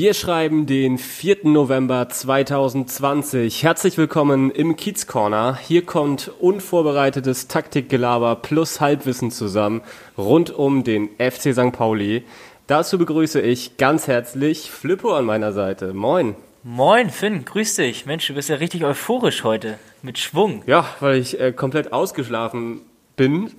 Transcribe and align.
Wir 0.00 0.14
schreiben 0.14 0.64
den 0.64 0.96
4. 0.96 1.40
November 1.42 2.08
2020. 2.08 3.62
Herzlich 3.62 3.98
willkommen 3.98 4.50
im 4.50 4.76
Kiez 4.76 5.06
Corner. 5.06 5.58
Hier 5.60 5.84
kommt 5.84 6.32
unvorbereitetes 6.40 7.48
Taktikgelaber 7.48 8.36
plus 8.36 8.80
Halbwissen 8.80 9.30
zusammen 9.30 9.82
rund 10.16 10.52
um 10.52 10.84
den 10.84 11.10
FC 11.18 11.52
St. 11.52 11.72
Pauli. 11.72 12.24
Dazu 12.66 12.96
begrüße 12.96 13.42
ich 13.42 13.76
ganz 13.76 14.06
herzlich 14.06 14.70
Flippo 14.70 15.12
an 15.12 15.26
meiner 15.26 15.52
Seite. 15.52 15.92
Moin. 15.92 16.34
Moin, 16.62 17.10
Finn, 17.10 17.44
grüß 17.44 17.74
dich. 17.74 18.06
Mensch, 18.06 18.26
du 18.26 18.32
bist 18.32 18.48
ja 18.48 18.56
richtig 18.56 18.84
euphorisch 18.84 19.44
heute. 19.44 19.78
Mit 20.00 20.16
Schwung. 20.16 20.62
Ja, 20.66 20.86
weil 21.00 21.16
ich 21.16 21.38
äh, 21.38 21.52
komplett 21.52 21.92
ausgeschlafen 21.92 22.80
bin. 23.16 23.50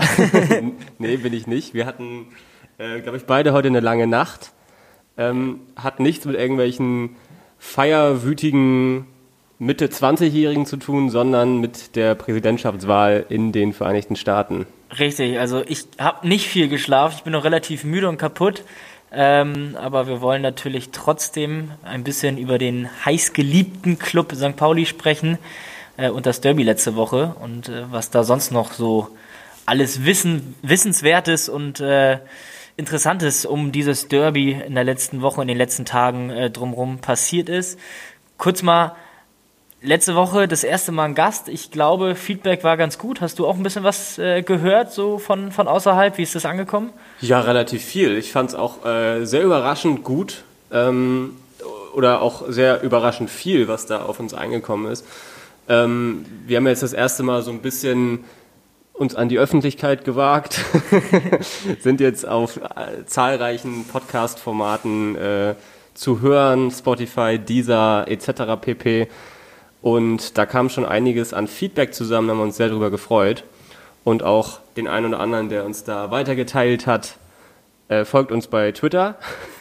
nee, 0.97 1.17
bin 1.17 1.33
ich 1.33 1.45
nicht. 1.45 1.75
Wir 1.75 1.85
hatten, 1.85 2.29
äh, 2.79 2.99
glaube 3.01 3.17
ich, 3.17 3.25
beide 3.25 3.53
heute 3.53 3.67
eine 3.67 3.79
lange 3.79 4.07
Nacht 4.07 4.53
ähm, 5.17 5.59
hat 5.75 5.99
nichts 5.99 6.25
mit 6.25 6.35
irgendwelchen 6.35 7.15
feierwütigen 7.59 9.05
Mitte 9.59 9.87
20-Jährigen 9.87 10.65
zu 10.65 10.77
tun, 10.77 11.09
sondern 11.09 11.59
mit 11.59 11.95
der 11.95 12.15
Präsidentschaftswahl 12.15 13.25
in 13.29 13.51
den 13.51 13.73
Vereinigten 13.73 14.15
Staaten. 14.15 14.65
Richtig, 14.97 15.39
also 15.39 15.63
ich 15.67 15.85
habe 15.99 16.27
nicht 16.27 16.47
viel 16.47 16.67
geschlafen, 16.67 17.15
ich 17.17 17.23
bin 17.23 17.33
noch 17.33 17.43
relativ 17.43 17.83
müde 17.83 18.09
und 18.09 18.17
kaputt. 18.17 18.63
Ähm, 19.13 19.75
aber 19.79 20.07
wir 20.07 20.21
wollen 20.21 20.41
natürlich 20.41 20.91
trotzdem 20.91 21.71
ein 21.83 22.03
bisschen 22.03 22.37
über 22.37 22.57
den 22.57 22.89
heißgeliebten 23.05 23.99
Club 23.99 24.33
St. 24.33 24.55
Pauli 24.55 24.85
sprechen 24.85 25.37
äh, 25.97 26.09
und 26.09 26.25
das 26.25 26.39
Derby 26.39 26.63
letzte 26.63 26.95
Woche 26.95 27.35
und 27.41 27.67
äh, 27.67 27.91
was 27.91 28.09
da 28.09 28.23
sonst 28.23 28.51
noch 28.51 28.71
so 28.71 29.09
alles 29.65 30.05
Wissen, 30.05 30.55
Wissenswertes 30.61 31.49
und 31.49 31.81
äh, 31.81 32.19
Interessantes 32.77 33.45
um 33.45 33.71
dieses 33.71 34.07
Derby 34.07 34.51
in 34.51 34.75
der 34.75 34.83
letzten 34.83 35.21
Woche, 35.21 35.41
in 35.41 35.47
den 35.47 35.57
letzten 35.57 35.85
Tagen 35.85 36.29
äh, 36.29 36.49
drumherum 36.49 36.99
passiert 36.99 37.49
ist. 37.49 37.79
Kurz 38.37 38.63
mal, 38.63 38.95
letzte 39.81 40.15
Woche 40.15 40.47
das 40.47 40.63
erste 40.63 40.91
Mal 40.91 41.05
ein 41.05 41.15
Gast. 41.15 41.49
Ich 41.49 41.71
glaube, 41.71 42.15
Feedback 42.15 42.63
war 42.63 42.77
ganz 42.77 42.97
gut. 42.97 43.21
Hast 43.21 43.39
du 43.39 43.47
auch 43.47 43.55
ein 43.55 43.63
bisschen 43.63 43.83
was 43.83 44.17
äh, 44.17 44.41
gehört, 44.41 44.93
so 44.93 45.17
von, 45.17 45.51
von 45.51 45.67
außerhalb? 45.67 46.17
Wie 46.17 46.23
ist 46.23 46.35
das 46.35 46.45
angekommen? 46.45 46.91
Ja, 47.19 47.41
relativ 47.41 47.83
viel. 47.83 48.17
Ich 48.17 48.31
fand 48.31 48.49
es 48.49 48.55
auch 48.55 48.85
äh, 48.85 49.25
sehr 49.25 49.43
überraschend 49.43 50.03
gut 50.03 50.43
ähm, 50.71 51.35
oder 51.93 52.21
auch 52.21 52.43
sehr 52.47 52.81
überraschend 52.81 53.29
viel, 53.29 53.67
was 53.67 53.85
da 53.85 54.03
auf 54.03 54.19
uns 54.19 54.33
eingekommen 54.33 54.91
ist. 54.91 55.05
Ähm, 55.67 56.25
wir 56.45 56.57
haben 56.57 56.67
jetzt 56.67 56.83
das 56.83 56.93
erste 56.93 57.23
Mal 57.23 57.41
so 57.41 57.51
ein 57.51 57.61
bisschen 57.61 58.23
uns 59.01 59.15
an 59.15 59.29
die 59.29 59.39
Öffentlichkeit 59.39 60.05
gewagt, 60.05 60.61
sind 61.79 61.99
jetzt 61.99 62.25
auf 62.27 62.57
äh, 62.57 63.03
zahlreichen 63.07 63.85
Podcast-Formaten 63.85 65.15
äh, 65.15 65.55
zu 65.95 66.21
hören, 66.21 66.69
Spotify, 66.69 67.39
Deezer 67.39 68.05
etc. 68.07 68.61
pp. 68.61 69.07
Und 69.81 70.37
da 70.37 70.45
kam 70.45 70.69
schon 70.69 70.85
einiges 70.85 71.33
an 71.33 71.47
Feedback 71.47 71.95
zusammen, 71.95 72.27
da 72.27 72.33
haben 72.33 72.39
wir 72.39 72.43
uns 72.43 72.57
sehr 72.57 72.69
darüber 72.69 72.91
gefreut. 72.91 73.43
Und 74.03 74.21
auch 74.21 74.59
den 74.77 74.87
einen 74.87 75.07
oder 75.07 75.19
anderen, 75.19 75.49
der 75.49 75.65
uns 75.65 75.83
da 75.83 76.11
weitergeteilt 76.11 76.85
hat, 76.85 77.15
äh, 77.87 78.05
folgt 78.05 78.31
uns 78.31 78.45
bei 78.45 78.71
Twitter. 78.71 79.15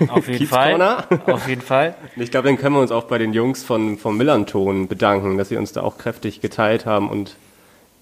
Auf 0.09 0.29
jeden 0.29 0.47
Fall. 0.49 1.07
Auf 1.27 1.49
jeden 1.49 1.63
Fall. 1.63 1.95
Ich 2.17 2.31
glaube, 2.31 2.49
dann 2.49 2.59
können 2.59 2.75
wir 2.75 2.83
uns 2.83 2.93
auch 2.93 3.05
bei 3.05 3.17
den 3.17 3.33
Jungs 3.33 3.63
von, 3.65 3.97
vom 3.97 4.19
Millanton 4.19 4.87
bedanken, 4.87 5.39
dass 5.39 5.49
sie 5.49 5.57
uns 5.57 5.73
da 5.73 5.81
auch 5.81 5.97
kräftig 5.97 6.43
geteilt 6.43 6.85
haben 6.85 7.09
und 7.09 7.37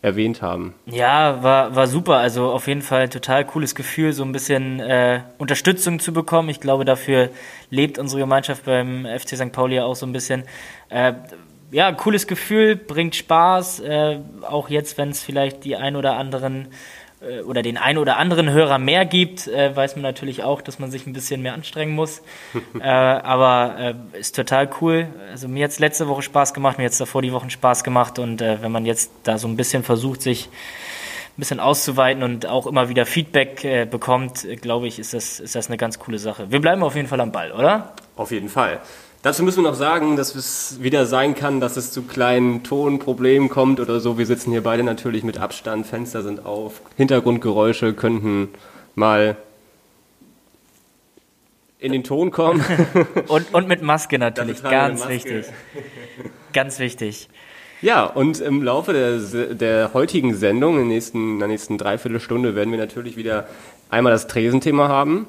erwähnt 0.01 0.43
haben. 0.43 0.75
Ja, 0.87 1.43
war, 1.43 1.75
war 1.75 1.87
super. 1.87 2.17
Also 2.19 2.51
auf 2.51 2.67
jeden 2.69 2.83
Fall 2.83 3.09
total 3.09 3.45
cooles 3.45 3.75
Gefühl, 3.75 4.13
so 4.13 4.25
ein 4.25 4.33
bisschen 4.33 4.81
äh, 4.81 5.23
Unterstützung 5.39 5.99
zu 5.99 6.13
bekommen. 6.13 6.49
Ich 6.49 6.61
glaube, 6.61 6.85
dafür 6.85 7.31
lebt 7.71 7.99
unsere 7.99 8.21
Gemeinschaft 8.21 8.65
beim 8.65 9.07
FC 9.07 9.37
St. 9.37 9.53
Pauli 9.53 9.81
auch 9.81 9.97
so 9.97 10.07
ein 10.07 10.13
bisschen. 10.13 10.45
Äh, 10.89 11.15
ja, 11.71 11.93
cooles 11.93 12.27
Gefühl, 12.27 12.77
bringt 12.77 13.17
Spaß. 13.17 13.81
Äh, 13.81 14.21
auch 14.43 14.69
jetzt, 14.71 14.99
wenn 14.99 15.11
es 15.11 15.23
vielleicht 15.23 15.65
die 15.65 15.77
ein 15.77 15.97
oder 15.97 16.17
anderen 16.17 16.69
oder 17.45 17.63
den 17.63 17.77
einen 17.77 17.99
oder 17.99 18.17
anderen 18.17 18.51
Hörer 18.51 18.79
mehr 18.79 19.05
gibt, 19.05 19.49
äh, 19.49 19.75
weiß 19.75 19.97
man 19.97 20.03
natürlich 20.03 20.45
auch, 20.45 20.63
dass 20.63 20.79
man 20.79 20.91
sich 20.91 21.07
ein 21.07 21.13
bisschen 21.13 21.43
mehr 21.43 21.55
anstrengen 21.55 21.95
muss. 21.95 22.23
äh, 22.81 22.85
aber 22.85 23.97
äh, 24.15 24.19
ist 24.19 24.37
total 24.37 24.71
cool. 24.81 25.09
Also 25.31 25.49
mir 25.49 25.65
hat 25.65 25.73
es 25.73 25.79
letzte 25.79 26.09
Woche 26.09 26.23
Spaß 26.23 26.55
gemacht, 26.55 26.79
mir 26.79 26.85
hat 26.85 26.93
es 26.93 26.99
davor 26.99 27.23
die 27.23 27.33
Wochen 27.33 27.51
Spaß 27.51 27.83
gemacht 27.85 28.19
und 28.19 28.41
äh, 28.41 28.63
wenn 28.63 28.73
man 28.73 28.87
jetzt 28.87 29.11
da 29.25 29.39
so 29.39 29.49
ein 29.49 29.57
bisschen 29.57 29.83
versucht, 29.83 30.23
sich 30.23 30.47
ein 30.47 31.39
bisschen 31.41 31.61
auszuweiten 31.61 32.23
und 32.23 32.47
auch 32.47 32.67
immer 32.67 32.89
wieder 32.89 33.07
Feedback 33.07 33.65
äh, 33.65 33.85
bekommt, 33.85 34.47
glaube 34.61 34.87
ich, 34.87 34.99
ist 34.99 35.15
das, 35.15 35.41
ist 35.41 35.55
das 35.55 35.69
eine 35.69 35.77
ganz 35.77 35.99
coole 35.99 36.19
Sache. 36.19 36.51
Wir 36.51 36.61
bleiben 36.61 36.83
auf 36.83 36.97
jeden 36.97 37.09
Fall 37.09 37.21
am 37.21 37.33
Ball, 37.33 37.53
oder? 37.53 37.95
Auf 38.17 38.31
jeden 38.31 38.49
Fall. 38.49 38.81
Dazu 39.23 39.43
müssen 39.43 39.65
wir 39.65 39.71
noch 39.71 39.77
sagen, 39.77 40.17
dass 40.17 40.35
es 40.37 40.81
wieder 40.81 41.05
sein 41.05 41.35
kann, 41.35 41.59
dass 41.59 41.77
es 41.77 41.91
zu 41.91 42.03
kleinen 42.03 42.63
Tonproblemen 42.63 43.49
kommt 43.49 43.81
oder 43.81 43.99
so. 43.99 44.17
Wir 44.17 44.27
sitzen 44.27 44.53
hier 44.53 44.63
beide 44.63 44.85
natürlich 44.85 45.25
mit 45.25 45.39
Abstand, 45.39 45.87
Fenster 45.87 46.23
sind 46.23 46.47
auf, 46.47 46.81
Hintergrundgeräusche 46.97 47.95
könnten 47.95 48.49
mal 48.95 49.37
in 51.81 51.93
den 51.93 52.05
Ton 52.05 52.31
kommen. 52.31 52.65
und, 53.29 53.53
und 53.53 53.67
mit 53.67 53.83
Maske 53.83 54.21
natürlich, 54.21 54.63
ganz 54.63 55.01
Maske. 55.01 55.15
wichtig. 55.15 55.47
Ganz 56.53 56.79
wichtig. 56.79 57.29
Ja, 57.83 58.05
und 58.05 58.41
im 58.41 58.63
Laufe 58.63 58.93
der, 58.93 59.55
der 59.55 59.95
heutigen 59.95 60.35
Sendung, 60.35 60.81
in, 60.81 60.89
nächsten, 60.89 61.35
in 61.35 61.39
der 61.39 61.49
nächsten 61.49 61.79
Dreiviertelstunde, 61.79 62.55
werden 62.55 62.71
wir 62.71 62.79
natürlich 62.79 63.17
wieder 63.17 63.49
einmal 63.91 64.13
das 64.13 64.27
Tresenthema 64.27 64.89
haben 64.89 65.27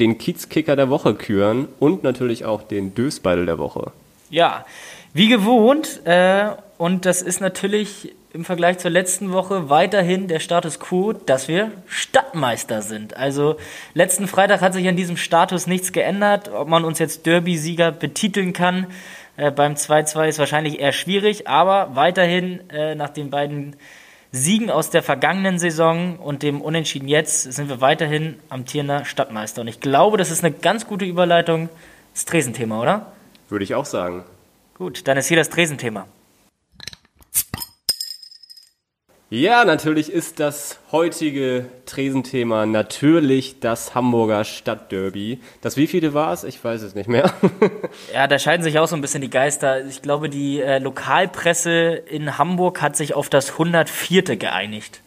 den 0.00 0.18
Kiezkicker 0.18 0.76
der 0.76 0.90
Woche 0.90 1.14
küren 1.14 1.68
und 1.78 2.02
natürlich 2.02 2.44
auch 2.44 2.62
den 2.62 2.94
Dösbeidel 2.94 3.46
der 3.46 3.58
Woche. 3.58 3.92
Ja, 4.30 4.64
wie 5.12 5.28
gewohnt. 5.28 6.00
Äh, 6.04 6.50
und 6.78 7.06
das 7.06 7.22
ist 7.22 7.40
natürlich 7.40 8.14
im 8.32 8.44
Vergleich 8.44 8.78
zur 8.78 8.90
letzten 8.90 9.32
Woche 9.32 9.70
weiterhin 9.70 10.28
der 10.28 10.40
Status 10.40 10.78
quo, 10.78 11.14
dass 11.14 11.48
wir 11.48 11.70
Stadtmeister 11.86 12.82
sind. 12.82 13.16
Also 13.16 13.56
letzten 13.94 14.28
Freitag 14.28 14.60
hat 14.60 14.74
sich 14.74 14.86
an 14.88 14.96
diesem 14.96 15.16
Status 15.16 15.66
nichts 15.66 15.92
geändert. 15.92 16.50
Ob 16.52 16.68
man 16.68 16.84
uns 16.84 16.98
jetzt 16.98 17.24
Derby-Sieger 17.24 17.92
betiteln 17.92 18.52
kann 18.52 18.88
äh, 19.36 19.50
beim 19.50 19.74
2-2 19.74 20.28
ist 20.28 20.38
wahrscheinlich 20.38 20.80
eher 20.80 20.92
schwierig, 20.92 21.46
aber 21.46 21.94
weiterhin 21.94 22.68
äh, 22.70 22.94
nach 22.94 23.10
den 23.10 23.30
beiden 23.30 23.76
Siegen 24.32 24.70
aus 24.70 24.90
der 24.90 25.02
vergangenen 25.02 25.58
Saison 25.58 26.18
und 26.18 26.42
dem 26.42 26.60
Unentschieden 26.60 27.08
jetzt 27.08 27.42
sind 27.42 27.68
wir 27.68 27.80
weiterhin 27.80 28.38
amtierender 28.48 29.04
Stadtmeister. 29.04 29.62
Und 29.62 29.68
ich 29.68 29.80
glaube, 29.80 30.16
das 30.16 30.30
ist 30.30 30.44
eine 30.44 30.54
ganz 30.54 30.86
gute 30.86 31.04
Überleitung 31.04 31.68
ins 32.12 32.24
Tresenthema, 32.24 32.80
oder? 32.80 33.12
Würde 33.48 33.64
ich 33.64 33.74
auch 33.74 33.84
sagen. 33.84 34.24
Gut, 34.74 35.06
dann 35.08 35.16
ist 35.16 35.28
hier 35.28 35.36
das 35.36 35.48
Tresenthema. 35.48 36.06
Ja, 39.28 39.64
natürlich 39.64 40.12
ist 40.12 40.38
das 40.38 40.78
heutige 40.92 41.66
Tresenthema 41.84 42.64
natürlich 42.64 43.58
das 43.58 43.92
Hamburger 43.96 44.44
Stadtderby. 44.44 45.40
Das 45.62 45.76
wievielte 45.76 46.14
war 46.14 46.32
es? 46.32 46.44
Ich 46.44 46.62
weiß 46.62 46.82
es 46.82 46.94
nicht 46.94 47.08
mehr. 47.08 47.32
ja, 48.14 48.28
da 48.28 48.38
scheiden 48.38 48.62
sich 48.62 48.78
auch 48.78 48.86
so 48.86 48.94
ein 48.94 49.00
bisschen 49.00 49.22
die 49.22 49.30
Geister. 49.30 49.84
Ich 49.84 50.00
glaube, 50.00 50.28
die 50.28 50.60
äh, 50.60 50.78
Lokalpresse 50.78 51.70
in 52.08 52.38
Hamburg 52.38 52.80
hat 52.80 52.94
sich 52.94 53.14
auf 53.14 53.28
das 53.28 53.50
104. 53.50 54.36
geeinigt. 54.36 55.00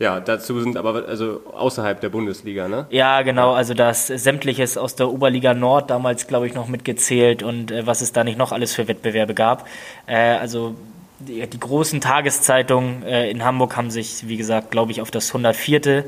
Ja, 0.00 0.18
dazu 0.18 0.60
sind 0.60 0.76
aber 0.76 1.06
also 1.06 1.42
außerhalb 1.52 2.00
der 2.00 2.08
Bundesliga, 2.08 2.66
ne? 2.66 2.86
Ja, 2.90 3.22
genau. 3.22 3.52
Also 3.52 3.72
das 3.72 4.08
sämtliches 4.08 4.76
aus 4.76 4.96
der 4.96 5.10
Oberliga 5.10 5.54
Nord 5.54 5.90
damals, 5.90 6.26
glaube 6.26 6.48
ich, 6.48 6.54
noch 6.54 6.66
mitgezählt 6.66 7.44
und 7.44 7.70
äh, 7.70 7.86
was 7.86 8.00
es 8.00 8.10
da 8.10 8.24
nicht 8.24 8.36
noch 8.36 8.50
alles 8.50 8.74
für 8.74 8.88
Wettbewerbe 8.88 9.34
gab. 9.34 9.68
Äh, 10.08 10.16
also 10.16 10.74
die, 11.20 11.46
die 11.46 11.60
großen 11.60 12.00
Tageszeitungen 12.00 13.02
äh, 13.02 13.30
in 13.30 13.44
Hamburg 13.44 13.76
haben 13.76 13.90
sich, 13.90 14.28
wie 14.28 14.36
gesagt, 14.36 14.70
glaube 14.70 14.92
ich, 14.92 15.00
auf 15.00 15.10
das 15.10 15.28
104. 15.28 16.04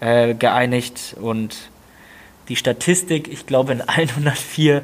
Äh, 0.00 0.32
geeinigt 0.32 1.14
und 1.20 1.68
die 2.48 2.56
Statistik, 2.56 3.28
ich 3.28 3.44
glaube, 3.44 3.72
in 3.72 3.82
allen 3.82 4.08
104 4.08 4.82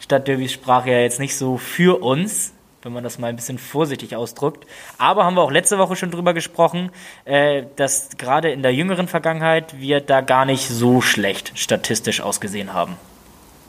Stadtderbys 0.00 0.52
sprach 0.52 0.86
ja 0.86 0.98
jetzt 0.98 1.20
nicht 1.20 1.36
so 1.36 1.56
für 1.56 2.02
uns 2.02 2.52
wenn 2.82 2.92
man 2.92 3.02
das 3.02 3.18
mal 3.18 3.26
ein 3.26 3.34
bisschen 3.34 3.58
vorsichtig 3.58 4.14
ausdrückt. 4.14 4.64
Aber 4.96 5.24
haben 5.24 5.34
wir 5.34 5.42
auch 5.42 5.50
letzte 5.50 5.76
Woche 5.76 5.96
schon 5.96 6.12
drüber 6.12 6.34
gesprochen, 6.34 6.90
äh, 7.24 7.64
dass 7.74 8.10
gerade 8.16 8.52
in 8.52 8.62
der 8.62 8.72
jüngeren 8.72 9.08
Vergangenheit 9.08 9.80
wir 9.80 10.00
da 10.00 10.20
gar 10.20 10.44
nicht 10.44 10.68
so 10.68 11.00
schlecht 11.00 11.50
statistisch 11.56 12.20
ausgesehen 12.20 12.74
haben. 12.74 12.96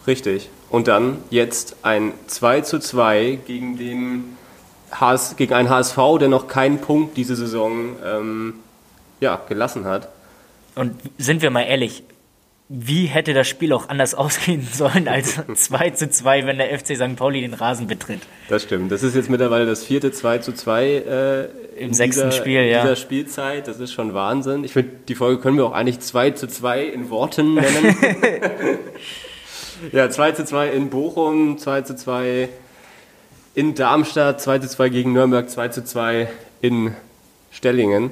Richtig. 0.05 0.49
Und 0.69 0.87
dann 0.87 1.17
jetzt 1.31 1.77
ein 1.81 2.13
2 2.27 2.61
zu 2.61 2.77
2 2.77 3.39
gegen 3.47 3.79
den 3.79 4.36
HS, 4.91 5.35
gegen 5.35 5.53
einen 5.53 5.69
HSV, 5.69 5.97
der 6.19 6.29
noch 6.29 6.47
keinen 6.47 6.79
Punkt 6.79 7.17
diese 7.17 7.35
Saison 7.35 7.95
ähm, 8.05 8.53
ja, 9.19 9.41
gelassen 9.47 9.85
hat. 9.85 10.09
Und 10.75 10.95
sind 11.17 11.41
wir 11.41 11.49
mal 11.49 11.63
ehrlich, 11.63 12.03
wie 12.69 13.05
hätte 13.05 13.33
das 13.33 13.47
Spiel 13.47 13.71
auch 13.71 13.87
anders 13.87 14.13
ausgehen 14.13 14.67
sollen 14.73 15.07
als 15.07 15.39
2 15.53 15.91
zu 15.91 16.09
2, 16.09 16.45
wenn 16.45 16.57
der 16.57 16.77
FC 16.77 16.95
St. 16.95 17.15
Pauli 17.15 17.41
den 17.41 17.53
Rasen 17.53 17.87
betritt? 17.87 18.21
Das 18.49 18.63
stimmt. 18.63 18.91
Das 18.91 19.03
ist 19.03 19.15
jetzt 19.15 19.29
mittlerweile 19.29 19.65
das 19.65 19.85
vierte 19.85 20.11
2 20.11 20.39
zu 20.39 20.53
2 20.53 20.85
äh, 20.85 21.45
im 21.77 21.93
sechsten 21.93 22.29
dieser, 22.29 22.31
Spiel, 22.31 22.63
ja. 22.63 22.81
dieser 22.81 22.95
Spielzeit. 22.95 23.67
Das 23.67 23.79
ist 23.79 23.93
schon 23.93 24.13
Wahnsinn. 24.13 24.63
Ich 24.63 24.73
finde, 24.73 24.91
die 25.07 25.15
Folge 25.15 25.41
können 25.41 25.57
wir 25.57 25.65
auch 25.65 25.73
eigentlich 25.73 25.99
2 25.99 26.31
zu 26.31 26.47
2 26.47 26.83
in 26.83 27.09
Worten 27.09 27.53
nennen. 27.53 27.95
ja, 29.91 30.09
2 30.09 30.31
zu 30.33 30.45
2 30.45 30.69
in 30.69 30.89
Bochum, 30.89 31.57
2 31.57 31.81
zu 31.81 31.95
2 31.95 32.49
in 33.57 33.73
Darmstadt, 33.73 34.39
2 34.39 34.59
zu 34.59 34.69
2 34.69 34.89
gegen 34.89 35.13
Nürnberg, 35.13 35.49
2 35.49 35.69
zu 35.69 35.83
2 35.83 36.29
in 36.61 36.95
Stellingen. 37.49 38.11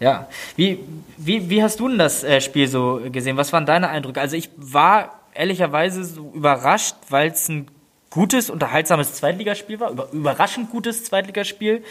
Ja, 0.00 0.26
wie, 0.56 0.80
wie, 1.16 1.48
wie 1.48 1.62
hast 1.62 1.78
du 1.78 1.88
denn 1.88 1.98
das 1.98 2.24
äh, 2.24 2.40
Spiel 2.40 2.66
so 2.66 3.00
gesehen? 3.12 3.36
Was 3.36 3.52
waren 3.52 3.64
deine 3.64 3.90
Eindrücke? 3.90 4.20
Also 4.20 4.34
ich 4.34 4.50
war 4.56 5.20
ehrlicherweise 5.34 6.02
so 6.02 6.32
überrascht, 6.34 6.96
weil 7.10 7.30
es 7.30 7.48
ein 7.48 7.68
gutes, 8.10 8.50
unterhaltsames 8.50 9.14
Zweitligaspiel 9.14 9.78
war, 9.78 9.92
über, 9.92 10.08
überraschend 10.10 10.70
gutes 10.70 11.04
Zweitligaspiel. 11.04 11.84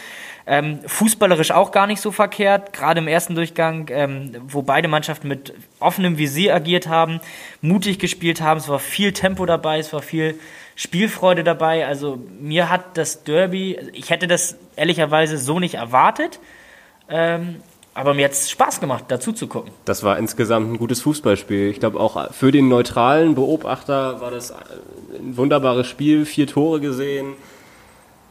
Ähm, 0.46 0.80
fußballerisch 0.86 1.52
auch 1.52 1.70
gar 1.70 1.86
nicht 1.86 2.02
so 2.02 2.10
verkehrt, 2.10 2.74
gerade 2.74 3.00
im 3.00 3.08
ersten 3.08 3.34
Durchgang, 3.34 3.88
ähm, 3.90 4.36
wo 4.48 4.60
beide 4.60 4.86
Mannschaften 4.86 5.28
mit 5.28 5.54
offenem 5.80 6.18
Visier 6.18 6.54
agiert 6.54 6.88
haben, 6.88 7.20
mutig 7.62 7.98
gespielt 7.98 8.42
haben, 8.42 8.58
es 8.58 8.68
war 8.68 8.80
viel 8.80 9.12
Tempo 9.12 9.46
dabei, 9.46 9.78
es 9.78 9.94
war 9.94 10.02
viel 10.02 10.38
Spielfreude 10.76 11.44
dabei. 11.44 11.86
Also 11.86 12.18
mir 12.40 12.70
hat 12.70 12.96
das 12.96 13.24
Derby, 13.24 13.78
ich 13.92 14.10
hätte 14.10 14.26
das 14.26 14.56
ehrlicherweise 14.76 15.38
so 15.38 15.58
nicht 15.58 15.74
erwartet. 15.74 16.40
Ähm, 17.08 17.56
aber 17.94 18.14
mir 18.14 18.24
hat 18.24 18.32
es 18.32 18.50
Spaß 18.50 18.80
gemacht, 18.80 19.04
dazu 19.08 19.32
zu 19.32 19.46
gucken. 19.46 19.70
Das 19.84 20.02
war 20.02 20.18
insgesamt 20.18 20.72
ein 20.72 20.78
gutes 20.78 21.02
Fußballspiel. 21.02 21.68
Ich 21.68 21.80
glaube 21.80 22.00
auch 22.00 22.32
für 22.32 22.50
den 22.50 22.68
neutralen 22.68 23.34
Beobachter 23.34 24.20
war 24.20 24.30
das 24.30 24.50
ein 24.52 25.36
wunderbares 25.36 25.86
Spiel. 25.86 26.24
Vier 26.24 26.46
Tore 26.46 26.80
gesehen. 26.80 27.34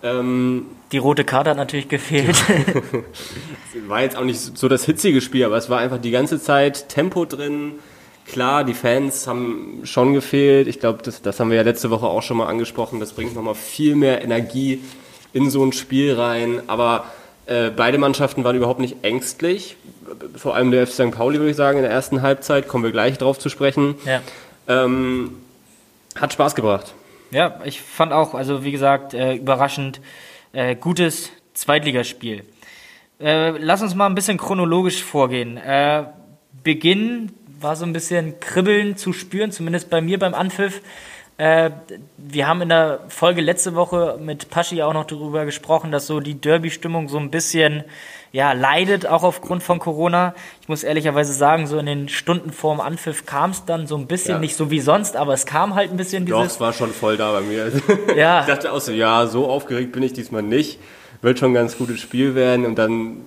Ähm, 0.03 0.65
die 0.91 0.97
rote 0.97 1.23
Karte 1.23 1.51
hat 1.51 1.57
natürlich 1.57 1.89
gefehlt. 1.89 2.44
war 3.87 4.01
jetzt 4.01 4.17
auch 4.17 4.23
nicht 4.23 4.57
so 4.57 4.67
das 4.67 4.83
hitzige 4.85 5.21
Spiel, 5.21 5.45
aber 5.45 5.57
es 5.57 5.69
war 5.69 5.79
einfach 5.79 5.99
die 5.99 6.11
ganze 6.11 6.41
Zeit 6.41 6.89
Tempo 6.89 7.25
drin. 7.25 7.73
Klar, 8.25 8.63
die 8.63 8.73
Fans 8.73 9.27
haben 9.27 9.81
schon 9.83 10.13
gefehlt. 10.13 10.68
Ich 10.68 10.79
glaube, 10.79 11.01
das, 11.03 11.21
das 11.21 11.39
haben 11.39 11.50
wir 11.50 11.57
ja 11.57 11.63
letzte 11.63 11.89
Woche 11.89 12.06
auch 12.06 12.21
schon 12.21 12.38
mal 12.38 12.47
angesprochen. 12.47 13.00
Das 13.00 13.13
bringt 13.13 13.35
nochmal 13.35 13.56
viel 13.56 13.95
mehr 13.95 14.23
Energie 14.23 14.81
in 15.33 15.50
so 15.50 15.63
ein 15.63 15.73
Spiel 15.73 16.13
rein. 16.13 16.62
Aber 16.68 17.06
äh, 17.45 17.69
beide 17.69 17.97
Mannschaften 17.97 18.44
waren 18.44 18.56
überhaupt 18.56 18.79
nicht 18.79 19.03
ängstlich. 19.03 19.75
Vor 20.35 20.56
allem 20.56 20.71
der 20.71 20.88
FC 20.88 20.94
St. 20.94 21.12
Pauli, 21.12 21.39
würde 21.39 21.51
ich 21.51 21.57
sagen, 21.57 21.77
in 21.77 21.83
der 21.83 21.91
ersten 21.91 22.21
Halbzeit. 22.21 22.68
Kommen 22.68 22.83
wir 22.83 22.91
gleich 22.91 23.18
drauf 23.18 23.39
zu 23.39 23.50
sprechen. 23.50 23.95
Ja. 24.06 24.21
Ähm, 24.68 25.38
hat 26.15 26.33
Spaß 26.33 26.56
gebracht. 26.56 26.94
Ja, 27.31 27.59
ich 27.63 27.81
fand 27.81 28.12
auch, 28.12 28.33
also 28.33 28.63
wie 28.63 28.71
gesagt, 28.71 29.13
äh, 29.13 29.35
überraschend 29.35 30.01
äh, 30.51 30.75
gutes 30.75 31.29
Zweitligaspiel. 31.53 32.44
Äh, 33.19 33.51
lass 33.51 33.81
uns 33.81 33.95
mal 33.95 34.07
ein 34.07 34.15
bisschen 34.15 34.38
chronologisch 34.38 35.03
vorgehen. 35.03 35.57
Äh, 35.57 36.06
Beginn 36.63 37.31
war 37.61 37.75
so 37.75 37.85
ein 37.85 37.93
bisschen 37.93 38.39
Kribbeln 38.39 38.97
zu 38.97 39.13
spüren, 39.13 39.51
zumindest 39.51 39.89
bei 39.89 40.01
mir 40.01 40.19
beim 40.19 40.33
Anpfiff. 40.33 40.81
Äh, 41.37 41.71
wir 42.17 42.47
haben 42.47 42.61
in 42.61 42.69
der 42.69 42.99
Folge 43.07 43.41
letzte 43.41 43.73
Woche 43.73 44.19
mit 44.21 44.49
Paschi 44.49 44.83
auch 44.83 44.93
noch 44.93 45.05
darüber 45.05 45.45
gesprochen, 45.45 45.91
dass 45.91 46.05
so 46.05 46.19
die 46.19 46.35
Derby-Stimmung 46.35 47.09
so 47.09 47.17
ein 47.17 47.31
bisschen 47.31 47.83
ja, 48.31 48.53
leidet, 48.53 49.07
auch 49.07 49.23
aufgrund 49.23 49.63
von 49.63 49.79
Corona. 49.79 50.33
Ich 50.61 50.69
muss 50.69 50.83
ehrlicherweise 50.83 51.33
sagen, 51.33 51.67
so 51.67 51.77
in 51.79 51.85
den 51.85 52.09
Stunden 52.09 52.51
vorm 52.51 52.79
Anpfiff 52.79 53.25
kam 53.25 53.51
es 53.51 53.65
dann 53.65 53.87
so 53.87 53.97
ein 53.97 54.07
bisschen, 54.07 54.35
ja. 54.35 54.39
nicht 54.39 54.55
so 54.55 54.71
wie 54.71 54.79
sonst, 54.79 55.15
aber 55.15 55.33
es 55.33 55.45
kam 55.45 55.75
halt 55.75 55.91
ein 55.91 55.97
bisschen 55.97 56.25
dieses... 56.25 56.39
Doch, 56.39 56.45
es 56.45 56.59
war 56.59 56.73
schon 56.73 56.91
voll 56.91 57.17
da 57.17 57.31
bei 57.31 57.41
mir. 57.41 57.71
Ja. 58.15 58.41
ich 58.41 58.47
dachte 58.47 58.71
auch 58.71 58.79
so, 58.79 58.91
ja, 58.91 59.25
so 59.25 59.47
aufgeregt 59.47 59.91
bin 59.91 60.03
ich 60.03 60.13
diesmal 60.13 60.43
nicht. 60.43 60.79
Wird 61.21 61.39
schon 61.39 61.51
ein 61.51 61.55
ganz 61.55 61.77
gutes 61.77 61.99
Spiel 61.99 62.35
werden 62.35 62.65
und 62.65 62.75
dann, 62.75 63.17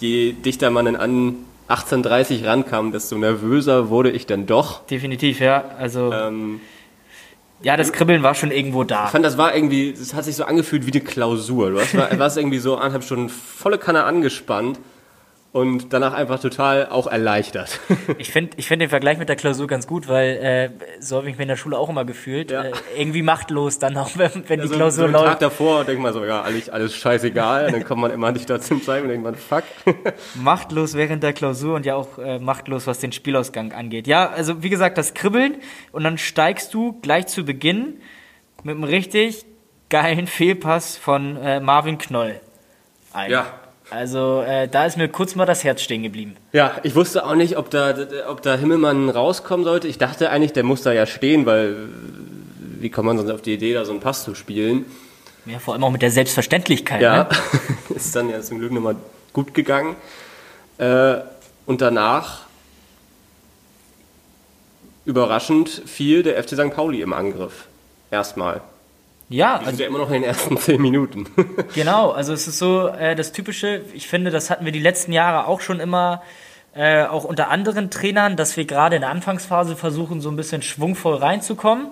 je 0.00 0.32
dichter 0.32 0.70
man 0.70 0.94
an 0.94 1.36
18.30 1.68 2.46
rankam, 2.46 2.92
desto 2.92 3.16
nervöser 3.16 3.90
wurde 3.90 4.10
ich 4.10 4.26
dann 4.26 4.46
doch. 4.46 4.84
Definitiv, 4.86 5.40
ja. 5.40 5.64
Also... 5.78 6.12
Ähm, 6.12 6.60
ja, 7.60 7.76
das 7.76 7.92
Kribbeln 7.92 8.22
war 8.22 8.36
schon 8.36 8.52
irgendwo 8.52 8.84
da. 8.84 9.06
Ich 9.06 9.10
fand, 9.10 9.24
das 9.24 9.36
war 9.36 9.54
irgendwie, 9.54 9.92
das 9.92 10.14
hat 10.14 10.24
sich 10.24 10.36
so 10.36 10.44
angefühlt 10.44 10.86
wie 10.86 10.92
eine 10.92 11.00
Klausur. 11.00 11.70
Du 11.70 12.18
warst 12.18 12.36
irgendwie 12.36 12.58
so 12.58 12.76
anderthalb 12.76 13.02
Stunden 13.02 13.28
volle 13.28 13.78
Kanne 13.78 14.04
angespannt 14.04 14.78
und 15.58 15.92
danach 15.92 16.14
einfach 16.14 16.40
total 16.40 16.88
auch 16.88 17.06
erleichtert. 17.06 17.80
Ich 18.16 18.32
finde 18.32 18.52
ich 18.56 18.66
find 18.66 18.80
den 18.80 18.88
Vergleich 18.88 19.18
mit 19.18 19.28
der 19.28 19.36
Klausur 19.36 19.66
ganz 19.66 19.86
gut, 19.86 20.08
weil 20.08 20.36
äh, 20.36 20.70
so 21.00 21.16
habe 21.16 21.28
ich 21.28 21.36
mich 21.36 21.42
in 21.42 21.48
der 21.48 21.56
Schule 21.56 21.78
auch 21.78 21.88
immer 21.88 22.04
gefühlt. 22.04 22.50
Ja. 22.50 22.64
Äh, 22.64 22.72
irgendwie 22.96 23.22
machtlos 23.22 23.78
dann 23.78 23.96
auch, 23.96 24.10
wenn, 24.16 24.48
wenn 24.48 24.60
ja, 24.60 24.66
die 24.66 24.72
Klausur 24.72 25.06
so, 25.06 25.12
so 25.12 25.12
läuft. 25.12 25.26
Tag 25.26 25.40
davor 25.40 25.84
denkt 25.84 26.02
man 26.02 26.12
so, 26.12 26.24
ja, 26.24 26.40
alles, 26.42 26.68
alles 26.68 26.96
scheißegal. 26.96 27.66
Und 27.66 27.72
dann 27.72 27.84
kommt 27.84 28.00
man 28.00 28.10
immer 28.10 28.32
nicht 28.32 28.48
dazu 28.48 28.78
Zeit 28.78 29.02
und 29.02 29.08
denkt 29.08 29.24
man, 29.24 29.34
fuck. 29.34 29.64
Machtlos 30.34 30.94
während 30.94 31.22
der 31.22 31.32
Klausur 31.32 31.76
und 31.76 31.86
ja 31.86 31.96
auch 31.96 32.18
äh, 32.18 32.38
machtlos, 32.38 32.86
was 32.86 32.98
den 32.98 33.12
Spielausgang 33.12 33.72
angeht. 33.72 34.06
Ja, 34.06 34.28
also 34.30 34.62
wie 34.62 34.70
gesagt, 34.70 34.98
das 34.98 35.14
Kribbeln 35.14 35.56
und 35.92 36.04
dann 36.04 36.18
steigst 36.18 36.72
du 36.72 36.98
gleich 37.00 37.26
zu 37.26 37.44
Beginn 37.44 38.00
mit 38.62 38.74
einem 38.74 38.84
richtig 38.84 39.44
geilen 39.90 40.26
Fehlpass 40.26 40.96
von 40.96 41.36
äh, 41.36 41.60
Marvin 41.60 41.98
Knoll 41.98 42.40
ein. 43.12 43.30
Ja, 43.30 43.57
also 43.90 44.42
äh, 44.42 44.68
da 44.68 44.86
ist 44.86 44.96
mir 44.96 45.08
kurz 45.08 45.34
mal 45.34 45.46
das 45.46 45.64
Herz 45.64 45.82
stehen 45.82 46.02
geblieben. 46.02 46.36
Ja, 46.52 46.72
ich 46.82 46.94
wusste 46.94 47.24
auch 47.24 47.34
nicht, 47.34 47.56
ob 47.56 47.70
da, 47.70 47.94
ob 48.28 48.42
da 48.42 48.56
Himmelmann 48.56 49.08
rauskommen 49.08 49.64
sollte. 49.64 49.88
Ich 49.88 49.98
dachte 49.98 50.30
eigentlich, 50.30 50.52
der 50.52 50.64
muss 50.64 50.82
da 50.82 50.92
ja 50.92 51.06
stehen, 51.06 51.46
weil 51.46 51.88
wie 52.80 52.90
kommt 52.90 53.06
man 53.06 53.16
sonst 53.16 53.30
auf 53.30 53.42
die 53.42 53.54
Idee, 53.54 53.74
da 53.74 53.84
so 53.84 53.92
einen 53.92 54.00
Pass 54.00 54.24
zu 54.24 54.34
spielen? 54.34 54.86
Ja, 55.46 55.58
vor 55.58 55.74
allem 55.74 55.84
auch 55.84 55.90
mit 55.90 56.02
der 56.02 56.10
Selbstverständlichkeit. 56.10 57.00
Ja, 57.00 57.24
ne? 57.24 57.28
ist 57.96 58.14
dann 58.14 58.28
ja 58.28 58.40
zum 58.40 58.58
Glück 58.58 58.72
nochmal 58.72 58.96
gut 59.32 59.54
gegangen. 59.54 59.96
Äh, 60.78 61.16
und 61.66 61.80
danach 61.80 62.42
überraschend 65.04 65.68
fiel 65.86 66.22
der 66.22 66.42
FC 66.42 66.50
St. 66.50 66.70
Pauli 66.74 67.00
im 67.00 67.12
Angriff. 67.12 67.66
Erstmal. 68.10 68.60
Ja, 69.28 69.56
also, 69.56 69.66
sind 69.70 69.80
ja 69.80 69.86
immer 69.86 69.98
noch 69.98 70.08
in 70.08 70.14
den 70.14 70.24
ersten 70.24 70.56
zehn 70.58 70.80
Minuten. 70.80 71.26
genau, 71.74 72.10
also 72.10 72.32
es 72.32 72.48
ist 72.48 72.58
so 72.58 72.88
äh, 72.88 73.14
das 73.14 73.32
Typische, 73.32 73.82
ich 73.92 74.08
finde, 74.08 74.30
das 74.30 74.50
hatten 74.50 74.64
wir 74.64 74.72
die 74.72 74.80
letzten 74.80 75.12
Jahre 75.12 75.46
auch 75.46 75.60
schon 75.60 75.80
immer, 75.80 76.22
äh, 76.74 77.04
auch 77.04 77.24
unter 77.24 77.50
anderen 77.50 77.90
Trainern, 77.90 78.36
dass 78.36 78.56
wir 78.56 78.64
gerade 78.64 78.96
in 78.96 79.02
der 79.02 79.10
Anfangsphase 79.10 79.76
versuchen, 79.76 80.20
so 80.20 80.30
ein 80.30 80.36
bisschen 80.36 80.62
schwungvoll 80.62 81.16
reinzukommen. 81.16 81.88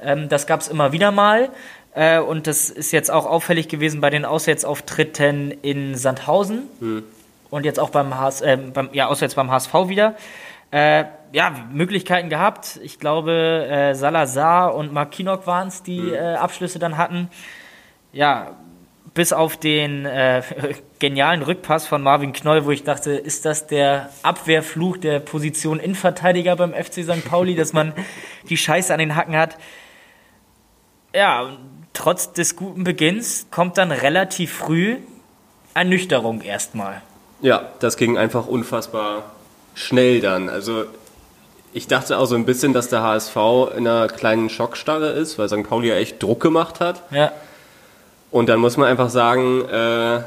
Ähm, 0.00 0.28
das 0.28 0.46
gab 0.46 0.60
es 0.60 0.68
immer 0.68 0.92
wieder 0.92 1.10
mal. 1.10 1.50
Äh, 1.94 2.18
und 2.18 2.46
das 2.46 2.70
ist 2.70 2.92
jetzt 2.92 3.10
auch 3.10 3.26
auffällig 3.26 3.68
gewesen 3.68 4.00
bei 4.00 4.10
den 4.10 4.24
Auswärtsauftritten 4.24 5.52
in 5.62 5.94
Sandhausen 5.94 6.64
hm. 6.80 7.04
und 7.50 7.64
jetzt 7.64 7.78
auch 7.78 7.90
beim, 7.90 8.18
HS, 8.18 8.40
äh, 8.40 8.56
beim 8.56 8.88
ja, 8.92 9.06
auswärts 9.06 9.36
beim 9.36 9.50
HSV 9.50 9.72
wieder. 9.86 10.16
Äh, 10.74 11.04
ja, 11.30 11.54
Möglichkeiten 11.72 12.28
gehabt. 12.30 12.80
Ich 12.82 12.98
glaube, 12.98 13.32
äh, 13.70 13.94
Salazar 13.94 14.74
und 14.74 14.92
Markinok 14.92 15.46
waren 15.46 15.68
es, 15.68 15.84
die 15.84 16.00
mhm. 16.00 16.14
äh, 16.14 16.34
Abschlüsse 16.34 16.80
dann 16.80 16.96
hatten. 16.98 17.30
Ja, 18.12 18.56
bis 19.14 19.32
auf 19.32 19.56
den 19.56 20.04
äh, 20.04 20.42
genialen 20.98 21.42
Rückpass 21.42 21.86
von 21.86 22.02
Marvin 22.02 22.32
Knoll, 22.32 22.64
wo 22.64 22.72
ich 22.72 22.82
dachte, 22.82 23.12
ist 23.12 23.44
das 23.44 23.68
der 23.68 24.10
Abwehrfluch 24.24 24.96
der 24.96 25.20
Position 25.20 25.78
Innenverteidiger 25.78 26.56
beim 26.56 26.74
FC 26.74 27.04
St. 27.04 27.24
Pauli, 27.24 27.54
dass 27.54 27.72
man 27.72 27.92
die 28.48 28.56
Scheiße 28.56 28.92
an 28.92 28.98
den 28.98 29.14
Hacken 29.14 29.36
hat. 29.36 29.56
Ja, 31.14 31.56
trotz 31.92 32.32
des 32.32 32.56
guten 32.56 32.82
Beginns 32.82 33.46
kommt 33.52 33.78
dann 33.78 33.92
relativ 33.92 34.52
früh 34.52 34.96
Ernüchterung 35.72 36.40
erstmal. 36.40 37.00
Ja, 37.42 37.68
das 37.78 37.96
ging 37.96 38.18
einfach 38.18 38.48
unfassbar 38.48 39.33
schnell 39.74 40.20
dann. 40.20 40.48
Also 40.48 40.84
ich 41.72 41.88
dachte 41.88 42.18
auch 42.18 42.26
so 42.26 42.36
ein 42.36 42.46
bisschen, 42.46 42.72
dass 42.72 42.88
der 42.88 43.02
HSV 43.02 43.36
in 43.76 43.86
einer 43.86 44.06
kleinen 44.06 44.48
Schockstarre 44.48 45.08
ist, 45.08 45.38
weil 45.38 45.48
St. 45.48 45.64
Pauli 45.64 45.88
ja 45.88 45.96
echt 45.96 46.22
Druck 46.22 46.40
gemacht 46.40 46.80
hat. 46.80 47.02
Ja. 47.10 47.32
Und 48.30 48.48
dann 48.48 48.60
muss 48.60 48.76
man 48.76 48.88
einfach 48.88 49.10
sagen, 49.10 49.62
äh, 49.68 50.20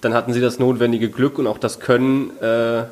dann 0.00 0.14
hatten 0.14 0.32
sie 0.32 0.40
das 0.40 0.58
notwendige 0.58 1.10
Glück 1.10 1.38
und 1.38 1.46
auch 1.46 1.58
das 1.58 1.80
Können, 1.80 2.30
äh, 2.40 2.84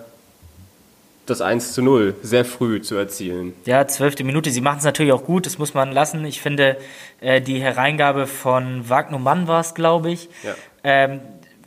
das 1.26 1.40
1 1.40 1.72
zu 1.72 1.82
0 1.82 2.14
sehr 2.22 2.44
früh 2.44 2.82
zu 2.82 2.96
erzielen. 2.96 3.54
Ja, 3.64 3.86
zwölfte 3.86 4.24
Minute. 4.24 4.50
Sie 4.50 4.60
machen 4.60 4.78
es 4.78 4.84
natürlich 4.84 5.12
auch 5.12 5.24
gut, 5.24 5.46
das 5.46 5.58
muss 5.58 5.72
man 5.72 5.90
lassen. 5.92 6.24
Ich 6.26 6.42
finde, 6.42 6.76
äh, 7.20 7.40
die 7.40 7.60
Hereingabe 7.60 8.26
von 8.26 8.88
Wagner 8.90 9.18
Mann 9.18 9.48
war 9.48 9.60
es, 9.60 9.74
glaube 9.74 10.10
ich. 10.10 10.28
Ja. 10.42 10.54
Ähm, 10.82 11.20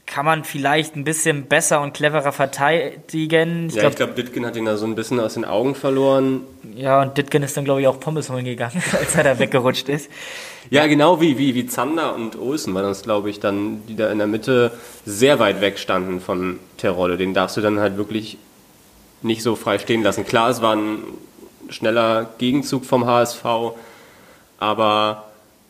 kann 0.07 0.25
man 0.25 0.45
vielleicht 0.45 0.95
ein 0.95 1.03
bisschen 1.03 1.43
besser 1.43 1.81
und 1.81 1.93
cleverer 1.93 2.31
verteidigen. 2.31 3.67
Ich 3.67 3.75
ja, 3.75 3.81
glaub, 3.81 3.91
ich 3.91 3.97
glaube, 3.97 4.13
Ditkin 4.13 4.45
hat 4.45 4.55
ihn 4.55 4.65
da 4.65 4.77
so 4.77 4.85
ein 4.85 4.95
bisschen 4.95 5.19
aus 5.19 5.35
den 5.35 5.43
Augen 5.45 5.75
verloren. 5.75 6.41
Ja, 6.75 7.01
und 7.01 7.17
Ditkin 7.17 7.43
ist 7.43 7.57
dann, 7.57 7.65
glaube 7.65 7.81
ich, 7.81 7.87
auch 7.87 7.99
Pommes 7.99 8.29
holen 8.29 8.45
gegangen, 8.45 8.81
als 8.99 9.15
er 9.15 9.25
da 9.25 9.37
weggerutscht 9.37 9.89
ist. 9.89 10.09
Ja, 10.69 10.87
genau 10.87 11.19
wie, 11.21 11.37
wie, 11.37 11.53
wie 11.55 11.67
Zander 11.67 12.15
und 12.15 12.37
Olsen 12.37 12.73
war 12.73 12.81
das, 12.81 13.03
glaube 13.03 13.29
ich, 13.29 13.41
dann, 13.41 13.85
die 13.87 13.95
da 13.95 14.09
in 14.09 14.17
der 14.17 14.27
Mitte 14.27 14.71
sehr 15.05 15.39
weit 15.39 15.59
weg 15.59 15.77
standen 15.77 16.21
von 16.21 16.59
Terodde. 16.77 17.17
Den 17.17 17.33
darfst 17.33 17.57
du 17.57 17.61
dann 17.61 17.79
halt 17.79 17.97
wirklich 17.97 18.37
nicht 19.21 19.43
so 19.43 19.55
frei 19.55 19.77
stehen 19.77 20.03
lassen. 20.03 20.25
Klar, 20.25 20.49
es 20.49 20.61
war 20.61 20.75
ein 20.75 20.99
schneller 21.69 22.29
Gegenzug 22.37 22.85
vom 22.85 23.05
HSV, 23.05 23.43
aber 24.57 25.26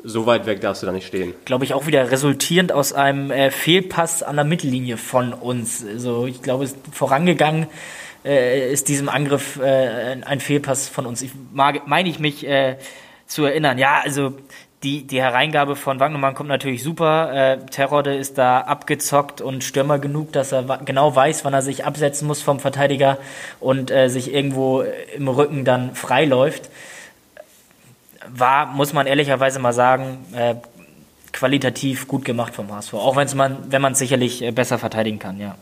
so 0.07 0.25
weit 0.25 0.45
weg 0.45 0.61
darfst 0.61 0.81
du 0.81 0.87
da 0.87 0.91
nicht 0.91 1.07
stehen. 1.07 1.33
Glaube 1.45 1.65
ich 1.65 1.73
auch 1.73 1.85
wieder 1.85 2.09
resultierend 2.11 2.71
aus 2.71 2.93
einem 2.93 3.29
äh, 3.29 3.51
Fehlpass 3.51 4.23
an 4.23 4.35
der 4.37 4.45
Mittellinie 4.45 4.97
von 4.97 5.33
uns. 5.33 5.85
Also 5.85 6.25
ich 6.25 6.41
glaube, 6.41 6.63
es 6.63 6.71
ist 6.71 6.79
vorangegangen 6.91 7.67
äh, 8.27 8.71
ist 8.71 8.87
diesem 8.87 9.09
Angriff 9.09 9.59
äh, 9.59 10.17
ein 10.25 10.39
Fehlpass 10.39 10.87
von 10.89 11.05
uns. 11.05 11.21
Ich 11.21 11.31
mag, 11.53 11.87
meine 11.87 12.09
ich 12.09 12.19
mich 12.19 12.45
äh, 12.45 12.77
zu 13.25 13.45
erinnern. 13.45 13.77
Ja, 13.77 14.01
also 14.03 14.33
die, 14.83 15.07
die 15.07 15.21
Hereingabe 15.21 15.75
von 15.75 15.99
Wagnermann 15.99 16.35
kommt 16.35 16.49
natürlich 16.49 16.83
super. 16.83 17.33
Äh, 17.33 17.65
Terrorde 17.65 18.15
ist 18.15 18.37
da 18.37 18.61
abgezockt 18.61 19.41
und 19.41 19.63
Stürmer 19.63 19.97
genug, 19.97 20.33
dass 20.33 20.51
er 20.51 20.63
genau 20.85 21.15
weiß, 21.15 21.45
wann 21.45 21.53
er 21.53 21.61
sich 21.61 21.85
absetzen 21.85 22.27
muss 22.27 22.41
vom 22.41 22.59
Verteidiger 22.59 23.17
und 23.59 23.89
äh, 23.89 24.09
sich 24.09 24.33
irgendwo 24.33 24.83
im 25.15 25.27
Rücken 25.27 25.65
dann 25.65 25.95
freiläuft. 25.95 26.69
War, 28.33 28.67
muss 28.67 28.93
man 28.93 29.07
ehrlicherweise 29.07 29.59
mal 29.59 29.73
sagen, 29.73 30.25
äh, 30.33 30.55
qualitativ 31.31 32.07
gut 32.07 32.25
gemacht 32.25 32.55
vom 32.55 32.71
HSV. 32.71 32.93
Auch 32.95 33.15
wenn's 33.15 33.35
man, 33.35 33.71
wenn 33.71 33.81
man 33.81 33.93
es 33.93 33.99
sicherlich 33.99 34.41
äh, 34.41 34.51
besser 34.51 34.77
verteidigen 34.77 35.19
kann, 35.19 35.39
ja. 35.39 35.55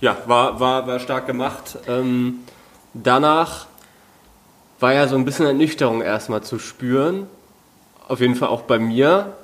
Ja, 0.00 0.18
war, 0.26 0.60
war, 0.60 0.86
war 0.86 0.98
stark 1.00 1.26
gemacht. 1.26 1.78
Ähm, 1.88 2.40
danach 2.92 3.66
war 4.78 4.92
ja 4.92 5.08
so 5.08 5.16
ein 5.16 5.24
bisschen 5.24 5.46
Ernüchterung 5.46 6.02
erstmal 6.02 6.42
zu 6.42 6.58
spüren 6.58 7.28
auf 8.08 8.20
jeden 8.20 8.34
Fall 8.34 8.48
auch 8.48 8.62
bei 8.62 8.78
mir. 8.78 9.36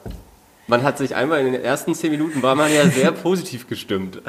Man 0.68 0.84
hat 0.84 0.96
sich 0.96 1.14
einmal 1.14 1.40
in 1.40 1.52
den 1.52 1.62
ersten 1.62 1.94
zehn 1.94 2.12
Minuten 2.12 2.42
war 2.42 2.54
man 2.54 2.72
ja 2.72 2.86
sehr 2.86 3.12
positiv 3.12 3.66
gestimmt. 3.68 4.22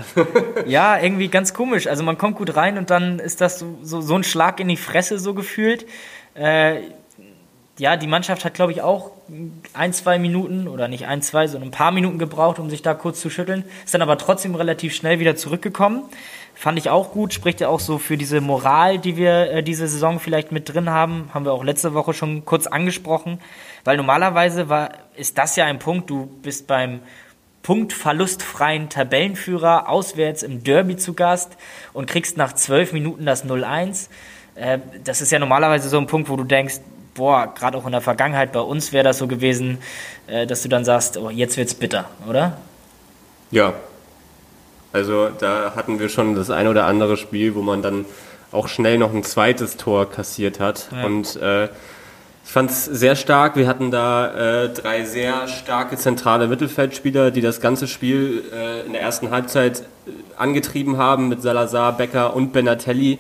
ja, 0.66 1.00
irgendwie 1.00 1.28
ganz 1.28 1.54
komisch. 1.54 1.88
Also 1.88 2.04
man 2.04 2.18
kommt 2.18 2.38
gut 2.38 2.56
rein 2.56 2.78
und 2.78 2.90
dann 2.90 3.20
ist 3.20 3.42
das 3.42 3.60
so, 3.60 3.78
so, 3.84 4.02
so 4.02 4.16
ein 4.16 4.24
Schlag 4.24 4.60
in 4.60 4.68
die 4.68 4.78
Fresse 4.78 5.20
so 5.20 5.34
gefühlt. 5.34 5.86
Äh, 6.34 6.82
ja, 7.80 7.98
die 7.98 8.08
Mannschaft 8.08 8.46
hat, 8.46 8.53
glaube 8.53 8.72
ich, 8.72 8.82
auch 8.82 9.12
ein, 9.74 9.94
zwei 9.94 10.20
Minuten 10.20 10.68
oder 10.68 10.88
nicht 10.88 11.08
ein, 11.08 11.24
zwei, 11.24 11.48
sondern 11.48 11.70
ein 11.70 11.72
paar 11.72 11.92
Minuten 11.92 12.20
gebraucht, 12.20 12.60
um 12.60 12.70
sich 12.70 12.84
da 12.84 12.94
kurz 12.94 13.20
zu 13.20 13.32
schütteln. 13.32 13.63
Ist 13.84 13.94
dann 13.94 14.03
aber 14.03 14.18
trotzdem 14.20 14.53
relativ 14.53 14.94
schnell 14.94 15.20
wieder 15.20 15.36
zurückgekommen. 15.36 16.03
Fand 16.53 16.77
ich 16.77 16.92
auch 16.92 17.12
gut, 17.12 17.34
spricht 17.34 17.62
ja 17.62 17.70
auch 17.70 17.80
so 17.80 17.98
für 17.98 18.15
diese 18.15 18.42
Moral, 18.42 19.00
die 19.00 19.18
wir 19.18 19.50
äh, 19.50 19.63
diese 19.63 19.88
Saison 19.88 20.20
vielleicht 20.20 20.51
mit 20.51 20.72
drin 20.72 20.92
haben. 20.92 21.30
Haben 21.34 21.46
wir 21.46 21.51
auch 21.51 21.63
letzte 21.63 21.96
Woche 21.96 22.13
schon 22.13 22.46
kurz 22.46 22.68
angesprochen. 22.68 23.39
Weil 23.84 23.98
normalerweise 23.98 24.70
war, 24.70 24.92
ist 25.15 25.39
das 25.39 25.56
ja 25.56 25.65
ein 25.65 25.80
Punkt, 25.80 26.12
du 26.12 26.27
bist 26.44 26.68
beim 26.68 27.00
punktverlustfreien 27.63 28.89
Tabellenführer 28.89 29.89
auswärts 29.89 30.44
im 30.44 30.63
Derby 30.63 30.98
zu 30.98 31.13
Gast 31.13 31.58
und 31.94 32.06
kriegst 32.06 32.38
nach 32.38 32.53
zwölf 32.53 32.94
Minuten 32.94 33.25
das 33.25 33.46
0-1. 33.46 34.10
Äh, 34.56 34.77
das 35.03 35.22
ist 35.22 35.32
ja 35.32 35.39
normalerweise 35.39 35.89
so 35.89 35.98
ein 35.98 36.06
Punkt, 36.06 36.30
wo 36.30 36.36
du 36.36 36.44
denkst, 36.44 36.82
boah, 37.13 37.53
gerade 37.53 37.77
auch 37.77 37.86
in 37.86 37.91
der 37.91 38.01
Vergangenheit 38.01 38.51
bei 38.51 38.60
uns 38.60 38.91
wäre 38.91 39.03
das 39.03 39.17
so 39.17 39.27
gewesen, 39.27 39.79
äh, 40.27 40.46
dass 40.46 40.63
du 40.63 40.70
dann 40.70 40.86
sagst, 40.86 41.17
oh, 41.17 41.29
jetzt 41.29 41.58
wird's 41.58 41.74
bitter, 41.74 42.05
oder? 42.27 42.58
Ja. 43.51 43.74
Also 44.91 45.29
da 45.29 45.74
hatten 45.75 46.00
wir 46.00 46.10
schon 46.10 46.36
das 46.36 46.50
ein 46.50 46.67
oder 46.67 46.86
andere 46.86 47.17
Spiel, 47.17 47.55
wo 47.55 47.62
man 47.62 47.82
dann 47.82 48.05
auch 48.51 48.67
schnell 48.67 49.00
noch 49.00 49.13
ein 49.13 49.24
zweites 49.24 49.77
Tor 49.77 50.10
kassiert 50.10 50.60
hat. 50.60 50.89
Ja. 50.91 51.05
Und 51.05 51.36
äh, 51.38 51.65
ich 51.65 52.51
fand 52.51 52.70
es 52.70 52.86
sehr 52.86 53.15
stark. 53.15 53.55
Wir 53.55 53.67
hatten 53.67 53.89
da 53.89 54.65
äh, 54.65 54.70
drei 54.70 55.05
sehr 55.05 55.48
starke 55.48 55.98
zentrale 55.98 56.48
Mittelfeldspieler, 56.48 57.32
die 57.32 57.41
das 57.41 57.62
ganze 57.62 57.88
Spiel 57.88 58.43
äh, 58.53 58.86
in 58.86 58.93
der 58.93 59.01
ersten 59.01 59.32
Halbzeit 59.32 59.79
äh, 59.79 60.12
angetrieben 60.38 60.98
haben 60.98 61.29
mit 61.29 61.41
Salazar, 61.41 61.98
Becker 61.98 62.36
und 62.36 62.53
Benatelli. 62.53 63.20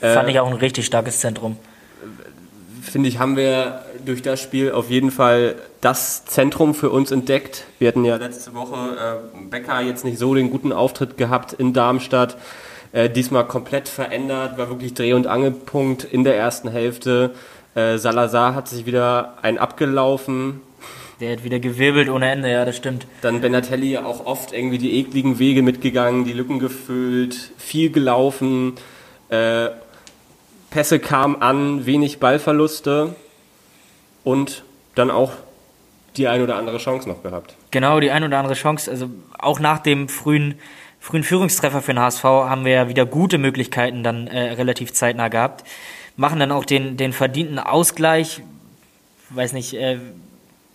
Fand 0.00 0.28
ich 0.28 0.38
auch 0.38 0.48
ein 0.48 0.54
richtig 0.54 0.84
starkes 0.84 1.20
Zentrum 1.20 1.56
finde 2.84 3.08
ich, 3.08 3.18
haben 3.18 3.36
wir 3.36 3.82
durch 4.04 4.22
das 4.22 4.40
Spiel 4.40 4.72
auf 4.72 4.90
jeden 4.90 5.10
Fall 5.10 5.56
das 5.80 6.24
Zentrum 6.24 6.74
für 6.74 6.90
uns 6.90 7.10
entdeckt. 7.10 7.64
Wir 7.78 7.88
hatten 7.88 8.04
ja 8.04 8.16
letzte 8.16 8.54
Woche 8.54 8.76
äh, 8.76 9.48
Becker 9.50 9.80
jetzt 9.80 10.04
nicht 10.04 10.18
so 10.18 10.34
den 10.34 10.50
guten 10.50 10.72
Auftritt 10.72 11.16
gehabt 11.16 11.52
in 11.52 11.72
Darmstadt. 11.72 12.36
Äh, 12.92 13.10
diesmal 13.10 13.46
komplett 13.46 13.88
verändert, 13.88 14.56
war 14.56 14.68
wirklich 14.68 14.94
Dreh- 14.94 15.14
und 15.14 15.26
Angelpunkt 15.26 16.04
in 16.04 16.22
der 16.22 16.36
ersten 16.36 16.68
Hälfte. 16.68 17.34
Äh, 17.74 17.98
Salazar 17.98 18.54
hat 18.54 18.68
sich 18.68 18.86
wieder 18.86 19.38
ein 19.42 19.58
abgelaufen. 19.58 20.60
Der 21.20 21.32
hat 21.32 21.44
wieder 21.44 21.58
gewirbelt 21.58 22.08
ohne 22.08 22.30
Ende, 22.30 22.50
ja, 22.50 22.64
das 22.64 22.76
stimmt. 22.76 23.06
Dann 23.22 23.40
Benatelli 23.40 23.98
auch 23.98 24.26
oft 24.26 24.52
irgendwie 24.52 24.78
die 24.78 24.98
ekligen 24.98 25.38
Wege 25.38 25.62
mitgegangen, 25.62 26.24
die 26.24 26.32
Lücken 26.32 26.58
gefüllt, 26.58 27.52
viel 27.56 27.90
gelaufen. 27.90 28.74
Äh, 29.28 29.70
Pässe 30.74 30.98
kamen 30.98 31.40
an, 31.40 31.86
wenig 31.86 32.18
Ballverluste 32.18 33.14
und 34.24 34.64
dann 34.96 35.08
auch 35.08 35.30
die 36.16 36.26
ein 36.26 36.42
oder 36.42 36.56
andere 36.56 36.78
Chance 36.78 37.08
noch 37.08 37.22
gehabt. 37.22 37.54
Genau, 37.70 38.00
die 38.00 38.10
ein 38.10 38.24
oder 38.24 38.38
andere 38.38 38.54
Chance. 38.54 38.90
Also 38.90 39.08
auch 39.38 39.60
nach 39.60 39.78
dem 39.78 40.08
frühen, 40.08 40.56
frühen 40.98 41.22
Führungstreffer 41.22 41.80
für 41.80 41.92
den 41.92 42.00
HSV 42.00 42.24
haben 42.24 42.64
wir 42.64 42.72
ja 42.72 42.88
wieder 42.88 43.06
gute 43.06 43.38
Möglichkeiten 43.38 44.02
dann 44.02 44.26
äh, 44.26 44.54
relativ 44.54 44.92
zeitnah 44.92 45.28
gehabt. 45.28 45.62
Machen 46.16 46.40
dann 46.40 46.50
auch 46.50 46.64
den, 46.64 46.96
den 46.96 47.12
verdienten 47.12 47.60
Ausgleich. 47.60 48.42
Weiß 49.30 49.52
nicht, 49.52 49.74
äh, 49.74 49.98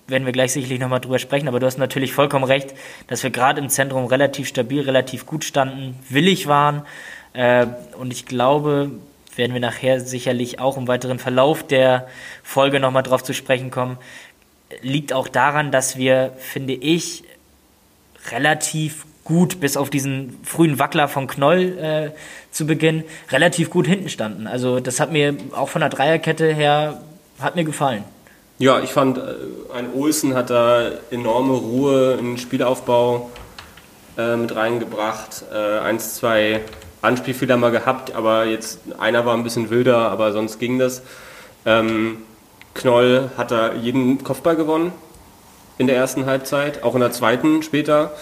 werden 0.07 0.23
wir 0.23 0.31
gleich 0.31 0.53
sicherlich 0.53 0.79
nochmal 0.79 1.01
drüber 1.01 1.19
sprechen, 1.19 1.49
aber 1.49 1.59
du 1.59 1.65
hast 1.65 1.77
natürlich 1.77 2.13
vollkommen 2.13 2.45
recht, 2.45 2.73
dass 3.07 3.21
wir 3.23 3.31
gerade 3.31 3.59
im 3.59 3.67
Zentrum 3.67 4.05
relativ 4.05 4.47
stabil, 4.47 4.79
relativ 4.79 5.25
gut 5.25 5.43
standen, 5.43 5.99
willig 6.07 6.47
waren. 6.47 6.83
Äh, 7.33 7.67
und 7.97 8.13
ich 8.13 8.25
glaube, 8.25 8.91
werden 9.39 9.53
wir 9.53 9.61
nachher 9.61 9.99
sicherlich 9.99 10.59
auch 10.59 10.77
im 10.77 10.87
weiteren 10.87 11.17
Verlauf 11.17 11.65
der 11.65 12.07
Folge 12.43 12.79
nochmal 12.79 13.01
drauf 13.01 13.23
zu 13.23 13.33
sprechen 13.33 13.71
kommen, 13.71 13.97
liegt 14.83 15.13
auch 15.13 15.27
daran, 15.27 15.71
dass 15.71 15.97
wir, 15.97 16.33
finde 16.37 16.73
ich, 16.73 17.23
relativ 18.29 19.05
gut, 19.23 19.59
bis 19.59 19.77
auf 19.77 19.89
diesen 19.89 20.37
frühen 20.43 20.77
Wackler 20.77 21.07
von 21.07 21.27
Knoll 21.27 21.77
äh, 21.79 22.11
zu 22.51 22.67
Beginn, 22.67 23.03
relativ 23.31 23.69
gut 23.69 23.87
hinten 23.87 24.09
standen. 24.09 24.45
Also 24.45 24.79
das 24.79 24.99
hat 24.99 25.11
mir 25.11 25.35
auch 25.51 25.69
von 25.69 25.81
der 25.81 25.89
Dreierkette 25.89 26.53
her, 26.53 27.01
hat 27.39 27.55
mir 27.55 27.63
gefallen. 27.63 28.03
Ja, 28.57 28.81
ich 28.81 28.89
fand, 28.89 29.17
äh, 29.17 29.21
ein 29.73 29.93
Olsen 29.93 30.35
hat 30.35 30.49
da 30.49 30.91
enorme 31.11 31.53
Ruhe 31.53 32.17
in 32.19 32.25
den 32.25 32.37
Spielaufbau 32.37 33.31
äh, 34.17 34.35
mit 34.35 34.53
reingebracht. 34.53 35.45
Äh, 35.53 35.79
eins, 35.79 36.15
zwei 36.15 36.61
Anspielfehler 37.01 37.57
mal 37.57 37.71
gehabt, 37.71 38.15
aber 38.15 38.45
jetzt 38.45 38.79
einer 38.99 39.25
war 39.25 39.35
ein 39.35 39.43
bisschen 39.43 39.69
wilder, 39.69 40.09
aber 40.11 40.31
sonst 40.33 40.59
ging 40.59 40.79
das. 40.79 41.01
Ähm, 41.65 42.17
Knoll 42.73 43.29
hat 43.37 43.51
da 43.51 43.73
jeden 43.73 44.23
Kopfball 44.23 44.55
gewonnen 44.55 44.91
in 45.77 45.87
der 45.87 45.95
ersten 45.95 46.25
Halbzeit, 46.25 46.83
auch 46.83 46.93
in 46.95 47.01
der 47.01 47.11
zweiten 47.11 47.63
später. 47.63 48.13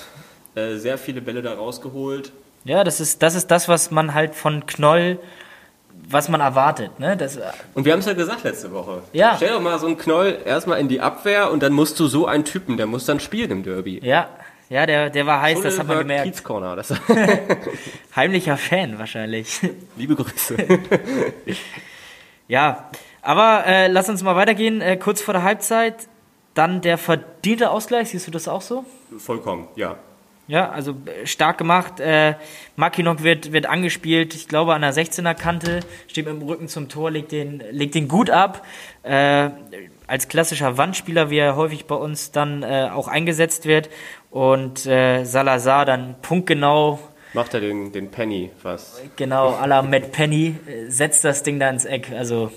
Äh, 0.56 0.78
sehr 0.78 0.98
viele 0.98 1.22
Bälle 1.22 1.42
da 1.42 1.54
rausgeholt. 1.54 2.32
Ja, 2.64 2.84
das 2.84 3.00
ist, 3.00 3.22
das 3.22 3.36
ist 3.36 3.50
das, 3.50 3.68
was 3.68 3.92
man 3.92 4.14
halt 4.14 4.36
von 4.36 4.66
Knoll, 4.66 5.20
was 6.10 6.30
man 6.30 6.42
erwartet. 6.42 7.00
Ne? 7.00 7.18
Das, 7.18 7.40
und 7.74 7.86
wir 7.86 7.94
haben 7.94 8.00
es 8.00 8.06
ja 8.06 8.14
gesagt 8.14 8.44
letzte 8.44 8.72
Woche. 8.72 9.02
Ja. 9.14 9.34
Stell 9.38 9.50
doch 9.50 9.62
mal 9.62 9.78
so 9.80 9.88
einen 9.88 9.98
Knoll 9.98 10.38
erstmal 10.46 10.80
in 10.80 10.88
die 10.88 11.02
Abwehr 11.02 11.52
und 11.52 11.64
dann 11.64 11.74
musst 11.74 12.00
du 12.00 12.08
so 12.08 12.28
einen 12.28 12.46
Typen, 12.46 12.78
der 12.78 12.86
muss 12.86 13.06
dann 13.06 13.20
spielen 13.20 13.52
im 13.52 13.64
Derby. 13.64 14.00
Ja, 14.04 14.30
ja, 14.70 14.86
der, 14.86 15.10
der 15.10 15.26
war 15.26 15.42
heiß, 15.42 15.60
Schule 15.60 15.70
das 15.70 15.80
hat 15.80 15.88
man 15.88 16.00
gemerkt. 16.00 16.26
Kiez 16.26 16.44
Corner, 16.44 16.76
das 16.76 16.94
Heimlicher 18.16 18.58
Fan 18.58 19.00
wahrscheinlich. 19.00 19.60
Liebe 19.96 20.16
Grüße. 20.16 20.58
ja, 22.48 22.90
aber 23.22 23.66
äh, 23.66 23.88
lass 23.88 24.10
uns 24.10 24.24
mal 24.24 24.36
weitergehen. 24.36 24.82
Äh, 24.82 24.98
kurz 24.98 25.22
vor 25.22 25.34
der 25.34 25.44
Halbzeit, 25.44 26.08
dann 26.54 26.82
der 26.82 26.98
verdiente 26.98 27.70
Ausgleich. 27.70 28.10
Siehst 28.10 28.28
du 28.28 28.32
das 28.32 28.48
auch 28.48 28.62
so? 28.62 28.86
Vollkommen, 29.18 29.68
ja. 29.76 29.98
Ja, 30.48 30.70
also 30.70 30.96
äh, 31.06 31.26
stark 31.26 31.58
gemacht. 31.58 32.00
Äh, 32.00 32.36
Makinok 32.76 33.24
wird, 33.24 33.52
wird 33.52 33.66
angespielt, 33.66 34.34
ich 34.34 34.48
glaube 34.48 34.74
an 34.74 34.82
der 34.82 34.94
16er 34.94 35.34
Kante, 35.34 35.82
steht 36.08 36.26
mit 36.26 36.42
dem 36.42 36.48
Rücken 36.48 36.68
zum 36.68 36.88
Tor, 36.90 37.12
legt 37.12 37.32
den, 37.32 37.62
legt 37.72 37.96
den 37.96 38.08
gut 38.08 38.30
ab. 38.30 38.66
Äh, 39.04 39.50
als 40.08 40.28
klassischer 40.28 40.78
Wandspieler, 40.78 41.30
wie 41.30 41.38
er 41.38 41.56
häufig 41.56 41.86
bei 41.86 41.96
uns 41.96 42.32
dann 42.32 42.64
äh, 42.64 42.90
auch 42.92 43.08
eingesetzt 43.08 43.66
wird. 43.66 43.90
Und 44.32 44.86
äh, 44.86 45.24
Salazar 45.26 45.86
dann 45.86 46.16
punktgenau 46.22 47.00
Macht 47.34 47.54
er 47.54 47.60
den, 47.60 47.92
den 47.92 48.10
Penny 48.10 48.50
was? 48.64 49.02
Genau, 49.18 49.54
à 49.54 49.68
la 49.68 49.82
Matt 49.82 50.12
Penny, 50.12 50.56
äh, 50.66 50.90
setzt 50.90 51.24
das 51.24 51.44
Ding 51.44 51.60
da 51.60 51.70
ins 51.70 51.86
Eck. 51.86 52.12
Also 52.18 52.52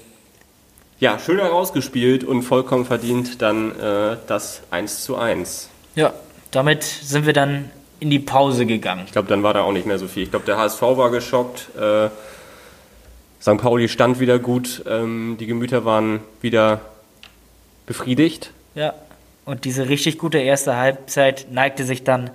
Ja, 1.00 1.18
schön 1.18 1.38
herausgespielt 1.38 2.24
und 2.24 2.42
vollkommen 2.42 2.84
verdient 2.86 3.42
dann 3.42 3.78
äh, 3.78 4.16
das 4.26 4.62
1 4.70 5.04
zu 5.04 5.16
1. 5.16 5.68
ja, 5.96 6.12
damit 6.52 6.82
sind 6.82 7.26
wir 7.26 7.32
dann 7.32 7.70
in 8.00 8.10
die 8.10 8.18
Pause 8.18 8.64
gegangen. 8.66 9.02
Ich 9.06 9.12
glaube, 9.12 9.28
dann 9.28 9.42
war 9.42 9.54
da 9.54 9.62
auch 9.62 9.72
nicht 9.72 9.86
mehr 9.86 9.98
so 9.98 10.08
viel. 10.08 10.22
Ich 10.22 10.30
glaube, 10.30 10.46
der 10.46 10.56
HSV 10.56 10.80
war 10.82 11.10
geschockt. 11.10 11.68
Äh, 11.78 12.08
St. 13.40 13.58
Pauli 13.58 13.88
stand 13.88 14.20
wieder 14.20 14.38
gut. 14.38 14.82
Ähm, 14.88 15.36
die 15.38 15.46
Gemüter 15.46 15.84
waren 15.84 16.20
wieder 16.40 16.80
befriedigt. 17.90 18.52
Ja, 18.76 18.94
und 19.44 19.64
diese 19.64 19.88
richtig 19.88 20.16
gute 20.16 20.38
erste 20.38 20.76
Halbzeit 20.76 21.48
neigte 21.50 21.82
sich 21.82 22.04
dann 22.04 22.30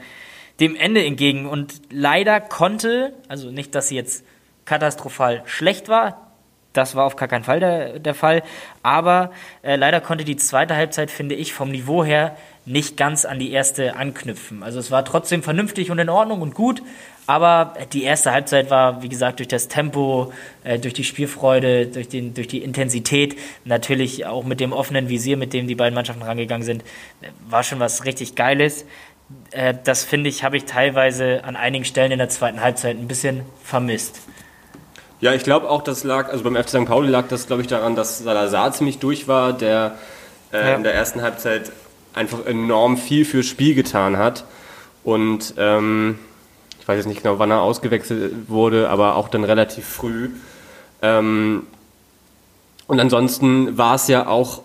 dem 0.59 0.75
Ende 0.75 1.01
entgegen. 1.05 1.45
Und 1.45 1.75
leider 1.89 2.41
konnte, 2.41 3.13
also 3.29 3.51
nicht, 3.51 3.73
dass 3.73 3.87
sie 3.87 3.95
jetzt 3.95 4.25
katastrophal 4.65 5.43
schlecht 5.45 5.87
war, 5.87 6.29
das 6.73 6.93
war 6.95 7.05
auf 7.05 7.15
gar 7.15 7.29
keinen 7.29 7.45
Fall 7.45 7.61
der, 7.61 7.99
der 7.99 8.13
Fall, 8.13 8.43
aber 8.83 9.31
äh, 9.61 9.77
leider 9.77 10.01
konnte 10.01 10.25
die 10.25 10.35
zweite 10.35 10.75
Halbzeit, 10.75 11.09
finde 11.09 11.35
ich, 11.35 11.53
vom 11.53 11.71
Niveau 11.71 12.03
her 12.03 12.35
nicht 12.65 12.97
ganz 12.97 13.23
an 13.23 13.39
die 13.39 13.53
erste 13.53 13.95
anknüpfen. 13.95 14.61
Also 14.61 14.79
es 14.79 14.91
war 14.91 15.05
trotzdem 15.05 15.41
vernünftig 15.41 15.89
und 15.89 15.99
in 15.99 16.09
Ordnung 16.09 16.41
und 16.41 16.53
gut, 16.53 16.81
aber 17.27 17.73
die 17.93 18.03
erste 18.03 18.31
Halbzeit 18.31 18.69
war, 18.69 19.01
wie 19.01 19.09
gesagt, 19.09 19.39
durch 19.39 19.47
das 19.47 19.67
Tempo, 19.67 20.31
äh, 20.63 20.77
durch 20.79 20.93
die 20.93 21.03
Spielfreude, 21.03 21.87
durch, 21.87 22.07
den, 22.07 22.33
durch 22.33 22.47
die 22.47 22.59
Intensität, 22.63 23.35
natürlich 23.63 24.25
auch 24.25 24.43
mit 24.43 24.59
dem 24.59 24.73
offenen 24.73 25.09
Visier, 25.09 25.35
mit 25.37 25.53
dem 25.53 25.67
die 25.67 25.75
beiden 25.75 25.95
Mannschaften 25.95 26.21
rangegangen 26.23 26.63
sind, 26.65 26.83
äh, 27.21 27.27
war 27.49 27.63
schon 27.63 27.79
was 27.79 28.05
richtig 28.05 28.35
Geiles. 28.35 28.85
Äh, 29.51 29.73
das 29.83 30.03
finde 30.03 30.29
ich, 30.29 30.43
habe 30.43 30.57
ich 30.57 30.65
teilweise 30.65 31.43
an 31.43 31.55
einigen 31.55 31.85
Stellen 31.85 32.11
in 32.11 32.19
der 32.19 32.29
zweiten 32.29 32.61
Halbzeit 32.61 32.97
ein 32.97 33.07
bisschen 33.07 33.41
vermisst. 33.63 34.19
Ja, 35.21 35.33
ich 35.33 35.43
glaube 35.43 35.69
auch, 35.69 35.81
das 35.81 36.03
lag, 36.03 36.29
also 36.29 36.43
beim 36.43 36.55
FC 36.55 36.69
St. 36.69 36.85
Pauli 36.85 37.09
lag 37.09 37.27
das, 37.29 37.47
glaube 37.47 37.61
ich, 37.63 37.67
daran, 37.67 37.95
dass 37.95 38.19
Salazar 38.19 38.71
ziemlich 38.73 38.99
durch 38.99 39.27
war, 39.27 39.53
der 39.53 39.95
äh, 40.51 40.57
Ja. 40.69 40.75
in 40.75 40.83
der 40.83 40.93
ersten 40.93 41.21
Halbzeit 41.21 41.71
einfach 42.13 42.45
enorm 42.45 42.97
viel 42.97 43.25
fürs 43.25 43.47
Spiel 43.47 43.73
getan 43.73 44.17
hat. 44.17 44.43
Und 45.03 45.53
ähm, 45.57 46.19
ich 46.85 46.89
weiß 46.89 46.97
jetzt 46.97 47.07
nicht 47.07 47.23
genau, 47.23 47.39
wann 47.39 47.49
er 47.49 47.61
ausgewechselt 47.61 48.47
wurde, 48.47 48.89
aber 48.89 49.15
auch 49.15 49.27
dann 49.27 49.43
relativ 49.43 49.87
früh. 49.87 50.29
Ähm, 51.01 51.63
und 52.85 52.99
ansonsten 52.99 53.75
war 53.75 53.95
es 53.95 54.07
ja 54.07 54.27
auch 54.27 54.61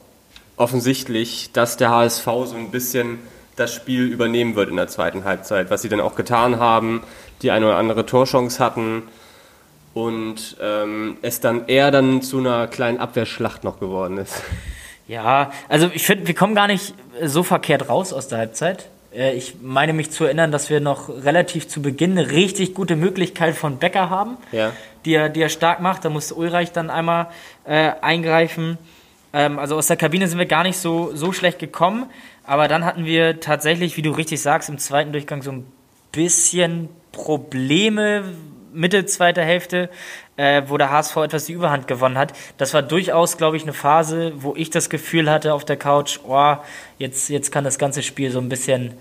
offensichtlich, 0.59 1.51
dass 1.53 1.79
der 1.79 1.89
HSV 1.89 2.25
so 2.45 2.57
ein 2.57 2.71
bisschen 2.71 3.21
das 3.57 3.73
Spiel 3.75 4.05
übernehmen 4.05 4.55
wird 4.55 4.69
in 4.69 4.77
der 4.77 4.89
zweiten 4.89 5.25
Halbzeit, 5.25 5.71
was 5.71 5.81
sie 5.81 5.89
dann 5.89 6.01
auch 6.01 6.15
getan 6.15 6.59
haben, 6.59 7.03
die 7.41 7.53
eine 7.53 7.65
oder 7.65 7.77
andere 7.77 8.05
Torchance 8.05 8.63
hatten 8.63 9.05
und 9.95 10.59
ähm, 10.61 11.17
es 11.23 11.41
dann 11.41 11.69
eher 11.69 11.91
dann 11.91 12.21
zu 12.21 12.37
einer 12.37 12.69
kleinen 12.69 12.99
Abwehrschlacht 12.99 13.65
noch 13.65 13.81
geworden 13.81 14.19
ist. 14.19 14.43
Ja, 15.09 15.53
also 15.71 15.91
ich 15.95 16.05
finde, 16.05 16.27
wir 16.27 16.35
kommen 16.35 16.55
gar 16.55 16.67
nicht 16.67 16.93
so 17.25 17.43
verkehrt 17.43 17.89
raus 17.89 18.13
aus 18.13 18.29
der 18.29 18.37
Halbzeit. 18.37 18.91
Äh, 19.15 19.35
Ich 19.37 19.57
meine 19.63 19.93
mich 19.93 20.11
zu 20.11 20.25
erinnern, 20.25 20.53
dass 20.53 20.71
wir 20.71 20.81
noch 20.81 21.09
relativ 21.09 21.69
zu 21.69 21.83
Beginn 21.83 22.13
eine 22.19 22.31
richtig 22.31 22.75
gute 22.75 22.97
Möglichkeit 22.97 23.55
von 23.57 23.79
Becker 23.79 24.11
haben, 24.11 24.37
Ja. 24.53 24.73
die, 25.05 25.15
er, 25.15 25.29
die 25.29 25.41
er 25.43 25.49
stark 25.49 25.81
macht. 25.81 26.05
Da 26.05 26.11
musste 26.11 26.35
Ulreich 26.35 26.73
dann 26.73 26.91
einmal 26.91 27.29
äh, 27.65 27.93
eingreifen. 28.01 28.79
Ähm, 29.33 29.59
also 29.59 29.77
aus 29.77 29.87
der 29.87 29.97
Kabine 29.97 30.27
sind 30.29 30.39
wir 30.39 30.47
gar 30.47 30.63
nicht 30.65 30.77
so, 30.79 31.11
so 31.15 31.33
schlecht 31.33 31.59
gekommen. 31.59 32.07
Aber 32.45 32.67
dann 32.69 32.85
hatten 32.85 33.05
wir 33.05 33.41
tatsächlich, 33.41 33.97
wie 33.97 34.03
du 34.03 34.11
richtig 34.11 34.41
sagst, 34.41 34.69
im 34.69 34.79
zweiten 34.79 35.13
Durchgang 35.13 35.43
so 35.43 35.53
ein 35.53 35.67
bisschen 36.13 36.89
Probleme, 37.13 38.25
Mitte 38.73 39.07
zweiter 39.07 39.43
Hälfte, 39.45 39.89
äh, 40.41 40.63
wo 40.69 40.79
der 40.79 40.91
HSV 40.91 41.17
etwas 41.19 41.45
die 41.45 41.53
Überhand 41.53 41.87
gewonnen 41.87 42.17
hat. 42.17 42.33
Das 42.57 42.73
war 42.73 42.81
durchaus, 42.81 43.37
glaube 43.37 43.59
ich, 43.59 43.65
eine 43.65 43.75
Phase, 43.75 44.33
wo 44.37 44.55
ich 44.57 44.71
das 44.71 44.89
Gefühl 44.89 45.31
hatte 45.31 45.53
auf 45.53 45.67
der 45.67 45.77
Couch, 45.77 46.19
oh, 46.27 46.55
jetzt, 46.97 47.29
jetzt 47.29 47.53
kann 47.53 47.63
das 47.63 47.79
ganze 47.79 48.03
Spiel 48.03 48.31
so 48.31 48.39
ein 48.39 48.49
bisschen 48.49 48.95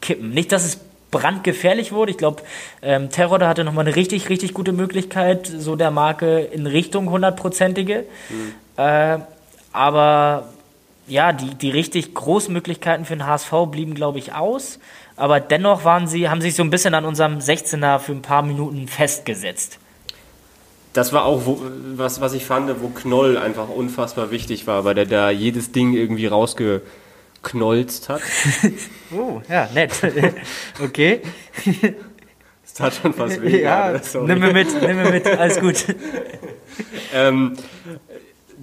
kippen. 0.00 0.30
Nicht, 0.30 0.52
dass 0.52 0.64
es 0.64 0.80
brandgefährlich 1.10 1.92
wurde. 1.92 2.12
Ich 2.12 2.16
glaube, 2.16 2.42
ähm, 2.80 3.10
Terror 3.10 3.40
hatte 3.40 3.62
nochmal 3.62 3.86
eine 3.86 3.94
richtig, 3.94 4.30
richtig 4.30 4.54
gute 4.54 4.72
Möglichkeit, 4.72 5.46
so 5.46 5.76
der 5.76 5.90
Marke 5.90 6.40
in 6.40 6.66
Richtung 6.66 7.10
hundertprozentige. 7.10 8.04
Äh, 8.82 9.18
aber 9.74 10.48
ja, 11.06 11.34
die, 11.34 11.54
die 11.56 11.70
richtig 11.70 12.14
großen 12.14 12.50
Möglichkeiten 12.54 13.04
für 13.04 13.16
den 13.16 13.26
HSV 13.26 13.52
blieben, 13.70 13.94
glaube 13.94 14.18
ich, 14.18 14.32
aus. 14.32 14.78
Aber 15.16 15.40
dennoch 15.40 15.84
waren 15.84 16.06
sie, 16.06 16.30
haben 16.30 16.40
sich 16.40 16.54
so 16.54 16.62
ein 16.62 16.70
bisschen 16.70 16.94
an 16.94 17.04
unserem 17.04 17.38
16er 17.38 17.98
für 17.98 18.12
ein 18.12 18.22
paar 18.22 18.42
Minuten 18.42 18.88
festgesetzt. 18.88 19.78
Das 20.96 21.12
war 21.12 21.26
auch 21.26 21.44
wo, 21.44 21.60
was, 21.94 22.22
was 22.22 22.32
ich 22.32 22.46
fand, 22.46 22.70
wo 22.80 22.88
Knoll 22.88 23.36
einfach 23.36 23.68
unfassbar 23.68 24.30
wichtig 24.30 24.66
war, 24.66 24.86
weil 24.86 24.94
der 24.94 25.04
da 25.04 25.28
jedes 25.28 25.70
Ding 25.70 25.92
irgendwie 25.92 26.26
rausgeknolzt 26.26 28.08
hat. 28.08 28.22
Oh, 29.14 29.40
ja, 29.48 29.68
nett. 29.72 29.92
okay. 30.82 31.20
Das 32.62 32.74
tat 32.74 32.94
schon 33.00 33.14
fast 33.14 33.40
weh. 33.40 33.62
Ja, 33.62 33.92
nimm 34.24 34.40
mir 34.40 34.52
mit, 34.52 34.82
nimm 34.82 34.96
mir 34.96 35.10
mit, 35.10 35.26
alles 35.26 35.60
gut. 35.60 35.86
Ähm, 37.14 37.56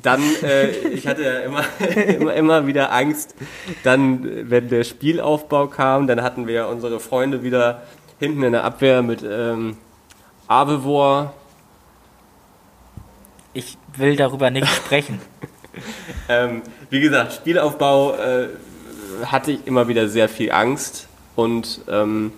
dann, 0.01 0.21
äh, 0.43 0.69
ich 0.89 1.07
hatte 1.07 1.23
ja 1.23 1.39
immer, 1.39 1.63
immer, 1.95 2.33
immer 2.33 2.67
wieder 2.67 2.91
Angst, 2.91 3.33
dann, 3.83 4.49
wenn 4.49 4.67
der 4.67 4.83
Spielaufbau 4.83 5.67
kam, 5.67 6.05
dann 6.05 6.21
hatten 6.21 6.45
wir 6.45 6.53
ja 6.53 6.65
unsere 6.65 6.99
Freunde 6.99 7.43
wieder 7.43 7.83
hinten 8.19 8.43
in 8.43 8.51
der 8.51 8.65
Abwehr 8.65 9.01
mit 9.01 9.23
ähm, 9.23 9.77
Avevor, 10.47 11.33
Ich 13.53 13.77
will 13.95 14.15
darüber 14.15 14.49
nicht 14.49 14.67
sprechen. 14.75 15.21
Ähm, 16.29 16.61
wie 16.89 16.99
gesagt, 16.99 17.33
Spielaufbau 17.33 18.15
äh, 18.15 18.47
hatte 19.25 19.51
ich 19.51 19.65
immer 19.65 19.87
wieder 19.87 20.07
sehr 20.07 20.29
viel 20.29 20.51
Angst. 20.51 21.07
Und 21.35 21.81
ähm, 21.89 22.31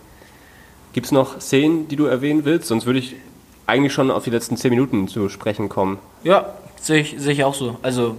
gibt 0.93 1.08
es 1.08 1.12
noch 1.12 1.41
Szenen, 1.41 1.88
die 1.88 1.95
du 1.95 2.06
erwähnen 2.06 2.45
willst? 2.45 2.67
Sonst 2.67 2.86
würde 2.86 2.99
ich 2.99 3.15
eigentlich 3.67 3.93
schon 3.93 4.12
auf 4.12 4.23
die 4.23 4.30
letzten 4.30 4.58
zehn 4.58 4.69
Minuten 4.69 5.08
zu 5.08 5.28
sprechen 5.30 5.69
kommen. 5.69 5.99
Ja, 6.23 6.54
sehe 6.80 7.01
ich, 7.01 7.15
sehe 7.17 7.34
ich 7.34 7.43
auch 7.43 7.56
so. 7.56 7.78
Also, 7.82 8.15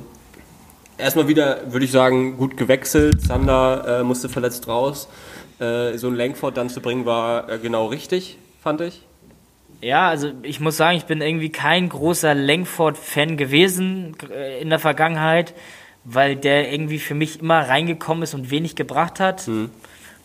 Erstmal 0.98 1.28
wieder, 1.28 1.60
würde 1.72 1.84
ich 1.84 1.92
sagen, 1.92 2.38
gut 2.38 2.56
gewechselt. 2.56 3.20
Sander 3.20 4.00
äh, 4.00 4.02
musste 4.02 4.30
verletzt 4.30 4.66
raus. 4.66 5.08
Äh, 5.58 5.98
so 5.98 6.08
ein 6.08 6.14
Lenkford 6.14 6.56
dann 6.56 6.70
zu 6.70 6.80
bringen, 6.80 7.04
war 7.04 7.50
äh, 7.50 7.58
genau 7.58 7.86
richtig, 7.86 8.38
fand 8.62 8.80
ich. 8.80 9.02
Ja, 9.80 10.08
also 10.08 10.32
ich 10.42 10.60
muss 10.60 10.76
sagen, 10.76 10.96
ich 10.96 11.04
bin 11.04 11.20
irgendwie 11.20 11.50
kein 11.50 11.88
großer 11.88 12.34
Langford-Fan 12.34 13.36
gewesen 13.36 14.16
äh, 14.30 14.60
in 14.60 14.70
der 14.70 14.78
Vergangenheit, 14.78 15.54
weil 16.04 16.36
der 16.36 16.72
irgendwie 16.72 16.98
für 16.98 17.14
mich 17.14 17.40
immer 17.40 17.68
reingekommen 17.68 18.22
ist 18.22 18.34
und 18.34 18.50
wenig 18.50 18.76
gebracht 18.76 19.20
hat. 19.20 19.46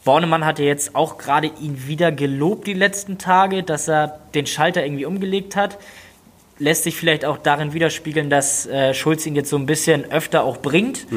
Bornemann 0.03 0.45
hatte 0.45 0.63
jetzt 0.63 0.95
auch 0.95 1.17
gerade 1.17 1.51
ihn 1.59 1.87
wieder 1.87 2.11
gelobt 2.11 2.65
die 2.67 2.73
letzten 2.73 3.17
Tage, 3.17 3.63
dass 3.63 3.87
er 3.87 4.19
den 4.33 4.47
Schalter 4.47 4.83
irgendwie 4.83 5.05
umgelegt 5.05 5.55
hat. 5.55 5.77
Lässt 6.57 6.83
sich 6.83 6.95
vielleicht 6.95 7.25
auch 7.25 7.37
darin 7.37 7.73
widerspiegeln, 7.73 8.29
dass 8.29 8.65
äh, 8.65 8.93
Schulz 8.93 9.25
ihn 9.25 9.35
jetzt 9.35 9.49
so 9.49 9.57
ein 9.57 9.65
bisschen 9.65 10.11
öfter 10.11 10.43
auch 10.43 10.57
bringt. 10.57 11.07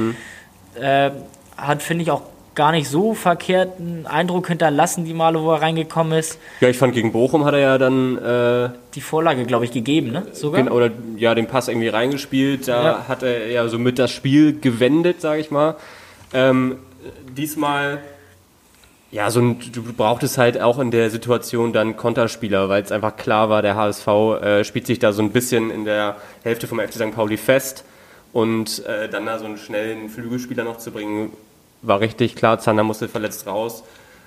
Äh, 0.80 1.10
hat, 1.56 1.82
finde 1.82 2.02
ich, 2.02 2.10
auch 2.10 2.22
gar 2.54 2.72
nicht 2.72 2.88
so 2.88 3.14
verkehrten 3.14 4.06
Eindruck 4.06 4.48
hinterlassen, 4.48 5.04
die 5.04 5.14
Male, 5.14 5.42
wo 5.42 5.52
er 5.52 5.62
reingekommen 5.62 6.18
ist. 6.18 6.38
Ja, 6.60 6.68
ich 6.68 6.78
fand, 6.78 6.94
gegen 6.94 7.12
Bochum 7.12 7.44
hat 7.44 7.54
er 7.54 7.60
ja 7.60 7.78
dann 7.78 8.18
äh, 8.18 8.70
Die 8.94 9.00
Vorlage, 9.00 9.44
glaube 9.44 9.64
ich, 9.64 9.72
gegeben, 9.72 10.12
ne? 10.12 10.26
Sogar? 10.32 10.62
Gen- 10.62 10.72
oder 10.72 10.90
ja 11.16 11.34
den 11.34 11.46
Pass 11.46 11.68
irgendwie 11.68 11.88
reingespielt. 11.88 12.68
Da 12.68 12.82
Ja. 12.84 13.04
hat 13.08 13.22
er 13.22 13.48
ja 13.48 13.66
somit 13.68 13.98
das 13.98 14.10
Spiel 14.12 14.58
gewendet, 14.60 15.20
sage 15.20 15.40
ich 15.40 15.50
mal. 15.50 15.76
Ähm, 16.32 16.76
diesmal, 17.36 17.98
ja, 19.10 19.30
so 19.30 19.40
ein, 19.40 19.60
du 19.72 19.82
brauchtest 19.92 20.38
halt 20.38 20.60
auch 20.60 20.78
in 20.78 20.90
der 20.90 21.10
Situation 21.10 21.72
dann 21.72 21.96
Konterspieler, 21.96 22.68
weil 22.68 22.82
es 22.82 22.92
einfach 22.92 23.16
klar 23.16 23.48
war, 23.48 23.62
der 23.62 23.76
HSV 23.76 24.06
äh, 24.08 24.64
spielt 24.64 24.86
sich 24.86 24.98
da 24.98 25.12
so 25.12 25.22
ein 25.22 25.30
bisschen 25.30 25.70
in 25.70 25.84
der 25.84 26.16
Hälfte 26.42 26.66
vom 26.66 26.80
FC 26.80 26.94
St. 26.94 27.14
Pauli 27.14 27.36
fest 27.36 27.84
und 28.32 28.84
äh, 28.86 29.08
dann 29.08 29.26
da 29.26 29.38
so 29.38 29.44
einen 29.44 29.58
schnellen 29.58 30.08
Flügelspieler 30.08 30.64
noch 30.64 30.78
zu 30.78 30.90
bringen, 30.90 31.30
war 31.86 32.00
richtig 32.00 32.36
klar. 32.36 32.58
Zander 32.58 32.82
musste 32.82 33.08
verletzt 33.08 33.46
raus, 33.46 33.84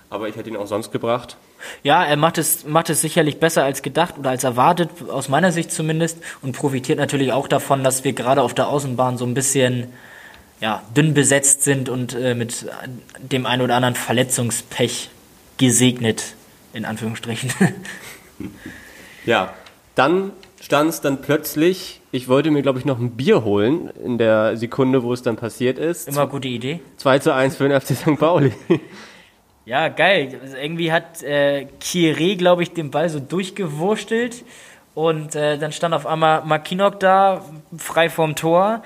aber 0.10 0.28
ich 0.28 0.36
hätte 0.36 0.50
ihn 0.50 0.58
auch 0.58 0.68
sonst 0.68 0.92
gebracht. 0.92 1.38
Ja, 1.84 2.04
er 2.04 2.18
macht 2.18 2.38
es, 2.38 2.66
macht 2.66 2.90
es 2.90 3.02
sicherlich 3.02 3.40
besser 3.40 3.64
als 3.64 3.82
gedacht 3.82 4.18
oder 4.18 4.30
als 4.30 4.44
erwartet, 4.44 4.90
aus 5.10 5.28
meiner 5.28 5.52
Sicht 5.52 5.72
zumindest, 5.72 6.20
und 6.42 6.56
profitiert 6.56 7.00
natürlich 7.00 7.32
auch 7.32 7.48
davon, 7.48 7.84
dass 7.84 8.04
wir 8.04 8.14
gerade 8.14 8.42
auf 8.42 8.54
der 8.54 8.68
Außenbahn 8.68 9.18
so 9.18 9.26
ein 9.26 9.34
bisschen 9.34 9.94
ja, 10.60 10.84
dünn 10.96 11.14
besetzt 11.14 11.64
sind 11.64 11.90
und 11.90 12.14
äh, 12.14 12.36
mit 12.36 12.66
dem 13.20 13.46
ein 13.46 13.62
oder 13.62 13.76
anderen 13.76 13.96
Verletzungspech 13.96 15.10
gesegnet, 15.58 16.36
in 16.74 16.86
Anführungsstrichen. 16.86 17.52
Ja, 19.26 19.54
dann 19.96 20.32
stand 20.62 20.90
es 20.90 21.02
dann 21.02 21.22
plötzlich, 21.22 22.00
ich 22.12 22.28
wollte 22.28 22.52
mir, 22.52 22.62
glaube 22.62 22.80
ich, 22.80 22.86
noch 22.86 23.00
ein 23.00 23.12
Bier 23.12 23.44
holen 23.44 23.90
in 24.04 24.18
der 24.18 24.56
Sekunde, 24.58 25.04
wo 25.04 25.14
es 25.14 25.22
dann 25.22 25.36
passiert 25.36 25.78
ist. 25.78 26.08
Immer 26.08 26.28
gute 26.28 26.48
Idee. 26.48 26.80
2 26.98 27.20
zu 27.20 27.34
1 27.34 27.58
für 27.58 27.68
den 27.68 27.80
FC 27.80 27.96
St. 27.96 28.18
Pauli. 28.18 28.54
Ja, 29.68 29.90
geil. 29.90 30.40
Also 30.42 30.56
irgendwie 30.56 30.94
hat 30.94 31.22
äh, 31.24 31.68
Kieré, 31.82 32.38
glaube 32.38 32.64
ich, 32.64 32.72
den 32.72 32.90
Ball 32.90 33.10
so 33.10 33.20
durchgewurstelt. 33.20 34.46
Und 34.96 35.36
äh, 35.36 35.58
dann 35.58 35.74
stand 35.74 35.94
auf 35.94 36.08
einmal 36.08 36.46
Makinok 36.46 37.02
da, 37.02 37.44
frei 37.78 38.10
vorm 38.10 38.38
Tor. 38.38 38.82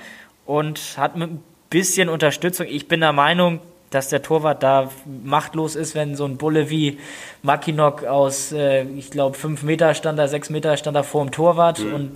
Und 0.48 0.98
hat 0.98 1.16
mit 1.16 1.30
ein 1.30 1.44
bisschen 1.70 2.10
Unterstützung. 2.10 2.66
Ich 2.68 2.88
bin 2.88 3.02
der 3.02 3.14
Meinung, 3.14 3.60
dass 3.92 4.10
der 4.10 4.24
Torwart 4.24 4.64
da 4.64 4.90
machtlos 5.24 5.76
ist, 5.76 5.94
wenn 5.94 6.16
so 6.16 6.26
ein 6.26 6.38
Bulle 6.38 6.72
wie 6.72 6.98
Makinok 7.44 8.06
aus, 8.06 8.52
äh, 8.52 8.82
ich 8.84 9.12
glaube, 9.12 9.38
5 9.38 9.62
Meter 9.62 9.94
stand 9.94 10.18
da, 10.18 10.28
6 10.28 10.50
Meter 10.50 10.78
stand 10.78 10.96
da 10.96 11.04
vor 11.04 11.24
dem 11.24 11.32
Torwart 11.32 11.78
mhm. 11.78 11.94
und 11.94 12.12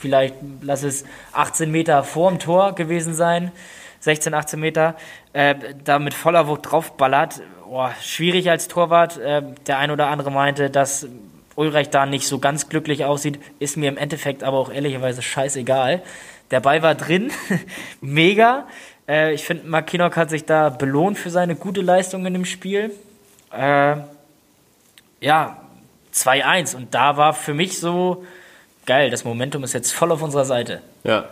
vielleicht, 0.00 0.34
lass 0.62 0.82
es 0.82 1.04
18 1.32 1.70
Meter 1.70 2.02
vor 2.02 2.30
dem 2.30 2.38
Tor 2.38 2.74
gewesen 2.74 3.14
sein, 3.14 3.52
16, 4.00 4.32
18 4.32 4.58
Meter, 4.58 4.96
äh, 5.34 5.54
da 5.84 5.98
mit 5.98 6.14
voller 6.14 6.48
Wucht 6.48 6.70
draufballert. 6.70 7.42
Boah, 7.68 7.94
schwierig 8.00 8.50
als 8.50 8.66
Torwart. 8.66 9.18
Äh, 9.18 9.42
der 9.66 9.78
ein 9.78 9.90
oder 9.90 10.08
andere 10.08 10.30
meinte, 10.30 10.70
dass 10.70 11.06
Ulreich 11.54 11.90
da 11.90 12.06
nicht 12.06 12.26
so 12.26 12.38
ganz 12.38 12.68
glücklich 12.68 13.04
aussieht, 13.04 13.38
ist 13.58 13.76
mir 13.76 13.90
im 13.90 13.98
Endeffekt 13.98 14.42
aber 14.42 14.56
auch 14.56 14.72
ehrlicherweise 14.72 15.20
scheißegal. 15.20 16.02
Der 16.50 16.60
Ball 16.60 16.82
war 16.82 16.94
drin, 16.94 17.30
mega. 18.00 18.66
Äh, 19.06 19.34
ich 19.34 19.44
finde, 19.44 19.68
Makinok 19.68 20.16
hat 20.16 20.30
sich 20.30 20.46
da 20.46 20.70
belohnt 20.70 21.18
für 21.18 21.30
seine 21.30 21.54
gute 21.54 21.82
Leistung 21.82 22.24
in 22.24 22.32
dem 22.32 22.46
Spiel. 22.46 22.90
Äh, 23.52 23.96
ja, 25.20 25.58
2-1. 26.14 26.74
Und 26.74 26.94
da 26.94 27.18
war 27.18 27.34
für 27.34 27.52
mich 27.52 27.78
so, 27.78 28.24
geil, 28.90 29.08
das 29.08 29.22
Momentum 29.22 29.62
ist 29.62 29.72
jetzt 29.72 29.92
voll 29.92 30.10
auf 30.10 30.20
unserer 30.20 30.44
Seite. 30.44 30.82
Ja. 31.04 31.28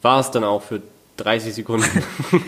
War 0.00 0.20
es 0.20 0.30
dann 0.30 0.44
auch 0.44 0.62
für 0.62 0.80
30 1.16 1.54
Sekunden. 1.54 2.04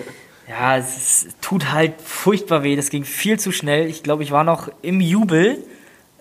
ja, 0.48 0.76
es 0.76 1.26
tut 1.40 1.72
halt 1.72 2.00
furchtbar 2.00 2.62
weh. 2.62 2.76
Das 2.76 2.88
ging 2.88 3.02
viel 3.02 3.40
zu 3.40 3.50
schnell. 3.50 3.88
Ich 3.88 4.04
glaube, 4.04 4.22
ich 4.22 4.30
war 4.30 4.44
noch 4.44 4.70
im 4.80 5.00
Jubel, 5.00 5.58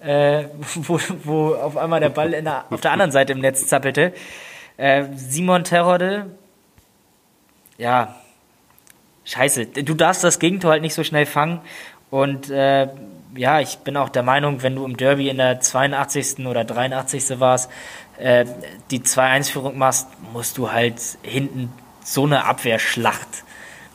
äh, 0.01 0.45
wo, 0.75 0.99
wo 1.23 1.53
auf 1.53 1.77
einmal 1.77 1.99
der 1.99 2.09
Ball 2.09 2.31
der, 2.31 2.65
auf 2.71 2.81
der 2.81 2.91
anderen 2.91 3.11
Seite 3.11 3.33
im 3.33 3.39
Netz 3.39 3.67
zappelte. 3.67 4.13
Äh, 4.77 5.05
Simon 5.15 5.63
Terrode 5.63 6.25
ja, 7.77 8.15
scheiße, 9.25 9.67
du 9.67 9.93
darfst 9.93 10.23
das 10.23 10.39
Gegentor 10.39 10.71
halt 10.71 10.81
nicht 10.81 10.95
so 10.95 11.03
schnell 11.03 11.27
fangen. 11.27 11.61
Und 12.09 12.49
äh, 12.49 12.87
ja, 13.35 13.59
ich 13.59 13.79
bin 13.79 13.97
auch 13.97 14.09
der 14.09 14.23
Meinung, 14.23 14.63
wenn 14.63 14.75
du 14.75 14.85
im 14.85 14.97
Derby 14.97 15.29
in 15.29 15.37
der 15.37 15.59
82. 15.59 16.45
oder 16.45 16.63
83. 16.63 17.39
warst, 17.39 17.69
äh, 18.17 18.45
die 18.89 18.99
2-1-Führung 18.99 19.77
machst, 19.77 20.07
musst 20.33 20.57
du 20.57 20.71
halt 20.71 21.01
hinten 21.23 21.71
so 22.03 22.25
eine 22.25 22.45
Abwehrschlacht 22.45 23.43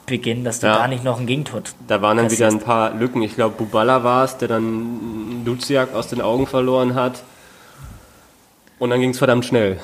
beginnen, 0.07 0.45
dass 0.45 0.61
du 0.61 0.69
ja. 0.69 0.79
da 0.79 0.89
nicht 0.89 1.05
noch 1.05 1.19
ein 1.19 1.27
Gegentor 1.27 1.63
Da 1.89 2.01
waren 2.01 2.17
dann 2.17 2.31
wieder 2.31 2.47
ein 2.47 2.61
paar 2.61 2.95
Lücken. 2.95 3.23
Ich 3.23 3.35
glaube, 3.35 3.57
Bubala 3.57 4.05
war 4.05 4.25
es, 4.25 4.37
der 4.39 4.49
dann 4.49 5.45
Luciak 5.45 5.95
aus 5.95 6.09
den 6.09 6.21
Augen 6.21 6.47
verloren 6.47 6.95
hat. 6.95 7.23
Und 8.79 8.91
dann 8.91 9.01
ging 9.01 9.11
es 9.11 9.19
verdammt 9.19 9.45
schnell 9.45 9.81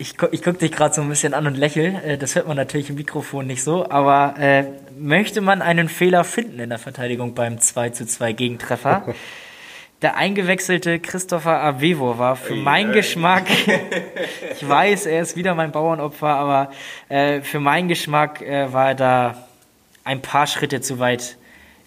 ich, 0.00 0.14
ich 0.32 0.42
gucke 0.42 0.58
dich 0.58 0.72
gerade 0.72 0.94
so 0.94 1.02
ein 1.02 1.08
bisschen 1.08 1.34
an 1.34 1.46
und 1.46 1.56
lächle. 1.56 2.02
Äh, 2.02 2.18
das 2.18 2.34
hört 2.34 2.48
man 2.48 2.56
natürlich 2.56 2.88
im 2.88 2.96
Mikrofon 2.96 3.46
nicht 3.46 3.62
so. 3.62 3.88
Aber 3.90 4.34
äh, 4.38 4.64
möchte 4.98 5.42
man 5.42 5.60
einen 5.60 5.88
Fehler 5.88 6.24
finden 6.24 6.58
in 6.58 6.70
der 6.70 6.78
Verteidigung 6.78 7.34
beim 7.34 7.60
2 7.60 7.90
zu 7.90 8.06
2 8.06 8.32
Gegentreffer? 8.32 9.14
Der 10.02 10.16
eingewechselte 10.16 10.98
Christopher 10.98 11.62
Avevo 11.62 12.16
war 12.16 12.34
für 12.34 12.54
meinen 12.54 12.92
Geschmack, 12.92 13.44
ich 14.54 14.66
weiß, 14.66 15.04
er 15.04 15.20
ist 15.20 15.36
wieder 15.36 15.54
mein 15.54 15.72
Bauernopfer, 15.72 16.26
aber 16.26 16.70
äh, 17.10 17.42
für 17.42 17.60
meinen 17.60 17.88
Geschmack 17.88 18.40
äh, 18.40 18.72
war 18.72 18.88
er 18.88 18.94
da 18.94 19.48
ein 20.02 20.22
paar 20.22 20.46
Schritte 20.46 20.80
zu 20.80 21.00
weit 21.00 21.36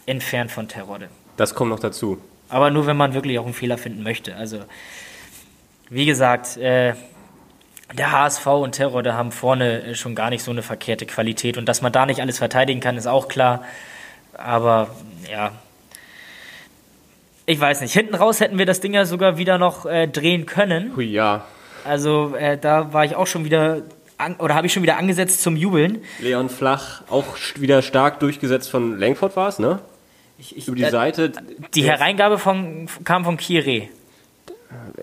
entfernt 0.05 0.51
von 0.51 0.67
Terrode. 0.67 1.09
Das 1.37 1.55
kommt 1.55 1.71
noch 1.71 1.79
dazu. 1.79 2.19
Aber 2.49 2.69
nur, 2.69 2.85
wenn 2.85 2.97
man 2.97 3.15
wirklich 3.15 3.39
auch 3.39 3.45
einen 3.45 3.55
Fehler 3.55 3.79
finden 3.79 4.03
möchte. 4.03 4.35
Also, 4.35 4.59
wie 5.89 6.05
gesagt, 6.05 6.55
äh, 6.57 6.93
der 7.97 8.11
HSV 8.11 8.45
und 8.47 8.73
Terror, 8.73 9.03
da 9.03 9.13
haben 9.13 9.31
vorne 9.31 9.83
äh, 9.83 9.95
schon 9.95 10.15
gar 10.15 10.29
nicht 10.29 10.43
so 10.43 10.51
eine 10.51 10.61
verkehrte 10.61 11.05
Qualität. 11.05 11.57
Und 11.57 11.67
dass 11.67 11.81
man 11.81 11.91
da 11.91 12.05
nicht 12.05 12.21
alles 12.21 12.37
verteidigen 12.37 12.79
kann, 12.79 12.97
ist 12.97 13.07
auch 13.07 13.27
klar. 13.27 13.63
Aber 14.33 14.89
ja, 15.31 15.51
ich 17.45 17.59
weiß 17.59 17.81
nicht. 17.81 17.93
Hinten 17.93 18.15
raus 18.15 18.39
hätten 18.39 18.57
wir 18.57 18.65
das 18.65 18.79
Ding 18.79 18.93
ja 18.93 19.05
sogar 19.05 19.37
wieder 19.37 19.57
noch 19.57 19.85
äh, 19.85 20.07
drehen 20.07 20.45
können. 20.45 20.95
Hui, 20.95 21.05
ja. 21.05 21.45
Also 21.83 22.35
äh, 22.35 22.57
da 22.57 22.93
war 22.93 23.03
ich 23.03 23.15
auch 23.15 23.27
schon 23.27 23.43
wieder, 23.43 23.81
an, 24.17 24.35
oder 24.37 24.55
habe 24.55 24.67
ich 24.67 24.73
schon 24.73 24.83
wieder 24.83 24.97
angesetzt 24.97 25.41
zum 25.41 25.57
Jubeln. 25.57 26.01
Leon 26.19 26.49
Flach 26.49 27.01
auch 27.09 27.25
wieder 27.55 27.81
stark 27.81 28.19
durchgesetzt 28.21 28.69
von 28.69 28.97
Langford 28.97 29.35
war 29.35 29.49
es, 29.49 29.59
ne? 29.59 29.79
Ich, 30.39 30.57
ich, 30.57 30.67
Über 30.67 30.77
die 30.77 30.83
äh, 30.83 30.89
Seite. 30.89 31.33
Die 31.75 31.83
Hereingabe 31.83 32.39
von, 32.39 32.87
kam 33.03 33.25
von 33.25 33.37
Kire. 33.37 33.89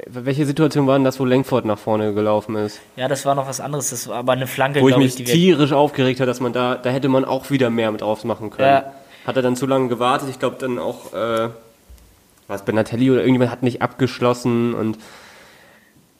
Welche 0.06 0.46
Situation 0.46 0.86
war 0.86 0.96
denn 0.96 1.04
das, 1.04 1.18
wo 1.20 1.24
Lenkford 1.24 1.64
nach 1.64 1.78
vorne 1.78 2.14
gelaufen 2.14 2.56
ist? 2.56 2.80
Ja, 2.96 3.08
das 3.08 3.24
war 3.24 3.34
noch 3.34 3.46
was 3.46 3.60
anderes. 3.60 3.90
Das 3.90 4.08
war 4.08 4.18
aber 4.18 4.32
eine 4.32 4.46
Flanke, 4.46 4.80
Wo 4.80 4.88
ich 4.88 4.96
mich 4.96 5.20
ich, 5.20 5.30
tierisch 5.30 5.72
aufgeregt 5.72 6.20
habe, 6.20 6.26
dass 6.26 6.40
man 6.40 6.52
da, 6.52 6.76
da 6.76 6.90
hätte 6.90 7.08
man 7.08 7.24
auch 7.24 7.50
wieder 7.50 7.70
mehr 7.70 7.90
mit 7.90 8.00
drauf 8.00 8.24
machen 8.24 8.50
können. 8.50 8.68
Ja. 8.68 8.92
Hat 9.26 9.36
er 9.36 9.42
dann 9.42 9.56
zu 9.56 9.66
lange 9.66 9.88
gewartet? 9.88 10.28
Ich 10.30 10.38
glaube 10.38 10.56
dann 10.58 10.78
auch, 10.78 11.12
äh, 11.12 11.48
was, 12.48 12.64
Benatelli 12.64 13.10
oder 13.10 13.20
irgendjemand 13.20 13.50
hat 13.50 13.62
nicht 13.62 13.82
abgeschlossen 13.82 14.74
und 14.74 14.98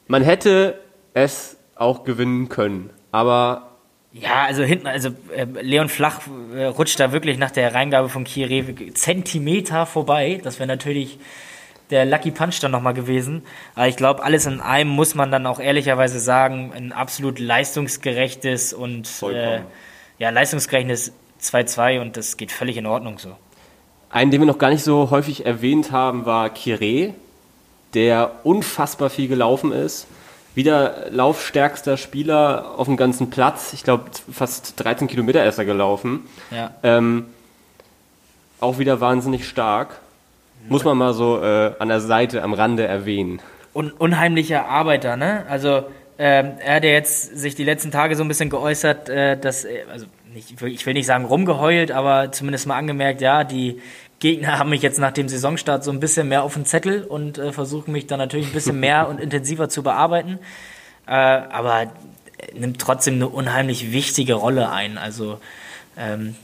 man 0.08 0.22
hätte 0.22 0.78
es 1.14 1.56
auch 1.76 2.04
gewinnen 2.04 2.48
können. 2.48 2.90
Aber 3.12 3.70
ja, 4.12 4.44
also 4.44 4.64
hinten, 4.64 4.88
also 4.88 5.10
äh, 5.34 5.44
Leon 5.44 5.88
Flach 5.88 6.20
äh, 6.54 6.64
rutscht 6.64 6.98
da 6.98 7.12
wirklich 7.12 7.38
nach 7.38 7.52
der 7.52 7.74
Reingabe 7.74 8.08
von 8.08 8.24
Kierew 8.24 8.74
Zentimeter 8.94 9.86
vorbei. 9.86 10.40
Das 10.42 10.58
wäre 10.58 10.66
natürlich 10.66 11.18
der 11.90 12.04
Lucky 12.04 12.30
Punch 12.30 12.60
dann 12.60 12.70
nochmal 12.70 12.94
gewesen. 12.94 13.42
Aber 13.74 13.88
ich 13.88 13.96
glaube, 13.96 14.22
alles 14.22 14.46
in 14.46 14.60
einem 14.60 14.90
muss 14.90 15.14
man 15.14 15.30
dann 15.30 15.46
auch 15.46 15.60
ehrlicherweise 15.60 16.20
sagen, 16.20 16.72
ein 16.74 16.92
absolut 16.92 17.38
leistungsgerechtes 17.38 18.72
und 18.72 19.08
äh, 19.22 19.60
ja, 20.18 20.30
leistungsgerechtes 20.30 21.12
2-2 21.42 22.00
und 22.00 22.16
das 22.16 22.36
geht 22.36 22.52
völlig 22.52 22.76
in 22.76 22.86
Ordnung 22.86 23.18
so. 23.18 23.36
Einen, 24.10 24.30
den 24.30 24.40
wir 24.40 24.46
noch 24.46 24.58
gar 24.58 24.70
nicht 24.70 24.82
so 24.82 25.10
häufig 25.10 25.46
erwähnt 25.46 25.92
haben, 25.92 26.26
war 26.26 26.50
Kire, 26.50 27.14
der 27.94 28.32
unfassbar 28.42 29.10
viel 29.10 29.28
gelaufen 29.28 29.72
ist. 29.72 30.06
Wieder 30.54 31.10
laufstärkster 31.10 31.96
Spieler 31.96 32.74
auf 32.76 32.86
dem 32.86 32.96
ganzen 32.96 33.30
Platz. 33.30 33.72
Ich 33.72 33.84
glaube, 33.84 34.10
fast 34.32 34.82
13 34.82 35.06
Kilometer 35.06 35.44
ist 35.44 35.58
er 35.58 35.64
gelaufen. 35.64 36.28
Ja. 36.50 36.74
Ähm, 36.82 37.26
auch 38.58 38.78
wieder 38.78 39.00
wahnsinnig 39.00 39.48
stark. 39.48 40.00
Muss 40.70 40.84
man 40.84 40.96
mal 40.96 41.12
so 41.12 41.42
äh, 41.42 41.72
an 41.78 41.88
der 41.88 42.00
Seite, 42.00 42.42
am 42.42 42.54
Rande 42.54 42.86
erwähnen. 42.86 43.42
Un 43.74 43.90
unheimlicher 43.90 44.66
Arbeiter, 44.66 45.16
ne? 45.16 45.44
Also 45.48 45.82
ähm, 46.16 46.52
er 46.58 46.76
hat 46.76 46.84
ja 46.84 46.90
jetzt 46.90 47.36
sich 47.36 47.56
die 47.56 47.64
letzten 47.64 47.90
Tage 47.90 48.14
so 48.14 48.22
ein 48.22 48.28
bisschen 48.28 48.50
geäußert, 48.50 49.08
äh, 49.08 49.36
dass, 49.36 49.66
also 49.90 50.06
nicht, 50.32 50.62
ich 50.62 50.86
will 50.86 50.94
nicht 50.94 51.06
sagen 51.06 51.24
rumgeheult, 51.24 51.90
aber 51.90 52.30
zumindest 52.30 52.68
mal 52.68 52.76
angemerkt, 52.76 53.20
ja, 53.20 53.42
die 53.42 53.80
Gegner 54.20 54.58
haben 54.60 54.70
mich 54.70 54.82
jetzt 54.82 55.00
nach 55.00 55.12
dem 55.12 55.28
Saisonstart 55.28 55.82
so 55.82 55.90
ein 55.90 55.98
bisschen 55.98 56.28
mehr 56.28 56.44
auf 56.44 56.54
den 56.54 56.64
Zettel 56.66 57.02
und 57.02 57.38
äh, 57.38 57.52
versuchen 57.52 57.90
mich 57.90 58.06
dann 58.06 58.18
natürlich 58.18 58.46
ein 58.46 58.52
bisschen 58.52 58.78
mehr 58.78 59.08
und 59.08 59.20
intensiver 59.20 59.68
zu 59.68 59.82
bearbeiten. 59.82 60.38
Äh, 61.06 61.12
aber 61.12 61.86
nimmt 62.54 62.80
trotzdem 62.80 63.14
eine 63.14 63.28
unheimlich 63.28 63.90
wichtige 63.90 64.34
Rolle 64.34 64.70
ein. 64.70 64.98
Also 64.98 65.40
ähm, 65.98 66.36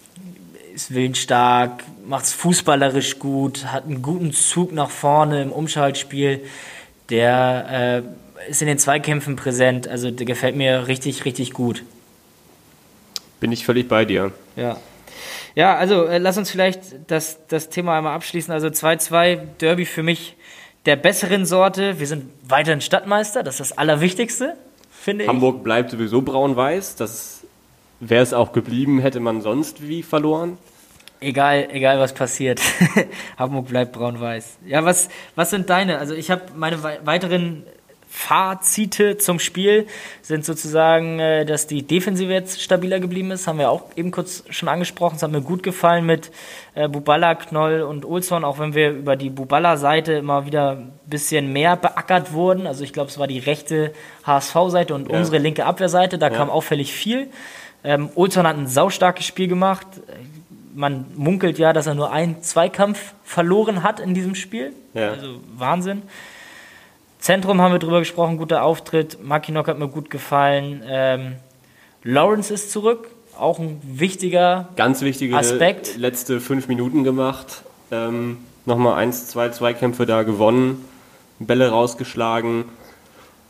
ist 0.77 0.95
willensstark, 0.95 1.83
macht 2.07 2.27
es 2.27 2.35
fußballerisch 2.35 3.19
gut, 3.19 3.65
hat 3.73 3.85
einen 3.85 4.03
guten 4.03 4.33
Zug 4.33 4.73
nach 4.73 4.91
vorne 4.91 5.43
im 5.43 5.51
Umschaltspiel. 5.51 6.43
Der 7.09 8.05
äh, 8.47 8.51
ist 8.51 8.61
in 8.61 8.69
den 8.69 8.79
Zweikämpfen 8.79 9.37
präsent. 9.37 9.89
Also 9.89 10.11
der 10.11 10.27
gefällt 10.27 10.55
mir 10.55 10.87
richtig, 10.87 11.25
richtig 11.25 11.55
gut. 11.55 11.83
Bin 13.41 13.53
ich 13.53 13.65
völlig 13.65 13.89
bei 13.89 14.05
dir. 14.05 14.33
Ja. 14.55 14.77
Ja, 15.55 15.77
also 15.77 16.05
äh, 16.05 16.19
lass 16.19 16.37
uns 16.37 16.51
vielleicht 16.51 16.81
das, 17.07 17.39
das 17.49 17.71
Thema 17.71 17.97
einmal 17.97 18.15
abschließen. 18.15 18.53
Also 18.53 18.67
2-2, 18.67 19.39
Derby 19.59 19.87
für 19.87 20.03
mich 20.03 20.37
der 20.85 20.97
besseren 20.97 21.47
Sorte. 21.47 21.99
Wir 21.99 22.07
sind 22.07 22.31
weiterhin 22.47 22.83
Stadtmeister, 22.83 23.43
das 23.43 23.61
ist 23.61 23.71
das 23.71 23.79
Allerwichtigste, 23.79 24.57
finde 24.91 25.25
ich. 25.25 25.31
Hamburg 25.31 25.65
bleibt 25.65 25.91
sowieso 25.91 26.21
braun-weiß, 26.21 26.97
das 26.97 27.46
Wäre 28.01 28.23
es 28.23 28.35
auch 28.35 28.53
geblieben, 28.53 28.99
hätte 28.99 29.21
man 29.21 29.41
sonst 29.41 29.87
wie 29.87 30.03
verloren? 30.03 30.59
Egal, 31.21 31.69
egal 31.71 31.99
was 31.99 32.13
passiert. 32.13 32.61
Hamburg 33.39 33.69
bleibt 33.69 33.93
braun-weiß. 33.93 34.59
Ja, 34.67 34.85
was, 34.85 35.09
was 35.35 35.51
sind 35.51 35.71
deine? 35.71 35.99
Also 35.99 36.15
ich 36.15 36.31
habe 36.31 36.43
meine 36.55 36.83
weiteren 36.83 37.65
Fazite 38.09 39.19
zum 39.19 39.39
Spiel 39.39 39.87
sind 40.23 40.45
sozusagen, 40.45 41.19
äh, 41.19 41.45
dass 41.45 41.67
die 41.67 41.87
Defensive 41.87 42.33
jetzt 42.33 42.63
stabiler 42.63 42.99
geblieben 42.99 43.31
ist. 43.31 43.47
Haben 43.47 43.59
wir 43.59 43.71
auch 43.71 43.85
eben 43.95 44.11
kurz 44.11 44.43
schon 44.49 44.69
angesprochen. 44.69 45.17
Es 45.17 45.23
hat 45.23 45.31
mir 45.31 45.43
gut 45.43 45.63
gefallen 45.63 46.07
mit 46.07 46.31
äh, 46.75 46.89
Buballa, 46.89 47.35
Knoll 47.35 47.83
und 47.83 48.07
Olson, 48.07 48.45
auch 48.45 48.59
wenn 48.59 48.75
wir 48.75 48.91
über 48.91 49.17
die 49.17 49.29
Buballa-Seite 49.29 50.15
immer 50.15 50.47
wieder 50.47 50.73
ein 50.73 50.93
bisschen 51.05 51.53
mehr 51.53 51.77
beackert 51.77 52.33
wurden. 52.33 52.67
Also 52.67 52.85
ich 52.85 52.95
glaube, 52.95 53.11
es 53.11 53.19
war 53.19 53.27
die 53.27 53.39
rechte 53.39 53.93
HSV-Seite 54.25 54.95
und 54.95 55.11
ja. 55.11 55.19
unsere 55.19 55.39
linke 55.39 55.67
Abwehrseite. 55.67 56.17
Da 56.17 56.29
ja. 56.29 56.37
kam 56.37 56.49
auffällig 56.49 56.95
viel. 56.95 57.29
Ähm, 57.87 58.11
Olson 58.17 58.47
hat 58.47 58.57
ein 58.57 58.67
saustarkes 58.67 59.25
Spiel 59.25 59.49
gemacht. 59.49 59.87
man 60.75 61.07
munkelt 61.17 61.59
ja, 61.59 61.73
dass 61.73 61.87
er 61.87 61.95
nur 61.95 62.13
einen 62.13 62.43
Zweikampf 62.43 63.15
verloren 63.25 63.83
hat 63.83 63.99
in 64.01 64.13
diesem 64.13 64.35
Spiel. 64.35 64.73
Ja. 64.93 65.13
Also 65.13 65.41
Wahnsinn. 65.57 66.03
Zentrum 67.19 67.61
haben 67.63 67.73
wir 67.73 67.79
drüber 67.79 68.01
gesprochen, 68.01 68.37
guter 68.37 68.63
Auftritt. 68.63 69.19
Makinok 69.25 69.69
hat 69.69 69.79
mir 69.79 69.89
gut 69.89 70.11
gefallen. 70.11 70.83
Ähm, 70.87 71.37
Lawrence 72.03 72.53
ist 72.53 72.71
zurück, 72.73 73.09
auch 73.39 73.59
ein 73.59 73.81
wichtiger 73.83 74.69
Ganz 74.77 75.01
wichtige 75.01 75.37
Aspekt. 75.37 75.97
letzte 75.97 76.41
fünf 76.41 76.69
Minuten 76.69 77.05
gemacht. 77.05 77.63
Ähm, 77.91 78.39
Nochmal 78.67 78.95
eins, 78.95 79.29
zwei 79.29 79.49
Zweikämpfe 79.51 80.07
da 80.07 80.25
gewonnen, 80.25 80.85
Bälle 81.39 81.69
rausgeschlagen. 81.71 82.65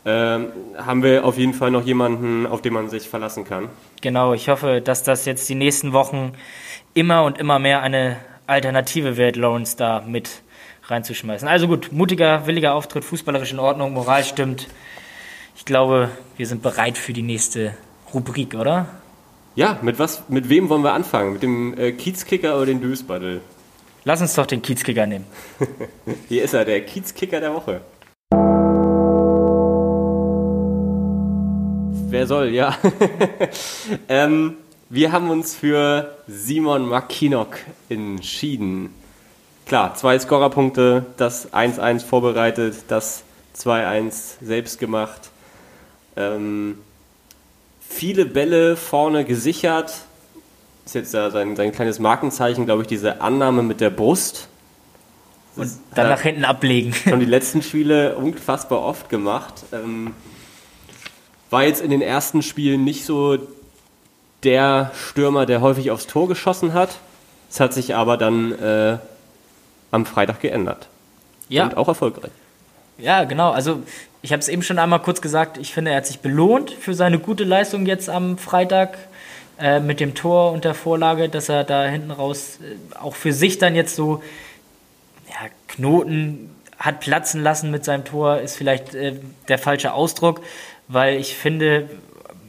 Ähm, 0.09 0.53
haben 0.79 1.03
wir 1.03 1.25
auf 1.25 1.37
jeden 1.37 1.53
Fall 1.53 1.73
noch 1.73 1.85
jemanden, 1.85 2.47
auf 2.47 2.63
den 2.63 2.73
man 2.73 2.89
sich 2.89 3.09
verlassen 3.09 3.45
kann. 3.45 3.69
Genau, 4.03 4.35
ich 4.35 4.49
hoffe, 4.49 4.81
dass 4.81 5.03
das 5.03 5.25
jetzt 5.25 5.49
die 5.49 5.57
nächsten 5.57 5.93
Wochen 5.93 6.33
immer 6.95 7.25
und 7.25 7.39
immer 7.39 7.59
mehr 7.59 7.83
eine 7.83 8.17
Alternative 8.47 9.17
wird, 9.17 9.35
Lawrence 9.35 9.77
da 9.77 10.05
mit 10.07 10.43
reinzuschmeißen. 10.85 11.49
Also 11.49 11.67
gut, 11.67 11.91
mutiger, 11.91 12.47
williger 12.47 12.75
Auftritt, 12.75 13.05
fußballerisch 13.05 13.51
in 13.51 13.59
Ordnung, 13.59 13.95
Moral 13.95 14.23
stimmt. 14.23 14.69
Ich 15.57 15.65
glaube, 15.65 16.11
wir 16.37 16.47
sind 16.47 16.63
bereit 16.63 16.99
für 16.99 17.13
die 17.13 17.23
nächste 17.23 17.77
Rubrik, 18.15 18.55
oder? 18.55 18.87
Ja, 19.57 19.79
mit 19.83 19.99
was, 19.99 20.29
mit 20.29 20.49
wem 20.49 20.69
wollen 20.69 20.83
wir 20.83 20.93
anfangen? 20.93 21.33
Mit 21.33 21.43
dem 21.43 21.77
äh, 21.77 21.91
Kiezkicker 21.91 22.55
oder 22.57 22.67
den 22.67 22.81
Dösbaddel? 22.81 23.41
Lass 24.05 24.21
uns 24.21 24.35
doch 24.35 24.47
den 24.47 24.63
Kiezkicker 24.63 25.07
nehmen. 25.07 25.27
Hier 26.29 26.45
ist 26.45 26.55
er, 26.55 26.65
der 26.65 26.83
Kiezkicker 26.83 27.41
der 27.41 27.53
Woche. 27.53 27.81
Wer 32.27 32.39
soll, 32.39 32.49
ja. 32.49 32.77
ähm, 34.09 34.57
wir 34.89 35.13
haben 35.13 35.31
uns 35.31 35.55
für 35.55 36.17
Simon 36.27 36.89
Makinok 36.89 37.59
entschieden. 37.89 38.93
Klar, 39.65 39.95
zwei 39.95 40.19
Scorerpunkte, 40.19 41.07
das 41.19 41.53
1-1 41.53 42.05
vorbereitet, 42.05 42.87
das 42.89 43.23
2-1 43.57 44.39
selbst 44.43 44.81
gemacht. 44.81 45.31
Ähm, 46.17 46.79
viele 47.89 48.25
Bälle 48.25 48.77
vorne 48.77 49.25
gesichert. 49.25 49.93
Ist 50.85 50.97
jetzt 50.97 51.15
ja 51.15 51.31
sein, 51.31 51.55
sein 51.55 51.71
kleines 51.71 52.01
Markenzeichen, 52.01 52.65
glaube 52.65 52.83
ich, 52.83 52.89
diese 52.89 53.21
Annahme 53.21 53.63
mit 53.63 53.81
der 53.81 53.91
Brust. 53.91 54.49
Und 55.55 55.71
dann 55.95 56.09
nach 56.09 56.23
hinten 56.23 56.45
ablegen. 56.45 56.93
Schon 56.93 57.21
die 57.21 57.27
letzten 57.27 57.63
Spiele 57.63 58.17
unfassbar 58.17 58.83
oft 58.83 59.09
gemacht. 59.09 59.63
Ähm, 59.73 60.13
war 61.51 61.65
jetzt 61.65 61.81
in 61.81 61.91
den 61.91 62.03
ersten 62.03 62.43
Spielen 62.43 62.85
nicht 62.85 63.05
so 63.05 63.39
der 64.43 64.91
Stürmer, 64.95 65.47
der 65.47 65.61
häufig 65.61 65.91
aufs 65.91 66.07
Tor 66.07 66.29
geschossen 66.29 66.75
hat. 66.75 66.99
Es 67.51 67.61
hat 67.61 67.73
sich 67.73 67.95
aber 67.95 68.17
dann 68.17 68.53
äh, 68.59 68.99
am 69.91 70.07
Freitag 70.07 70.41
geändert. 70.41 70.89
Ja, 71.49 71.65
Und 71.65 71.77
auch 71.77 71.89
erfolgreich. 71.89 72.33
ja, 72.99 73.25
genau. 73.25 73.51
Also 73.53 73.83
ich 74.23 74.33
habe 74.33 74.41
es 74.41 74.49
eben 74.49 74.63
schon 74.63 74.79
einmal 74.81 75.01
kurz 75.01 75.21
gesagt. 75.21 75.59
Ich 75.59 75.73
finde, 75.73 75.93
er 75.93 75.99
hat 75.99 76.07
sich 76.07 76.19
belohnt 76.19 76.73
für 76.73 76.95
seine 76.95 77.19
gute 77.21 77.45
Leistung 77.45 77.87
jetzt 77.87 78.11
am 78.11 78.37
Freitag 78.39 78.99
äh, 79.61 79.79
mit 79.79 80.01
dem 80.01 80.15
Tor 80.15 80.51
und 80.53 80.65
der 80.65 80.75
Vorlage, 80.75 81.29
dass 81.29 81.49
er 81.49 81.63
da 81.63 81.85
hinten 81.85 82.11
raus 82.11 82.59
äh, 82.61 82.97
auch 82.99 83.15
für 83.15 83.33
sich 83.33 83.59
dann 83.59 83.77
jetzt 83.77 83.95
so 83.95 84.23
ja, 85.29 85.49
Knoten 85.69 86.51
hat 86.79 87.01
platzen 87.01 87.43
lassen 87.43 87.71
mit 87.71 87.85
seinem 87.85 88.05
Tor, 88.05 88.41
ist 88.41 88.57
vielleicht 88.57 88.95
äh, 88.95 89.15
der 89.49 89.59
falsche 89.59 89.93
Ausdruck, 89.93 90.43
weil 90.89 91.17
ich 91.19 91.35
finde, 91.35 91.89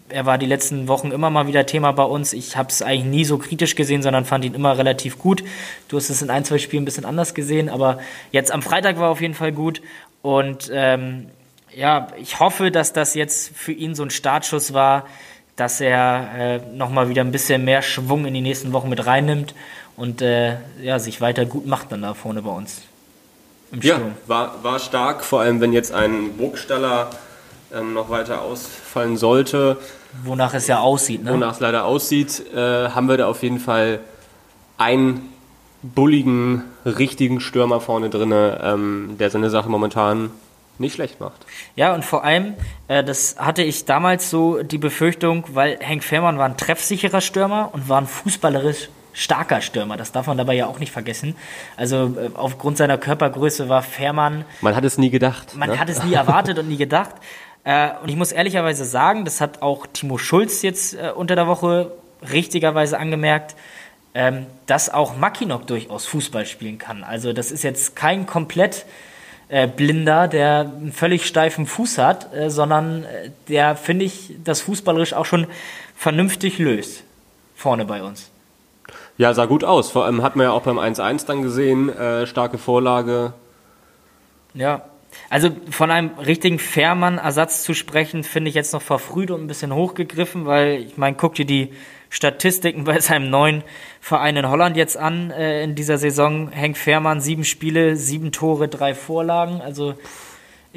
er 0.09 0.25
war 0.25 0.37
die 0.37 0.45
letzten 0.45 0.87
Wochen 0.87 1.11
immer 1.11 1.29
mal 1.29 1.47
wieder 1.47 1.65
Thema 1.65 1.91
bei 1.91 2.03
uns. 2.03 2.33
Ich 2.33 2.55
habe 2.55 2.69
es 2.69 2.81
eigentlich 2.81 3.05
nie 3.05 3.25
so 3.25 3.37
kritisch 3.37 3.75
gesehen, 3.75 4.01
sondern 4.01 4.25
fand 4.25 4.45
ihn 4.45 4.53
immer 4.53 4.77
relativ 4.77 5.19
gut. 5.19 5.43
Du 5.87 5.97
hast 5.97 6.09
es 6.09 6.21
in 6.21 6.29
ein, 6.29 6.45
zwei 6.45 6.57
Spielen 6.57 6.83
ein 6.83 6.85
bisschen 6.85 7.05
anders 7.05 7.33
gesehen, 7.33 7.69
aber 7.69 7.99
jetzt 8.31 8.51
am 8.51 8.61
Freitag 8.61 8.99
war 8.99 9.09
auf 9.09 9.21
jeden 9.21 9.33
Fall 9.33 9.51
gut. 9.51 9.81
Und 10.21 10.69
ähm, 10.73 11.27
ja, 11.75 12.07
ich 12.19 12.39
hoffe, 12.39 12.71
dass 12.71 12.93
das 12.93 13.13
jetzt 13.15 13.55
für 13.55 13.73
ihn 13.73 13.95
so 13.95 14.03
ein 14.03 14.09
Startschuss 14.09 14.73
war, 14.73 15.07
dass 15.55 15.81
er 15.81 16.29
äh, 16.37 16.75
nochmal 16.75 17.09
wieder 17.09 17.23
ein 17.23 17.31
bisschen 17.31 17.65
mehr 17.65 17.81
Schwung 17.81 18.25
in 18.25 18.33
die 18.33 18.41
nächsten 18.41 18.73
Wochen 18.73 18.89
mit 18.89 19.05
reinnimmt 19.05 19.55
und 19.95 20.21
äh, 20.21 20.57
ja, 20.81 20.99
sich 20.99 21.19
weiter 21.19 21.45
gut 21.45 21.65
macht 21.65 21.91
dann 21.91 22.03
da 22.03 22.13
vorne 22.13 22.41
bei 22.41 22.51
uns 22.51 22.83
im 23.71 23.81
Ja, 23.81 23.95
Sturm. 23.95 24.13
war, 24.27 24.63
war 24.63 24.79
stark, 24.79 25.23
vor 25.23 25.41
allem 25.41 25.61
wenn 25.61 25.73
jetzt 25.73 25.91
ein 25.93 26.33
Burgstaller 26.37 27.09
ähm, 27.73 27.93
noch 27.93 28.09
weiter 28.09 28.41
ausfallen 28.41 29.17
sollte. 29.17 29.77
Wonach 30.23 30.53
es 30.53 30.67
ja 30.67 30.79
aussieht, 30.79 31.23
ne? 31.23 31.33
Wonach 31.33 31.53
es 31.53 31.59
leider 31.59 31.85
aussieht, 31.85 32.43
äh, 32.53 32.89
haben 32.89 33.07
wir 33.09 33.17
da 33.17 33.27
auf 33.27 33.43
jeden 33.43 33.59
Fall 33.59 33.99
einen 34.77 35.33
bulligen, 35.83 36.63
richtigen 36.85 37.39
Stürmer 37.39 37.81
vorne 37.81 38.09
drin, 38.09 38.31
ähm, 38.33 39.15
der 39.19 39.29
seine 39.29 39.49
Sache 39.49 39.69
momentan 39.69 40.31
nicht 40.79 40.93
schlecht 40.95 41.19
macht. 41.19 41.45
Ja, 41.75 41.93
und 41.93 42.05
vor 42.05 42.23
allem, 42.23 42.53
äh, 42.87 43.03
das 43.03 43.35
hatte 43.37 43.63
ich 43.63 43.85
damals 43.85 44.29
so 44.29 44.61
die 44.63 44.77
Befürchtung, 44.77 45.43
weil 45.53 45.77
Henk 45.79 46.03
Fährmann 46.03 46.37
war 46.37 46.45
ein 46.45 46.57
treffsicherer 46.57 47.21
Stürmer 47.21 47.69
und 47.73 47.89
war 47.89 47.99
ein 48.01 48.07
fußballerisch 48.07 48.89
starker 49.17 49.61
Stürmer. 49.61 49.97
Das 49.97 50.11
darf 50.11 50.27
man 50.27 50.37
dabei 50.37 50.53
ja 50.53 50.67
auch 50.67 50.79
nicht 50.79 50.91
vergessen. 50.91 51.35
Also 51.75 52.15
äh, 52.17 52.29
aufgrund 52.35 52.77
seiner 52.77 52.97
Körpergröße 52.97 53.67
war 53.67 53.81
Fährmann 53.81 54.45
Man 54.61 54.75
hat 54.75 54.85
es 54.85 54.97
nie 54.97 55.09
gedacht. 55.09 55.55
Man 55.55 55.69
ne? 55.69 55.79
hat 55.79 55.89
es 55.89 56.03
nie 56.03 56.13
erwartet 56.13 56.59
und 56.59 56.69
nie 56.69 56.77
gedacht. 56.77 57.15
Äh, 57.63 57.89
und 58.01 58.07
ich 58.07 58.15
muss 58.15 58.31
ehrlicherweise 58.31 58.85
sagen, 58.85 59.25
das 59.25 59.41
hat 59.41 59.61
auch 59.61 59.87
Timo 59.87 60.17
Schulz 60.17 60.61
jetzt 60.61 60.93
äh, 60.93 61.11
unter 61.13 61.35
der 61.35 61.47
Woche 61.47 61.91
richtigerweise 62.31 62.97
angemerkt, 62.97 63.57
ähm, 64.13 64.45
dass 64.67 64.89
auch 64.89 65.17
Makinok 65.17 65.67
durchaus 65.67 66.05
Fußball 66.05 66.45
spielen 66.45 66.77
kann. 66.77 67.03
Also 67.03 67.33
das 67.33 67.51
ist 67.51 67.63
jetzt 67.63 67.93
kein 67.97 68.25
komplett 68.25 68.85
Blinder, 69.75 70.29
der 70.29 70.59
einen 70.59 70.93
völlig 70.93 71.25
steifen 71.25 71.65
Fuß 71.65 71.97
hat, 71.97 72.27
sondern 72.47 73.05
der, 73.47 73.77
finde 73.77 74.03
ich, 74.03 74.33
das 74.43 74.59
fußballerisch 74.59 75.13
auch 75.13 75.25
schon 75.25 75.47
vernünftig 75.95 76.59
löst. 76.59 77.03
Vorne 77.55 77.85
bei 77.85 78.03
uns. 78.03 78.29
Ja, 79.17 79.33
sah 79.33 79.45
gut 79.45 79.63
aus. 79.63 79.91
Vor 79.91 80.05
allem 80.05 80.21
hat 80.21 80.35
man 80.35 80.45
ja 80.45 80.51
auch 80.51 80.61
beim 80.61 80.77
1-1 80.77 81.25
dann 81.25 81.41
gesehen, 81.41 81.89
äh, 81.89 82.27
starke 82.27 82.57
Vorlage. 82.57 83.33
Ja. 84.53 84.83
Also 85.29 85.49
von 85.71 85.89
einem 85.89 86.11
richtigen 86.19 86.59
Fährmann-Ersatz 86.59 87.63
zu 87.63 87.73
sprechen, 87.73 88.23
finde 88.23 88.49
ich 88.49 88.55
jetzt 88.55 88.73
noch 88.73 88.81
verfrüht 88.81 89.31
und 89.31 89.41
ein 89.41 89.47
bisschen 89.47 89.73
hochgegriffen, 89.73 90.45
weil 90.45 90.81
ich 90.81 90.97
meine, 90.97 91.15
guck 91.15 91.35
dir 91.35 91.45
die 91.45 91.73
Statistiken 92.09 92.83
bei 92.83 92.99
seinem 93.01 93.29
neuen 93.29 93.63
Verein 93.99 94.37
in 94.37 94.47
Holland 94.47 94.77
jetzt 94.77 94.97
an 94.97 95.31
äh, 95.31 95.63
in 95.63 95.73
dieser 95.73 95.97
Saison. 95.97 96.49
Henk 96.49 96.77
Fährmann, 96.77 97.19
sieben 97.19 97.43
Spiele, 97.43 97.95
sieben 97.95 98.31
Tore, 98.31 98.67
drei 98.67 98.93
Vorlagen. 98.93 99.61
Also 99.61 99.95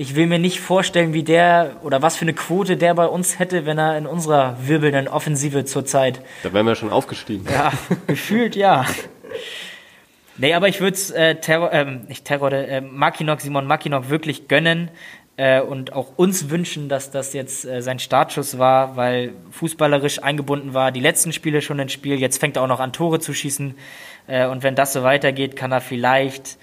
ich 0.01 0.15
will 0.15 0.27
mir 0.27 0.39
nicht 0.39 0.61
vorstellen, 0.61 1.13
wie 1.13 1.23
der 1.23 1.77
oder 1.83 2.01
was 2.01 2.17
für 2.17 2.23
eine 2.23 2.33
Quote 2.33 2.79
der 2.79 2.95
bei 2.95 3.05
uns 3.05 3.39
hätte, 3.39 3.67
wenn 3.67 3.77
er 3.77 3.99
in 3.99 4.07
unserer 4.07 4.57
wirbelnden 4.67 5.09
Offensive 5.09 5.67
zurzeit 5.67 6.23
Da 6.43 6.55
wären 6.55 6.65
wir 6.65 6.75
schon 6.75 6.89
aufgestiegen. 6.89 7.45
ja, 7.53 7.71
gefühlt 8.07 8.57
ja. 8.57 8.87
Nee, 10.39 10.55
aber 10.55 10.69
ich 10.69 10.81
würde 10.81 10.95
es 10.95 11.11
äh, 11.11 11.35
Terror, 11.35 11.71
ähm, 11.75 12.07
nicht 12.09 12.25
Terror, 12.25 12.51
äh, 12.51 12.81
Makinok, 12.81 13.43
Simon 13.43 13.67
Makinok 13.67 14.09
wirklich 14.09 14.49
gönnen 14.49 14.91
äh, 15.37 15.61
und 15.61 15.93
auch 15.93 16.17
uns 16.17 16.49
wünschen, 16.49 16.89
dass 16.89 17.11
das 17.11 17.35
jetzt 17.35 17.67
äh, 17.67 17.83
sein 17.83 17.99
Startschuss 17.99 18.59
war, 18.59 18.97
weil 18.97 19.35
fußballerisch 19.51 20.23
eingebunden 20.23 20.73
war, 20.73 20.93
die 20.93 21.01
letzten 21.01 21.35
Spiele 21.35 21.61
schon 21.61 21.79
ins 21.79 21.93
Spiel, 21.93 22.19
jetzt 22.19 22.41
fängt 22.41 22.57
er 22.57 22.63
auch 22.63 22.69
noch 22.69 22.81
an 22.81 22.95
Tore 22.95 23.21
zu 23.21 23.35
schießen 23.35 23.75
äh, 24.29 24.47
und 24.47 24.63
wenn 24.63 24.75
das 24.75 24.95
so 24.95 25.03
weitergeht, 25.03 25.57
kann 25.57 25.73
er 25.73 25.83
vielleicht 25.83 26.57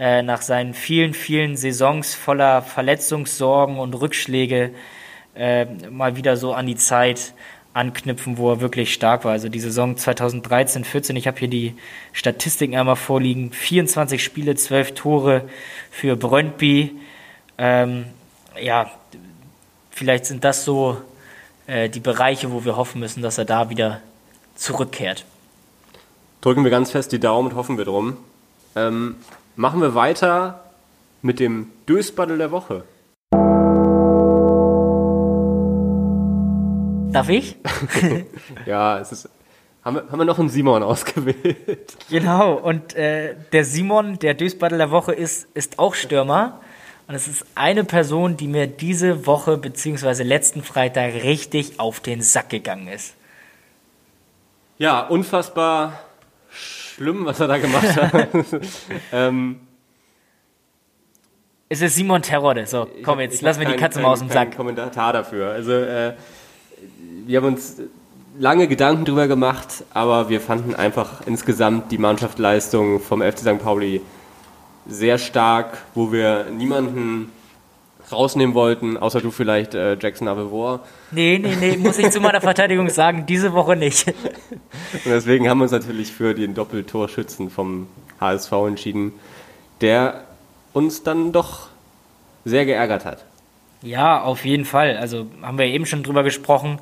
äh, 0.00 0.22
nach 0.22 0.40
seinen 0.40 0.72
vielen, 0.72 1.12
vielen 1.12 1.58
Saisons 1.58 2.14
voller 2.14 2.62
Verletzungssorgen 2.62 3.78
und 3.78 3.92
Rückschläge 3.92 4.70
äh, 5.34 5.66
mal 5.90 6.16
wieder 6.16 6.38
so 6.38 6.54
an 6.54 6.66
die 6.66 6.76
Zeit 6.76 7.34
anknüpfen, 7.74 8.38
wo 8.38 8.50
er 8.50 8.60
wirklich 8.62 8.94
stark 8.94 9.26
war. 9.26 9.32
Also 9.32 9.50
die 9.50 9.60
Saison 9.60 9.98
2013, 9.98 10.84
14, 10.84 11.16
ich 11.16 11.26
habe 11.26 11.38
hier 11.38 11.48
die 11.48 11.74
Statistiken 12.14 12.74
einmal 12.76 12.96
vorliegen. 12.96 13.52
24 13.52 14.24
Spiele, 14.24 14.54
12 14.54 14.94
Tore 14.94 15.48
für 15.90 16.16
Brøndby. 16.16 16.96
Ähm, 17.58 18.06
ja, 18.58 18.90
vielleicht 19.90 20.24
sind 20.24 20.44
das 20.44 20.64
so 20.64 20.96
äh, 21.66 21.90
die 21.90 22.00
Bereiche, 22.00 22.50
wo 22.52 22.64
wir 22.64 22.76
hoffen 22.76 23.00
müssen, 23.00 23.22
dass 23.22 23.36
er 23.36 23.44
da 23.44 23.68
wieder 23.68 24.00
zurückkehrt. 24.54 25.26
Drücken 26.40 26.64
wir 26.64 26.70
ganz 26.70 26.90
fest 26.90 27.12
die 27.12 27.20
Daumen 27.20 27.50
und 27.50 27.54
hoffen 27.54 27.76
wir 27.76 27.84
drum. 27.84 28.16
Ähm, 28.74 29.16
machen 29.60 29.82
wir 29.82 29.94
weiter 29.94 30.64
mit 31.20 31.38
dem 31.38 31.70
Dösbaddel 31.86 32.38
der 32.38 32.50
Woche. 32.50 32.84
Darf 37.12 37.28
ich? 37.28 37.56
Ja, 38.66 38.98
es 38.98 39.12
ist. 39.12 39.28
Haben 39.84 39.96
wir, 39.96 40.02
haben 40.10 40.18
wir 40.18 40.24
noch 40.24 40.38
einen 40.38 40.48
Simon 40.48 40.82
ausgewählt? 40.82 41.96
Genau, 42.10 42.54
und 42.54 42.94
äh, 42.94 43.34
der 43.52 43.64
Simon, 43.64 44.18
der 44.18 44.34
Dösbaddel 44.34 44.78
der 44.78 44.90
Woche 44.90 45.12
ist, 45.12 45.46
ist 45.54 45.78
auch 45.78 45.94
Stürmer. 45.94 46.60
Und 47.06 47.14
es 47.14 47.28
ist 47.28 47.44
eine 47.54 47.84
Person, 47.84 48.36
die 48.36 48.46
mir 48.46 48.66
diese 48.66 49.26
Woche 49.26 49.56
beziehungsweise 49.56 50.22
letzten 50.22 50.62
Freitag 50.62 51.14
richtig 51.14 51.80
auf 51.80 52.00
den 52.00 52.22
Sack 52.22 52.50
gegangen 52.50 52.88
ist. 52.88 53.14
Ja, 54.78 55.06
unfassbar 55.06 55.98
schlimm, 57.00 57.24
was 57.24 57.40
er 57.40 57.48
da 57.48 57.56
gemacht 57.56 57.96
hat. 57.96 58.28
ähm, 59.12 59.60
es 61.70 61.80
ist 61.80 61.94
Simon 61.94 62.20
Terrode. 62.20 62.66
So, 62.66 62.86
komm, 63.02 63.14
hab- 63.14 63.20
jetzt 63.20 63.42
wir 63.42 63.48
hab 63.48 63.58
die 63.58 63.76
Katze 63.76 64.00
mal 64.00 64.08
aus 64.08 64.18
dem 64.18 64.28
Sack. 64.28 64.54
Kommentar 64.54 65.12
dafür. 65.12 65.50
Also, 65.52 65.72
äh, 65.72 66.12
wir 67.26 67.38
haben 67.38 67.46
uns 67.46 67.80
lange 68.38 68.68
Gedanken 68.68 69.06
drüber 69.06 69.28
gemacht, 69.28 69.84
aber 69.94 70.28
wir 70.28 70.40
fanden 70.40 70.74
einfach 70.74 71.22
insgesamt 71.26 71.90
die 71.90 71.98
Mannschaftsleistung 71.98 73.00
vom 73.00 73.22
FC 73.22 73.38
St. 73.38 73.58
Pauli 73.62 74.02
sehr 74.86 75.16
stark, 75.18 75.78
wo 75.94 76.12
wir 76.12 76.46
niemanden 76.50 77.32
rausnehmen 78.12 78.54
wollten, 78.54 78.96
außer 78.96 79.20
du 79.20 79.30
vielleicht 79.30 79.74
äh, 79.74 79.96
Jackson 80.00 80.28
Avevor. 80.28 80.80
Nee, 81.10 81.38
nee, 81.38 81.56
nee, 81.58 81.76
muss 81.76 81.98
ich 81.98 82.10
zu 82.10 82.20
meiner 82.20 82.40
Verteidigung 82.40 82.88
sagen, 82.88 83.26
diese 83.26 83.52
Woche 83.52 83.76
nicht. 83.76 84.06
Und 84.92 85.06
deswegen 85.06 85.48
haben 85.48 85.58
wir 85.58 85.64
uns 85.64 85.72
natürlich 85.72 86.12
für 86.12 86.34
den 86.34 86.54
Doppeltorschützen 86.54 87.50
vom 87.50 87.88
HSV 88.20 88.52
entschieden, 88.66 89.12
der 89.80 90.24
uns 90.72 91.02
dann 91.02 91.32
doch 91.32 91.68
sehr 92.44 92.64
geärgert 92.64 93.04
hat. 93.04 93.24
Ja, 93.82 94.22
auf 94.22 94.44
jeden 94.44 94.64
Fall. 94.64 94.96
Also 94.96 95.26
haben 95.42 95.58
wir 95.58 95.66
eben 95.66 95.86
schon 95.86 96.02
drüber 96.02 96.22
gesprochen, 96.22 96.78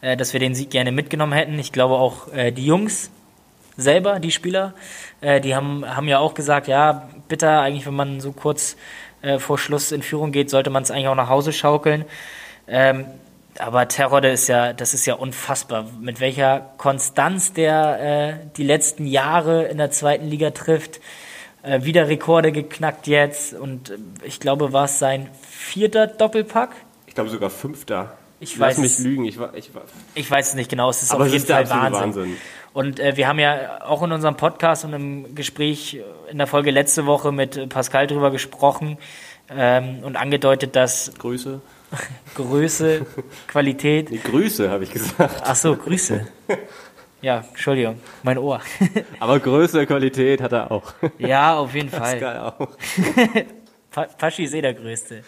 äh, 0.00 0.16
dass 0.16 0.32
wir 0.32 0.40
den 0.40 0.54
Sieg 0.54 0.70
gerne 0.70 0.92
mitgenommen 0.92 1.32
hätten. 1.32 1.58
Ich 1.58 1.72
glaube 1.72 1.94
auch 1.94 2.32
äh, 2.32 2.52
die 2.52 2.66
Jungs 2.66 3.10
selber, 3.76 4.20
die 4.20 4.30
Spieler, 4.30 4.74
äh, 5.20 5.40
die 5.40 5.54
haben, 5.54 5.84
haben 5.86 6.08
ja 6.08 6.18
auch 6.18 6.34
gesagt, 6.34 6.68
ja, 6.68 7.08
bitter, 7.28 7.60
eigentlich, 7.60 7.86
wenn 7.86 7.94
man 7.94 8.20
so 8.20 8.32
kurz 8.32 8.76
äh, 9.22 9.38
vor 9.38 9.58
Schluss 9.58 9.92
in 9.92 10.02
Führung 10.02 10.32
geht, 10.32 10.50
sollte 10.50 10.70
man 10.70 10.82
es 10.82 10.90
eigentlich 10.90 11.08
auch 11.08 11.14
nach 11.14 11.28
Hause 11.28 11.52
schaukeln. 11.52 12.04
Ähm, 12.68 13.06
aber 13.58 13.88
Terrode 13.88 14.28
ist 14.28 14.48
ja, 14.48 14.72
das 14.72 14.92
ist 14.92 15.06
ja 15.06 15.14
unfassbar, 15.14 15.86
mit 16.00 16.20
welcher 16.20 16.72
Konstanz 16.76 17.52
der 17.52 18.40
äh, 18.40 18.46
die 18.56 18.64
letzten 18.64 19.06
Jahre 19.06 19.64
in 19.64 19.78
der 19.78 19.90
zweiten 19.90 20.26
Liga 20.26 20.50
trifft. 20.50 21.00
Äh, 21.62 21.84
wieder 21.84 22.08
Rekorde 22.08 22.52
geknackt 22.52 23.06
jetzt 23.06 23.54
und 23.54 23.90
äh, 23.90 23.96
ich 24.24 24.40
glaube, 24.40 24.72
war 24.72 24.84
es 24.84 24.98
sein 24.98 25.28
vierter 25.42 26.06
Doppelpack. 26.06 26.70
Ich 27.06 27.14
glaube 27.14 27.30
sogar 27.30 27.50
Fünfter. 27.50 28.16
Ich 28.38 28.56
Lass 28.56 28.76
weiß 28.76 28.78
mich 28.78 28.98
lügen. 28.98 29.24
Ich 29.24 29.38
war, 29.38 29.54
ich 29.54 29.74
war, 29.74 29.82
Ich 30.14 30.30
weiß 30.30 30.50
es 30.50 30.54
nicht 30.54 30.70
genau, 30.70 30.90
es 30.90 31.02
ist 31.02 31.10
aber 31.12 31.24
auf 31.24 31.30
jeden 31.30 31.42
ist 31.42 31.50
Fall 31.50 31.68
Wahnsinn. 31.70 32.02
Wahnsinn. 32.02 32.36
Und 32.72 33.00
äh, 33.00 33.16
wir 33.16 33.28
haben 33.28 33.38
ja 33.38 33.84
auch 33.86 34.02
in 34.02 34.12
unserem 34.12 34.36
Podcast 34.36 34.84
und 34.84 34.92
im 34.92 35.34
Gespräch 35.34 36.00
in 36.30 36.36
der 36.36 36.46
Folge 36.46 36.70
letzte 36.70 37.06
Woche 37.06 37.32
mit 37.32 37.70
Pascal 37.70 38.06
drüber 38.06 38.30
gesprochen 38.30 38.98
ähm, 39.48 40.00
und 40.02 40.16
angedeutet, 40.16 40.76
dass 40.76 41.12
Grüße. 41.18 41.60
Größe, 42.34 43.06
Qualität. 43.46 44.10
Nee, 44.10 44.20
Grüße, 44.22 44.68
habe 44.68 44.84
ich 44.84 44.90
gesagt. 44.92 45.42
Ach 45.44 45.56
so, 45.56 45.74
Grüße. 45.74 46.26
Ja, 47.22 47.44
Entschuldigung, 47.48 48.00
mein 48.22 48.36
Ohr. 48.36 48.60
Aber 49.20 49.40
Größe, 49.40 49.86
Qualität 49.86 50.42
hat 50.42 50.52
er 50.52 50.70
auch. 50.70 50.92
ja, 51.18 51.56
auf 51.56 51.74
jeden 51.74 51.88
Fall. 51.88 52.20
Pascal 52.20 52.38
auch. 52.40 52.68
Pa 53.90 54.02
Paschi 54.18 54.44
ist 54.44 54.52
eh 54.52 54.60
der 54.60 54.74
Größte. 54.74 55.22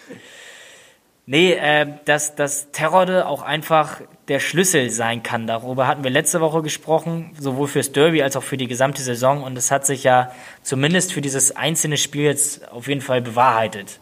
Nee, 1.31 1.51
äh, 1.51 1.85
dass, 2.05 2.33
dass 2.33 2.71
Terrorde 2.71 3.27
auch 3.27 3.43
einfach 3.43 4.01
der 4.29 4.39
Schlüssel 4.39 4.89
sein 4.89 5.21
kann. 5.21 5.45
Darüber 5.45 5.85
hatten 5.85 6.03
wir 6.03 6.09
letzte 6.09 6.41
Woche 6.41 6.63
gesprochen, 6.63 7.29
sowohl 7.39 7.67
fürs 7.67 7.91
Derby 7.91 8.23
als 8.23 8.35
auch 8.35 8.41
für 8.41 8.57
die 8.57 8.65
gesamte 8.65 9.03
Saison. 9.03 9.43
Und 9.43 9.55
es 9.55 9.69
hat 9.69 9.85
sich 9.85 10.03
ja 10.03 10.31
zumindest 10.63 11.13
für 11.13 11.21
dieses 11.21 11.55
einzelne 11.55 11.97
Spiel 11.97 12.23
jetzt 12.23 12.71
auf 12.71 12.87
jeden 12.87 13.01
Fall 13.01 13.21
bewahrheitet, 13.21 13.99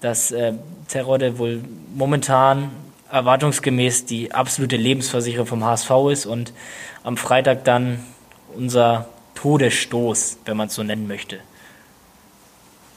dass 0.00 0.30
äh, 0.30 0.52
Terrorde 0.86 1.38
wohl 1.38 1.60
momentan 1.92 2.70
erwartungsgemäß 3.10 4.04
die 4.04 4.30
absolute 4.30 4.76
Lebensversicherung 4.76 5.48
vom 5.48 5.64
HSV 5.64 5.90
ist 6.12 6.24
und 6.24 6.52
am 7.02 7.16
Freitag 7.16 7.64
dann 7.64 7.98
unser 8.54 9.08
Todesstoß, 9.34 10.38
wenn 10.44 10.56
man 10.56 10.68
es 10.68 10.76
so 10.76 10.84
nennen 10.84 11.08
möchte. 11.08 11.40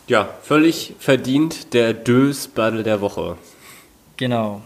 Ja, 0.08 0.30
völlig 0.42 0.96
verdient 1.00 1.74
der 1.74 1.94
Dös-Battle 1.94 2.84
der 2.84 3.02
Woche. 3.02 3.36
Genau. 4.16 4.62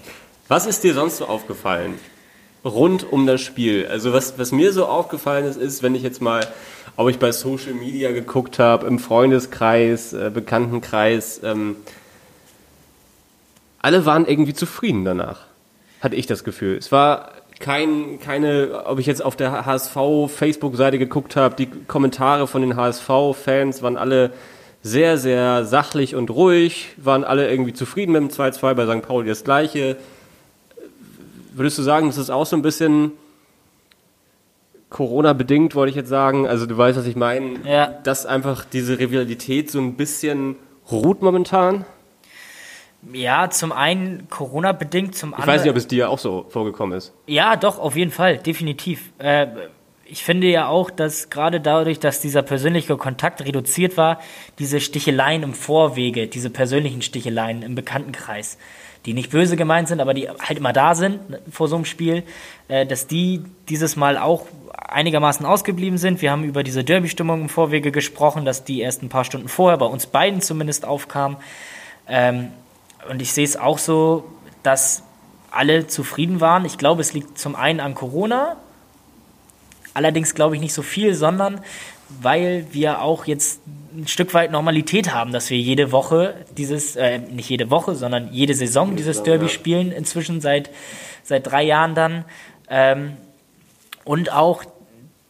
Was 0.47 0.67
ist 0.67 0.83
dir 0.83 0.93
sonst 0.93 1.17
so 1.17 1.25
aufgefallen? 1.25 1.95
Rund 2.63 3.11
um 3.11 3.25
das 3.25 3.41
Spiel. 3.41 3.87
Also 3.87 4.13
was, 4.13 4.37
was 4.37 4.51
mir 4.51 4.71
so 4.71 4.85
aufgefallen 4.85 5.45
ist, 5.45 5.57
ist, 5.57 5.81
wenn 5.81 5.95
ich 5.95 6.03
jetzt 6.03 6.21
mal, 6.21 6.45
ob 6.95 7.09
ich 7.09 7.17
bei 7.17 7.31
Social 7.31 7.73
Media 7.73 8.11
geguckt 8.11 8.59
habe, 8.59 8.85
im 8.85 8.99
Freundeskreis, 8.99 10.13
äh, 10.13 10.29
Bekanntenkreis, 10.31 11.41
ähm, 11.43 11.77
alle 13.81 14.05
waren 14.05 14.27
irgendwie 14.27 14.53
zufrieden 14.53 15.05
danach. 15.05 15.47
Hatte 16.01 16.17
ich 16.17 16.27
das 16.27 16.43
Gefühl. 16.43 16.77
Es 16.77 16.91
war 16.91 17.31
kein, 17.59 18.19
keine, 18.19 18.83
ob 18.85 18.99
ich 18.99 19.07
jetzt 19.07 19.25
auf 19.25 19.35
der 19.35 19.65
HSV-Facebook-Seite 19.65 20.99
geguckt 20.99 21.35
habe, 21.35 21.55
die 21.55 21.65
Kommentare 21.65 22.45
von 22.45 22.61
den 22.61 22.75
HSV-Fans 22.75 23.81
waren 23.81 23.97
alle 23.97 24.33
sehr, 24.83 25.17
sehr 25.17 25.65
sachlich 25.65 26.15
und 26.15 26.29
ruhig, 26.31 26.89
waren 26.97 27.23
alle 27.23 27.49
irgendwie 27.49 27.73
zufrieden 27.73 28.13
mit 28.13 28.21
dem 28.21 28.29
2-2 28.29 28.73
bei 28.73 28.85
St. 28.85 29.05
Pauli 29.07 29.27
das 29.29 29.43
gleiche. 29.43 29.97
Würdest 31.53 31.77
du 31.77 31.83
sagen, 31.83 32.07
das 32.07 32.17
ist 32.17 32.29
auch 32.29 32.45
so 32.45 32.55
ein 32.55 32.61
bisschen 32.61 33.11
Corona-bedingt, 34.89 35.75
wollte 35.75 35.89
ich 35.91 35.95
jetzt 35.95 36.09
sagen? 36.09 36.47
Also 36.47 36.65
du 36.65 36.77
weißt, 36.77 36.97
was 36.97 37.05
ich 37.05 37.15
meine? 37.15 37.59
Ja. 37.65 37.87
Dass 38.03 38.25
einfach 38.25 38.65
diese 38.65 38.99
Rivalität 38.99 39.69
so 39.71 39.79
ein 39.79 39.95
bisschen 39.95 40.55
ruht 40.91 41.21
momentan? 41.21 41.85
Ja, 43.13 43.49
zum 43.49 43.71
einen 43.71 44.27
Corona-bedingt, 44.29 45.15
zum 45.15 45.29
Ich 45.29 45.35
anderen. 45.35 45.49
weiß 45.55 45.61
nicht, 45.63 45.71
ob 45.71 45.77
es 45.77 45.87
dir 45.87 46.09
auch 46.09 46.19
so 46.19 46.45
vorgekommen 46.49 46.97
ist. 46.97 47.13
Ja, 47.25 47.55
doch, 47.55 47.79
auf 47.79 47.95
jeden 47.95 48.11
Fall, 48.11 48.37
definitiv. 48.37 49.11
Äh, 49.17 49.47
ich 50.11 50.25
finde 50.25 50.47
ja 50.47 50.67
auch, 50.67 50.91
dass 50.91 51.29
gerade 51.29 51.61
dadurch, 51.61 51.97
dass 51.97 52.19
dieser 52.19 52.41
persönliche 52.41 52.97
Kontakt 52.97 53.45
reduziert 53.45 53.95
war, 53.95 54.19
diese 54.59 54.81
Sticheleien 54.81 55.41
im 55.41 55.53
Vorwege, 55.53 56.27
diese 56.27 56.49
persönlichen 56.49 57.01
Sticheleien 57.01 57.63
im 57.63 57.75
Bekanntenkreis, 57.75 58.57
die 59.05 59.13
nicht 59.13 59.31
böse 59.31 59.55
gemeint 59.55 59.87
sind, 59.87 60.01
aber 60.01 60.13
die 60.13 60.27
halt 60.27 60.57
immer 60.57 60.73
da 60.73 60.95
sind 60.95 61.29
ne, 61.29 61.39
vor 61.49 61.69
so 61.69 61.77
einem 61.77 61.85
Spiel, 61.85 62.23
äh, 62.67 62.85
dass 62.85 63.07
die 63.07 63.45
dieses 63.69 63.95
Mal 63.95 64.17
auch 64.17 64.47
einigermaßen 64.73 65.45
ausgeblieben 65.45 65.97
sind. 65.97 66.21
Wir 66.21 66.31
haben 66.31 66.43
über 66.43 66.63
diese 66.63 66.83
Derby-Stimmung 66.83 67.43
im 67.43 67.49
Vorwege 67.49 67.93
gesprochen, 67.93 68.43
dass 68.43 68.65
die 68.65 68.81
erst 68.81 69.03
ein 69.03 69.09
paar 69.09 69.23
Stunden 69.23 69.47
vorher 69.47 69.77
bei 69.77 69.85
uns 69.85 70.07
beiden 70.07 70.41
zumindest 70.41 70.83
aufkam. 70.83 71.37
Ähm, 72.05 72.49
und 73.09 73.21
ich 73.21 73.31
sehe 73.31 73.45
es 73.45 73.55
auch 73.55 73.77
so, 73.77 74.25
dass 74.61 75.03
alle 75.51 75.87
zufrieden 75.87 76.41
waren. 76.41 76.65
Ich 76.65 76.77
glaube, 76.77 76.99
es 76.99 77.13
liegt 77.13 77.39
zum 77.39 77.55
einen 77.55 77.79
an 77.79 77.95
Corona, 77.95 78.57
allerdings 79.93 80.35
glaube 80.35 80.55
ich 80.55 80.61
nicht 80.61 80.73
so 80.73 80.81
viel, 80.81 81.13
sondern 81.13 81.61
weil 82.21 82.65
wir 82.71 83.01
auch 83.01 83.25
jetzt 83.25 83.61
ein 83.93 84.07
Stück 84.07 84.33
weit 84.33 84.51
Normalität 84.51 85.13
haben, 85.13 85.31
dass 85.31 85.49
wir 85.49 85.57
jede 85.57 85.91
Woche 85.91 86.35
dieses, 86.57 86.95
äh, 86.95 87.19
nicht 87.19 87.49
jede 87.49 87.69
Woche, 87.69 87.95
sondern 87.95 88.31
jede 88.31 88.53
Saison 88.53 88.95
dieses 88.95 89.23
Derby 89.23 89.49
spielen, 89.49 89.91
inzwischen 89.91 90.41
seit, 90.41 90.69
seit 91.23 91.47
drei 91.47 91.63
Jahren 91.63 91.95
dann. 91.95 92.25
Ähm, 92.69 93.17
und 94.03 94.31
auch 94.31 94.63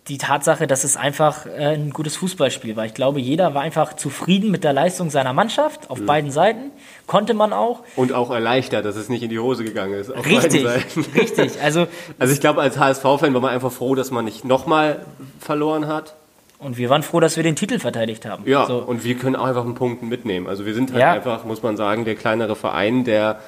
die 0.08 0.18
Tatsache, 0.18 0.66
dass 0.66 0.84
es 0.84 0.98
einfach 0.98 1.46
äh, 1.46 1.76
ein 1.76 1.92
gutes 1.92 2.16
Fußballspiel 2.16 2.76
war. 2.76 2.86
Ich 2.86 2.96
glaube, 2.96 3.20
jeder 3.22 3.54
war 3.54 3.62
einfach 3.62 3.94
zufrieden 3.94 4.50
mit 4.50 4.64
der 4.64 4.74
Leistung 4.74 5.12
seiner 5.12 5.32
Mannschaft 5.32 5.90
auf 5.92 6.02
beiden 6.04 6.32
Seiten. 6.32 6.72
Konnte 7.06 7.34
man 7.36 7.54
auch. 7.54 7.82
Und 7.96 8.12
auch 8.12 8.32
erleichtert, 8.32 8.84
dass 8.84 8.96
es 8.96 9.10
nicht 9.10 9.22
in 9.22 9.30
die 9.30 9.38
Hose 9.40 9.64
gegangen 9.64 9.94
ist. 9.94 10.10
auf 10.10 10.26
Richtig, 10.26 10.64
beiden 10.64 10.82
Seiten. 10.82 11.06
richtig. 11.16 11.62
Also, 11.62 11.88
Also 12.18 12.34
ich 12.34 12.40
glaube, 12.40 12.62
als 12.62 12.80
HSV-Fan 12.80 13.34
war 13.34 13.42
man 13.42 13.52
einfach 13.52 13.72
froh, 13.72 13.94
dass 13.94 14.10
man 14.10 14.26
nicht 14.26 14.44
nochmal 14.44 15.06
verloren 15.40 15.88
hat. 15.88 16.16
und 16.58 16.78
wir 16.78 16.90
waren 16.90 17.04
froh, 17.04 17.20
dass 17.20 17.36
wir 17.38 17.44
den 17.44 17.56
Titel 17.56 17.78
verteidigt 17.80 18.26
haben. 18.26 18.44
Ja, 18.48 18.66
So. 18.66 18.78
und 18.80 19.04
wir 19.04 19.16
können 19.16 19.36
auch 19.36 19.46
einfach 19.46 19.64
einen 19.66 19.76
Punkt 19.76 20.02
mitnehmen. 20.04 20.48
Also 20.48 20.66
wir 20.66 20.74
sind 20.74 20.92
halt 20.94 21.02
Ja. 21.02 21.12
einfach, 21.14 21.44
muss 21.46 21.62
man 21.62 21.78
sagen, 21.78 22.06
der 22.06 22.16
kleinere 22.16 22.56
Verein, 22.56 23.04
der, 23.04 23.40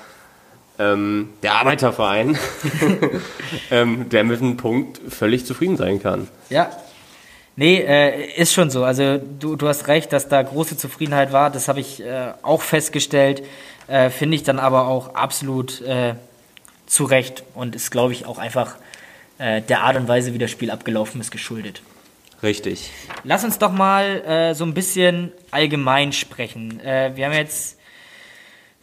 ähm, 0.80 1.30
der 1.44 1.54
Arbeiterverein, 1.56 2.38
ähm, 3.72 4.10
der 4.10 4.24
mit 4.24 4.42
einem 4.42 4.58
Punkt 4.58 5.00
völlig 5.12 5.46
zufrieden 5.46 5.78
sein 5.78 6.02
kann. 6.02 6.28
Ja. 6.50 6.72
Nee, 7.56 7.78
äh, 7.78 8.34
ist 8.36 8.54
schon 8.54 8.72
so. 8.72 8.84
Also 8.84 9.18
du, 9.18 9.56
du 9.56 9.68
hast 9.68 9.88
recht, 9.88 10.12
dass 10.12 10.28
da 10.28 10.42
große 10.42 10.76
Zufriedenheit 10.76 11.32
war. 11.32 11.52
Das 11.52 11.68
habe 11.68 11.80
ich 11.80 12.04
äh, 12.04 12.34
auch 12.42 12.64
festgestellt. 12.64 13.44
Äh, 13.88 14.10
Finde 14.10 14.36
ich 14.36 14.44
dann 14.44 14.58
aber 14.58 14.88
auch 14.88 15.14
absolut 15.14 15.82
äh, 15.82 16.16
zu 16.88 17.06
Recht 17.06 17.44
und 17.54 17.76
ist, 17.76 17.92
glaube 17.92 18.14
ich, 18.14 18.26
auch 18.26 18.40
einfach 18.40 18.76
äh, 19.38 19.62
der 19.62 19.82
Art 19.82 19.98
und 19.98 20.08
Weise, 20.08 20.34
wie 20.34 20.40
das 20.40 20.50
Spiel 20.50 20.72
abgelaufen 20.72 21.22
ist, 21.22 21.30
geschuldet. 21.30 21.84
Richtig. 22.42 22.90
Lass 23.24 23.44
uns 23.44 23.60
doch 23.60 23.72
mal 23.72 24.22
äh, 24.26 24.56
so 24.56 24.66
ein 24.66 24.74
bisschen 24.74 25.32
allgemein 25.52 26.12
sprechen. 26.12 26.82
Wir 26.82 27.26
haben 27.26 27.34
jetzt 27.34 27.78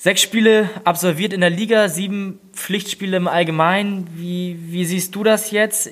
sechs 0.00 0.22
Spiele 0.22 0.70
absolviert 0.84 1.34
in 1.34 1.42
der 1.42 1.50
Liga, 1.50 1.90
sieben 1.90 2.40
Pflichtspiele 2.54 3.18
im 3.18 3.28
Allgemeinen. 3.28 4.08
Wie, 4.16 4.58
wie 4.68 4.86
siehst 4.86 5.14
du 5.14 5.22
das 5.22 5.50
jetzt? 5.50 5.90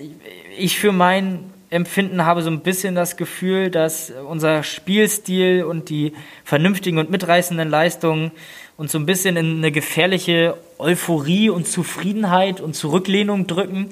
Ich 0.57 0.79
für 0.79 0.93
mein 0.93 1.53
Empfinden 1.69 2.25
habe 2.25 2.41
so 2.41 2.49
ein 2.49 2.61
bisschen 2.61 2.95
das 2.95 3.19
Gefühl, 3.19 3.71
dass 3.71 4.11
unser 4.27 4.63
Spielstil 4.63 5.63
und 5.63 5.91
die 5.91 6.15
vernünftigen 6.43 6.97
und 6.97 7.11
mitreißenden 7.11 7.69
Leistungen 7.69 8.31
uns 8.79 8.93
so 8.93 8.99
ein 8.99 9.05
bisschen 9.05 9.37
in 9.37 9.59
eine 9.59 9.73
gefährliche 9.73 10.57
Euphorie 10.79 11.51
und 11.51 11.69
Zufriedenheit 11.69 12.63
und 12.63 12.75
Zurücklehnung 12.75 13.47
drücken, 13.47 13.91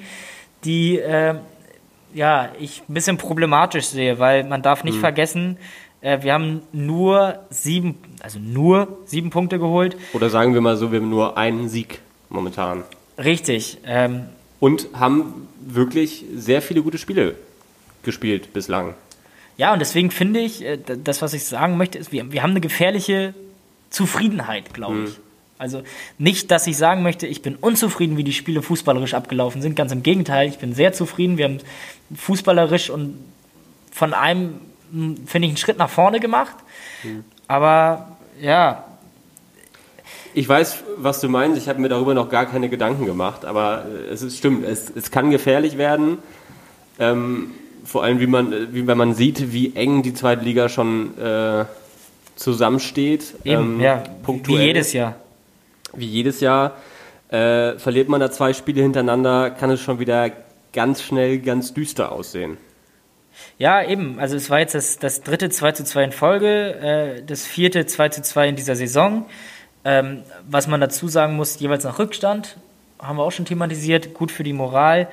die 0.63 0.97
äh, 0.97 1.35
ja, 2.15 2.49
ich 2.59 2.81
ein 2.89 2.93
bisschen 2.95 3.17
problematisch 3.17 3.85
sehe, 3.85 4.17
weil 4.17 4.43
man 4.45 4.63
darf 4.63 4.83
nicht 4.83 4.95
mhm. 4.95 5.01
vergessen, 5.01 5.57
äh, 6.01 6.21
wir 6.21 6.33
haben 6.33 6.61
nur 6.71 7.39
sieben, 7.49 7.95
also 8.21 8.39
nur 8.39 8.99
sieben 9.05 9.29
Punkte 9.29 9.59
geholt. 9.59 9.97
Oder 10.13 10.29
sagen 10.29 10.53
wir 10.53 10.61
mal 10.61 10.77
so, 10.77 10.91
wir 10.91 10.99
haben 10.99 11.09
nur 11.09 11.37
einen 11.37 11.69
Sieg 11.69 11.99
momentan. 12.29 12.83
Richtig. 13.17 13.79
Ähm, 13.85 14.25
Und 14.59 14.89
haben 14.93 15.47
wirklich 15.59 16.25
sehr 16.35 16.61
viele 16.61 16.81
gute 16.81 16.97
Spiele 16.97 17.35
gespielt 18.03 18.53
bislang. 18.53 18.93
Ja, 19.57 19.73
und 19.73 19.79
deswegen 19.79 20.11
finde 20.11 20.39
ich, 20.39 20.63
äh, 20.63 20.77
das, 20.77 21.21
was 21.21 21.33
ich 21.33 21.45
sagen 21.45 21.77
möchte, 21.77 21.97
ist, 21.97 22.11
wir, 22.11 22.31
wir 22.31 22.43
haben 22.43 22.51
eine 22.51 22.61
gefährliche 22.61 23.33
Zufriedenheit, 23.89 24.73
glaube 24.73 25.05
ich. 25.05 25.15
Hm. 25.15 25.21
Also 25.59 25.81
nicht, 26.19 26.51
dass 26.51 26.67
ich 26.67 26.77
sagen 26.77 27.01
möchte, 27.01 27.25
ich 27.25 27.41
bin 27.41 27.55
unzufrieden, 27.55 28.15
wie 28.15 28.23
die 28.23 28.33
Spiele 28.33 28.61
fußballerisch 28.61 29.15
abgelaufen 29.15 29.61
sind. 29.63 29.75
Ganz 29.75 29.91
im 29.91 30.03
Gegenteil, 30.03 30.47
ich 30.47 30.59
bin 30.59 30.75
sehr 30.75 30.93
zufrieden. 30.93 31.37
Wir 31.37 31.45
haben 31.45 31.57
fußballerisch 32.15 32.91
und 32.91 33.17
von 33.91 34.13
einem, 34.13 34.59
finde 34.91 35.47
ich, 35.47 35.51
einen 35.51 35.57
Schritt 35.57 35.77
nach 35.77 35.89
vorne 35.89 36.19
gemacht. 36.19 36.55
Mhm. 37.03 37.23
Aber 37.47 38.17
ja. 38.39 38.83
Ich 40.33 40.47
weiß, 40.47 40.83
was 40.97 41.19
du 41.19 41.29
meinst. 41.29 41.57
Ich 41.57 41.67
habe 41.67 41.79
mir 41.79 41.89
darüber 41.89 42.13
noch 42.13 42.29
gar 42.29 42.45
keine 42.45 42.69
Gedanken 42.69 43.05
gemacht. 43.05 43.45
Aber 43.45 43.85
äh, 43.85 44.13
es 44.13 44.21
ist 44.21 44.37
stimmt, 44.37 44.65
es, 44.65 44.91
es 44.95 45.11
kann 45.11 45.31
gefährlich 45.31 45.77
werden. 45.77 46.19
Ähm, 46.99 47.51
vor 47.83 48.03
allem, 48.03 48.19
wie 48.19 48.27
man, 48.27 48.73
wie, 48.73 48.85
wenn 48.85 48.97
man 48.97 49.13
sieht, 49.13 49.53
wie 49.53 49.75
eng 49.75 50.03
die 50.03 50.13
zweite 50.13 50.43
Liga 50.43 50.69
schon 50.69 51.17
äh, 51.17 51.65
zusammensteht. 52.35 53.35
Eben, 53.43 53.75
ähm, 53.75 53.81
ja, 53.81 54.03
punktuell. 54.23 54.59
wie 54.59 54.63
jedes 54.63 54.93
Jahr. 54.93 55.15
Wie 55.93 56.05
jedes 56.05 56.39
Jahr. 56.39 56.75
Äh, 57.29 57.77
verliert 57.77 58.07
man 58.09 58.21
da 58.21 58.31
zwei 58.31 58.53
Spiele 58.53 58.81
hintereinander, 58.81 59.49
kann 59.49 59.69
es 59.69 59.81
schon 59.81 59.99
wieder 59.99 60.31
ganz 60.71 61.01
schnell 61.01 61.39
ganz 61.39 61.73
düster 61.73 62.11
aussehen. 62.11 62.57
Ja, 63.57 63.83
eben. 63.83 64.19
Also 64.19 64.35
es 64.35 64.49
war 64.49 64.59
jetzt 64.59 64.75
das, 64.75 64.99
das 64.99 65.21
dritte 65.21 65.49
2 65.49 65.71
zu 65.73 65.83
2 65.83 66.03
in 66.03 66.11
Folge, 66.11 67.17
äh, 67.19 67.23
das 67.23 67.45
vierte 67.45 67.85
2 67.85 68.09
zu 68.09 68.21
2 68.21 68.49
in 68.49 68.55
dieser 68.55 68.75
Saison. 68.75 69.25
Ähm, 69.83 70.23
was 70.47 70.67
man 70.67 70.81
dazu 70.81 71.07
sagen 71.07 71.35
muss, 71.35 71.59
jeweils 71.59 71.83
nach 71.83 71.97
Rückstand, 71.99 72.57
haben 72.99 73.17
wir 73.17 73.23
auch 73.23 73.31
schon 73.31 73.45
thematisiert, 73.45 74.13
gut 74.13 74.31
für 74.31 74.43
die 74.43 74.53
Moral. 74.53 75.07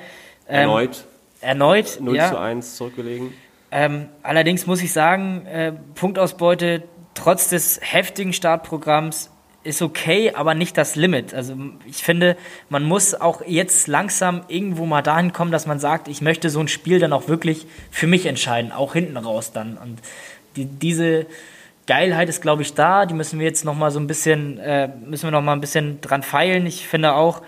Ähm, 0.47 0.61
Erneut. 0.61 1.05
Erneut. 1.41 1.97
0 1.99 2.15
ja. 2.15 2.29
zu 2.29 2.39
1 2.39 2.75
zurückgelegen. 2.75 3.33
Ähm, 3.71 4.09
allerdings 4.23 4.67
muss 4.67 4.81
ich 4.81 4.91
sagen, 4.93 5.45
äh, 5.45 5.73
Punktausbeute 5.95 6.83
trotz 7.13 7.49
des 7.49 7.79
heftigen 7.81 8.33
Startprogramms 8.33 9.31
ist 9.65 9.81
okay, 9.81 10.31
aber 10.33 10.53
nicht 10.53 10.77
das 10.77 10.95
Limit. 10.95 11.33
Also 11.33 11.55
ich 11.85 11.97
finde, 11.97 12.37
man 12.69 12.83
muss 12.83 13.15
auch 13.15 13.41
jetzt 13.45 13.87
langsam 13.87 14.43
irgendwo 14.47 14.85
mal 14.85 15.01
dahin 15.01 15.33
kommen, 15.33 15.51
dass 15.51 15.65
man 15.65 15.79
sagt, 15.79 16.07
ich 16.07 16.21
möchte 16.21 16.49
so 16.49 16.59
ein 16.59 16.67
Spiel 16.67 16.99
dann 16.99 17.11
auch 17.13 17.27
wirklich 17.27 17.65
für 17.91 18.07
mich 18.07 18.25
entscheiden, 18.27 18.71
auch 18.71 18.93
hinten 18.93 19.17
raus 19.17 19.51
dann. 19.51 19.77
Und 19.77 19.99
die, 20.55 20.65
diese 20.65 21.25
Geilheit 21.87 22.29
ist, 22.29 22.41
glaube 22.41 22.61
ich, 22.61 22.73
da. 22.73 23.05
Die 23.05 23.13
müssen 23.13 23.39
wir 23.39 23.45
jetzt 23.45 23.65
noch 23.65 23.75
mal 23.75 23.91
so 23.91 23.99
ein 23.99 24.07
bisschen, 24.07 24.59
äh, 24.59 24.89
müssen 25.05 25.23
wir 25.23 25.31
noch 25.31 25.41
mal 25.41 25.53
ein 25.53 25.61
bisschen 25.61 25.99
dran 26.01 26.23
feilen. 26.23 26.65
Ich 26.67 26.87
finde 26.87 27.13
auch, 27.13 27.41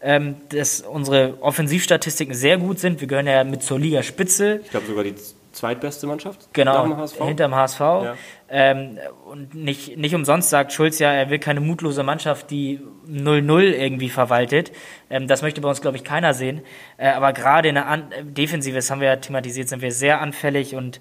ähm, 0.00 0.36
dass 0.50 0.80
unsere 0.80 1.42
Offensivstatistiken 1.42 2.34
sehr 2.34 2.56
gut 2.56 2.78
sind. 2.78 3.00
Wir 3.00 3.08
gehören 3.08 3.26
ja 3.26 3.44
mit 3.44 3.62
zur 3.62 3.78
Ligaspitze. 3.78 4.60
Ich 4.64 4.70
glaube 4.70 4.86
sogar 4.86 5.04
die 5.04 5.14
zweitbeste 5.58 6.06
Mannschaft. 6.06 6.48
Genau, 6.52 6.82
hinterm 6.82 7.00
HSV. 7.00 7.24
Hinterm 7.24 7.54
HSV. 7.54 7.80
Ja. 7.80 8.14
Ähm, 8.48 8.98
und 9.26 9.54
nicht, 9.54 9.96
nicht 9.96 10.14
umsonst 10.14 10.50
sagt 10.50 10.72
Schulz 10.72 10.98
ja, 10.98 11.12
er 11.12 11.30
will 11.30 11.38
keine 11.38 11.60
mutlose 11.60 12.02
Mannschaft, 12.02 12.50
die 12.50 12.80
0-0 13.08 13.60
irgendwie 13.60 14.08
verwaltet. 14.08 14.72
Ähm, 15.10 15.26
das 15.26 15.42
möchte 15.42 15.60
bei 15.60 15.68
uns, 15.68 15.80
glaube 15.80 15.96
ich, 15.96 16.04
keiner 16.04 16.34
sehen. 16.34 16.62
Äh, 16.96 17.10
aber 17.10 17.32
gerade 17.32 17.68
in 17.68 17.74
der 17.74 17.86
An 17.86 18.10
Defensive, 18.22 18.76
das 18.76 18.90
haben 18.90 19.00
wir 19.00 19.08
ja 19.08 19.16
thematisiert, 19.16 19.68
sind 19.68 19.82
wir 19.82 19.92
sehr 19.92 20.20
anfällig 20.20 20.74
und 20.74 21.00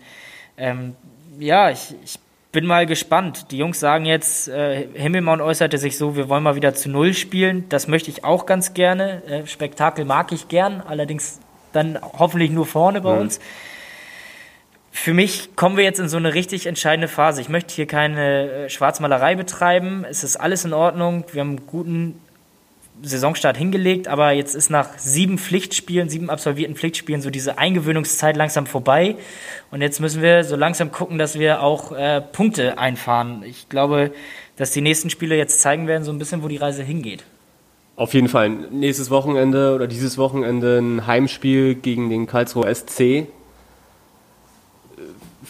ähm, 0.57 0.95
ja, 1.39 1.69
ich, 1.69 1.95
ich 2.03 2.19
bin 2.51 2.65
mal 2.65 2.85
gespannt. 2.85 3.51
Die 3.51 3.57
Jungs 3.57 3.79
sagen 3.79 4.05
jetzt, 4.05 4.47
äh, 4.47 4.87
Himmelmann 4.93 5.41
äußerte 5.41 5.77
sich 5.77 5.97
so, 5.97 6.15
wir 6.15 6.29
wollen 6.29 6.43
mal 6.43 6.55
wieder 6.55 6.73
zu 6.73 6.89
Null 6.89 7.13
spielen. 7.13 7.69
Das 7.69 7.87
möchte 7.87 8.09
ich 8.09 8.23
auch 8.23 8.45
ganz 8.45 8.73
gerne. 8.73 9.23
Äh, 9.25 9.45
Spektakel 9.45 10.05
mag 10.05 10.31
ich 10.31 10.47
gern, 10.47 10.81
allerdings 10.81 11.39
dann 11.73 11.99
hoffentlich 12.01 12.51
nur 12.51 12.65
vorne 12.65 13.01
bei 13.01 13.13
mhm. 13.13 13.21
uns. 13.21 13.39
Für 14.99 15.13
mich 15.13 15.55
kommen 15.55 15.77
wir 15.77 15.83
jetzt 15.83 15.99
in 15.99 16.09
so 16.09 16.17
eine 16.17 16.33
richtig 16.33 16.65
entscheidende 16.65 17.07
Phase. 17.07 17.39
Ich 17.39 17.49
möchte 17.49 17.73
hier 17.73 17.85
keine 17.85 18.51
äh, 18.51 18.69
Schwarzmalerei 18.69 19.35
betreiben. 19.35 20.03
Es 20.09 20.23
ist 20.23 20.35
alles 20.35 20.65
in 20.65 20.73
Ordnung. 20.73 21.23
Wir 21.31 21.41
haben 21.41 21.49
einen 21.49 21.67
guten 21.67 22.19
Saisonstart 23.03 23.55
hingelegt, 23.55 24.07
aber 24.07 24.31
jetzt 24.31 24.55
ist 24.55 24.69
nach 24.69 24.97
sieben 24.97 25.37
Pflichtspielen, 25.37 26.09
sieben 26.09 26.29
absolvierten 26.29 26.75
Pflichtspielen 26.75 27.21
so 27.21 27.29
diese 27.29 27.57
Eingewöhnungszeit 27.57 28.35
langsam 28.35 28.65
vorbei. 28.65 29.15
Und 29.71 29.81
jetzt 29.81 30.01
müssen 30.01 30.21
wir 30.21 30.43
so 30.43 30.55
langsam 30.55 30.91
gucken, 30.91 31.19
dass 31.19 31.39
wir 31.39 31.61
auch 31.61 31.91
äh, 31.91 32.19
Punkte 32.19 32.77
einfahren. 32.77 33.43
Ich 33.45 33.69
glaube, 33.69 34.11
dass 34.57 34.71
die 34.71 34.81
nächsten 34.81 35.09
Spiele 35.09 35.37
jetzt 35.37 35.61
zeigen 35.61 35.87
werden, 35.87 36.03
so 36.03 36.11
ein 36.11 36.19
bisschen, 36.19 36.43
wo 36.43 36.49
die 36.49 36.57
Reise 36.57 36.83
hingeht. 36.83 37.23
Auf 37.95 38.13
jeden 38.13 38.29
Fall. 38.29 38.49
Nächstes 38.49 39.09
Wochenende 39.09 39.73
oder 39.73 39.87
dieses 39.87 40.17
Wochenende 40.17 40.79
ein 40.79 41.07
Heimspiel 41.07 41.75
gegen 41.75 42.09
den 42.09 42.25
Karlsruher 42.25 42.73
SC. 42.73 43.27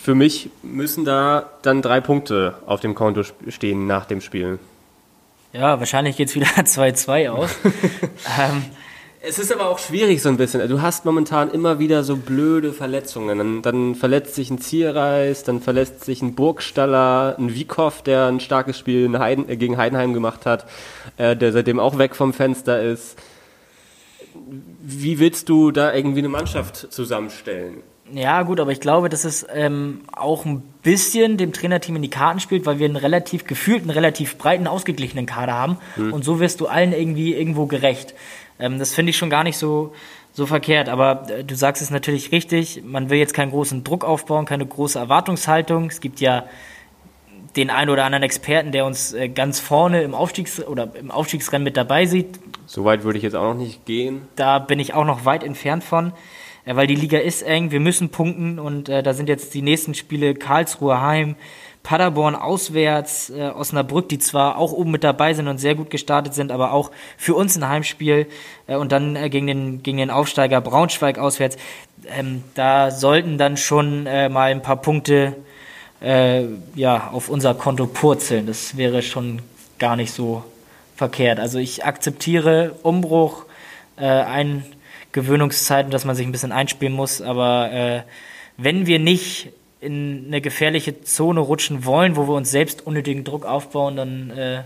Für 0.07 0.15
mich 0.15 0.49
müssen 0.63 1.03
da 1.03 1.49
dann 1.63 1.81
drei 1.81 1.99
Punkte 1.99 2.55
auf 2.65 2.79
dem 2.79 2.95
Konto 2.95 3.23
stehen 3.49 3.87
nach 3.87 4.05
dem 4.05 4.21
Spiel. 4.21 4.57
Ja, 5.51 5.79
wahrscheinlich 5.79 6.15
geht 6.15 6.29
es 6.29 6.35
wieder 6.35 6.45
2-2 6.55 7.29
aus. 7.29 7.49
ähm, 8.39 8.63
es 9.19 9.37
ist 9.37 9.51
aber 9.51 9.67
auch 9.67 9.79
schwierig 9.79 10.21
so 10.21 10.29
ein 10.29 10.37
bisschen. 10.37 10.65
Du 10.69 10.81
hast 10.81 11.03
momentan 11.03 11.51
immer 11.51 11.79
wieder 11.79 12.05
so 12.05 12.15
blöde 12.15 12.71
Verletzungen. 12.71 13.37
Dann, 13.37 13.61
dann 13.61 13.95
verletzt 13.95 14.35
sich 14.35 14.49
ein 14.49 14.59
Zierreis, 14.59 15.43
dann 15.43 15.59
verletzt 15.59 16.05
sich 16.05 16.21
ein 16.21 16.35
Burgstaller, 16.35 17.35
ein 17.37 17.53
Wiekow, 17.53 18.01
der 18.01 18.27
ein 18.27 18.39
starkes 18.39 18.79
Spiel 18.79 19.19
Heiden, 19.19 19.49
äh, 19.49 19.57
gegen 19.57 19.75
Heidenheim 19.75 20.13
gemacht 20.13 20.45
hat, 20.45 20.67
äh, 21.17 21.35
der 21.35 21.51
seitdem 21.51 21.81
auch 21.81 21.97
weg 21.97 22.15
vom 22.15 22.31
Fenster 22.31 22.81
ist. 22.81 23.19
Wie 24.81 25.19
willst 25.19 25.49
du 25.49 25.71
da 25.71 25.93
irgendwie 25.93 26.19
eine 26.19 26.29
Mannschaft 26.29 26.93
zusammenstellen? 26.93 27.83
Ja, 28.13 28.43
gut, 28.43 28.59
aber 28.59 28.71
ich 28.71 28.79
glaube, 28.79 29.09
dass 29.09 29.25
es 29.25 29.45
ähm, 29.53 30.01
auch 30.11 30.45
ein 30.45 30.61
bisschen 30.81 31.37
dem 31.37 31.51
Trainerteam 31.51 31.97
in 31.97 32.01
die 32.01 32.09
Karten 32.09 32.39
spielt, 32.39 32.65
weil 32.65 32.79
wir 32.79 32.85
einen 32.85 32.95
relativ 32.95 33.45
gefühlten, 33.45 33.89
relativ 33.89 34.37
breiten, 34.37 34.67
ausgeglichenen 34.67 35.25
Kader 35.25 35.53
haben. 35.53 35.77
Mhm. 35.97 36.13
Und 36.13 36.23
so 36.23 36.39
wirst 36.39 36.61
du 36.61 36.67
allen 36.67 36.93
irgendwie 36.93 37.33
irgendwo 37.33 37.65
gerecht. 37.65 38.13
Ähm, 38.59 38.79
das 38.79 38.93
finde 38.93 39.09
ich 39.09 39.17
schon 39.17 39.29
gar 39.29 39.43
nicht 39.43 39.57
so, 39.57 39.93
so 40.33 40.45
verkehrt. 40.45 40.87
Aber 40.87 41.29
äh, 41.29 41.43
du 41.43 41.55
sagst 41.55 41.81
es 41.81 41.89
natürlich 41.89 42.31
richtig. 42.31 42.83
Man 42.85 43.09
will 43.09 43.17
jetzt 43.19 43.33
keinen 43.33 43.51
großen 43.51 43.83
Druck 43.83 44.05
aufbauen, 44.05 44.45
keine 44.45 44.65
große 44.65 44.97
Erwartungshaltung. 44.97 45.87
Es 45.87 45.99
gibt 45.99 46.21
ja 46.21 46.45
den 47.57 47.69
einen 47.69 47.89
oder 47.89 48.05
anderen 48.05 48.23
Experten, 48.23 48.71
der 48.71 48.85
uns 48.85 49.13
äh, 49.13 49.27
ganz 49.29 49.59
vorne 49.59 50.03
im 50.03 50.13
Aufstiegs- 50.13 50.65
oder 50.65 50.95
im 50.95 51.11
Aufstiegsrennen 51.11 51.63
mit 51.63 51.75
dabei 51.75 52.05
sieht. 52.05 52.39
So 52.65 52.85
weit 52.85 53.03
würde 53.03 53.17
ich 53.17 53.23
jetzt 53.23 53.35
auch 53.35 53.53
noch 53.53 53.59
nicht 53.59 53.85
gehen. 53.85 54.21
Da 54.35 54.59
bin 54.59 54.79
ich 54.79 54.93
auch 54.93 55.05
noch 55.05 55.25
weit 55.25 55.43
entfernt 55.43 55.83
von. 55.83 56.13
Ja, 56.67 56.75
weil 56.75 56.87
die 56.87 56.95
Liga 56.95 57.19
ist 57.19 57.43
eng, 57.43 57.71
wir 57.71 57.79
müssen 57.79 58.09
punkten 58.09 58.59
und 58.59 58.89
äh, 58.89 59.01
da 59.01 59.13
sind 59.13 59.29
jetzt 59.29 59.53
die 59.53 59.61
nächsten 59.61 59.93
Spiele 59.93 60.35
Karlsruhe 60.35 60.99
heim, 60.99 61.37
Paderborn 61.81 62.35
auswärts, 62.35 63.29
äh, 63.29 63.51
Osnabrück, 63.55 64.09
die 64.09 64.19
zwar 64.19 64.57
auch 64.57 64.73
oben 64.73 64.91
mit 64.91 65.05
dabei 65.05 65.33
sind 65.33 65.47
und 65.47 65.59
sehr 65.59 65.75
gut 65.75 65.89
gestartet 65.89 66.33
sind, 66.33 66.51
aber 66.51 66.73
auch 66.73 66.91
für 67.15 67.35
uns 67.35 67.55
ein 67.55 67.69
Heimspiel 67.69 68.27
äh, 68.67 68.75
und 68.75 68.91
dann 68.91 69.15
äh, 69.15 69.29
gegen, 69.29 69.47
den, 69.47 69.81
gegen 69.81 69.97
den 69.97 70.09
Aufsteiger 70.09 70.59
Braunschweig 70.59 71.19
auswärts. 71.19 71.55
Ähm, 72.09 72.43
da 72.53 72.91
sollten 72.91 73.37
dann 73.37 73.55
schon 73.55 74.05
äh, 74.05 74.27
mal 74.27 74.51
ein 74.51 74.61
paar 74.61 74.81
Punkte 74.81 75.37
äh, 76.01 76.43
ja, 76.75 77.11
auf 77.13 77.29
unser 77.29 77.53
Konto 77.53 77.87
purzeln. 77.87 78.45
Das 78.45 78.75
wäre 78.75 79.03
schon 79.03 79.41
gar 79.79 79.95
nicht 79.95 80.11
so 80.11 80.43
verkehrt. 80.97 81.39
Also 81.39 81.59
ich 81.59 81.85
akzeptiere 81.85 82.75
Umbruch, 82.83 83.45
äh, 83.95 84.03
ein 84.05 84.65
Gewöhnungszeit 85.11 85.85
und 85.85 85.93
dass 85.93 86.05
man 86.05 86.15
sich 86.15 86.25
ein 86.25 86.31
bisschen 86.31 86.51
einspielen 86.51 86.93
muss. 86.93 87.21
Aber 87.21 87.71
äh, 87.71 88.01
wenn 88.57 88.87
wir 88.87 88.99
nicht 88.99 89.49
in 89.79 90.25
eine 90.27 90.41
gefährliche 90.41 91.01
Zone 91.03 91.39
rutschen 91.39 91.85
wollen, 91.85 92.15
wo 92.15 92.27
wir 92.27 92.33
uns 92.33 92.51
selbst 92.51 92.85
unnötigen 92.85 93.23
Druck 93.23 93.45
aufbauen, 93.45 93.95
dann 93.95 94.29
äh, 94.31 94.63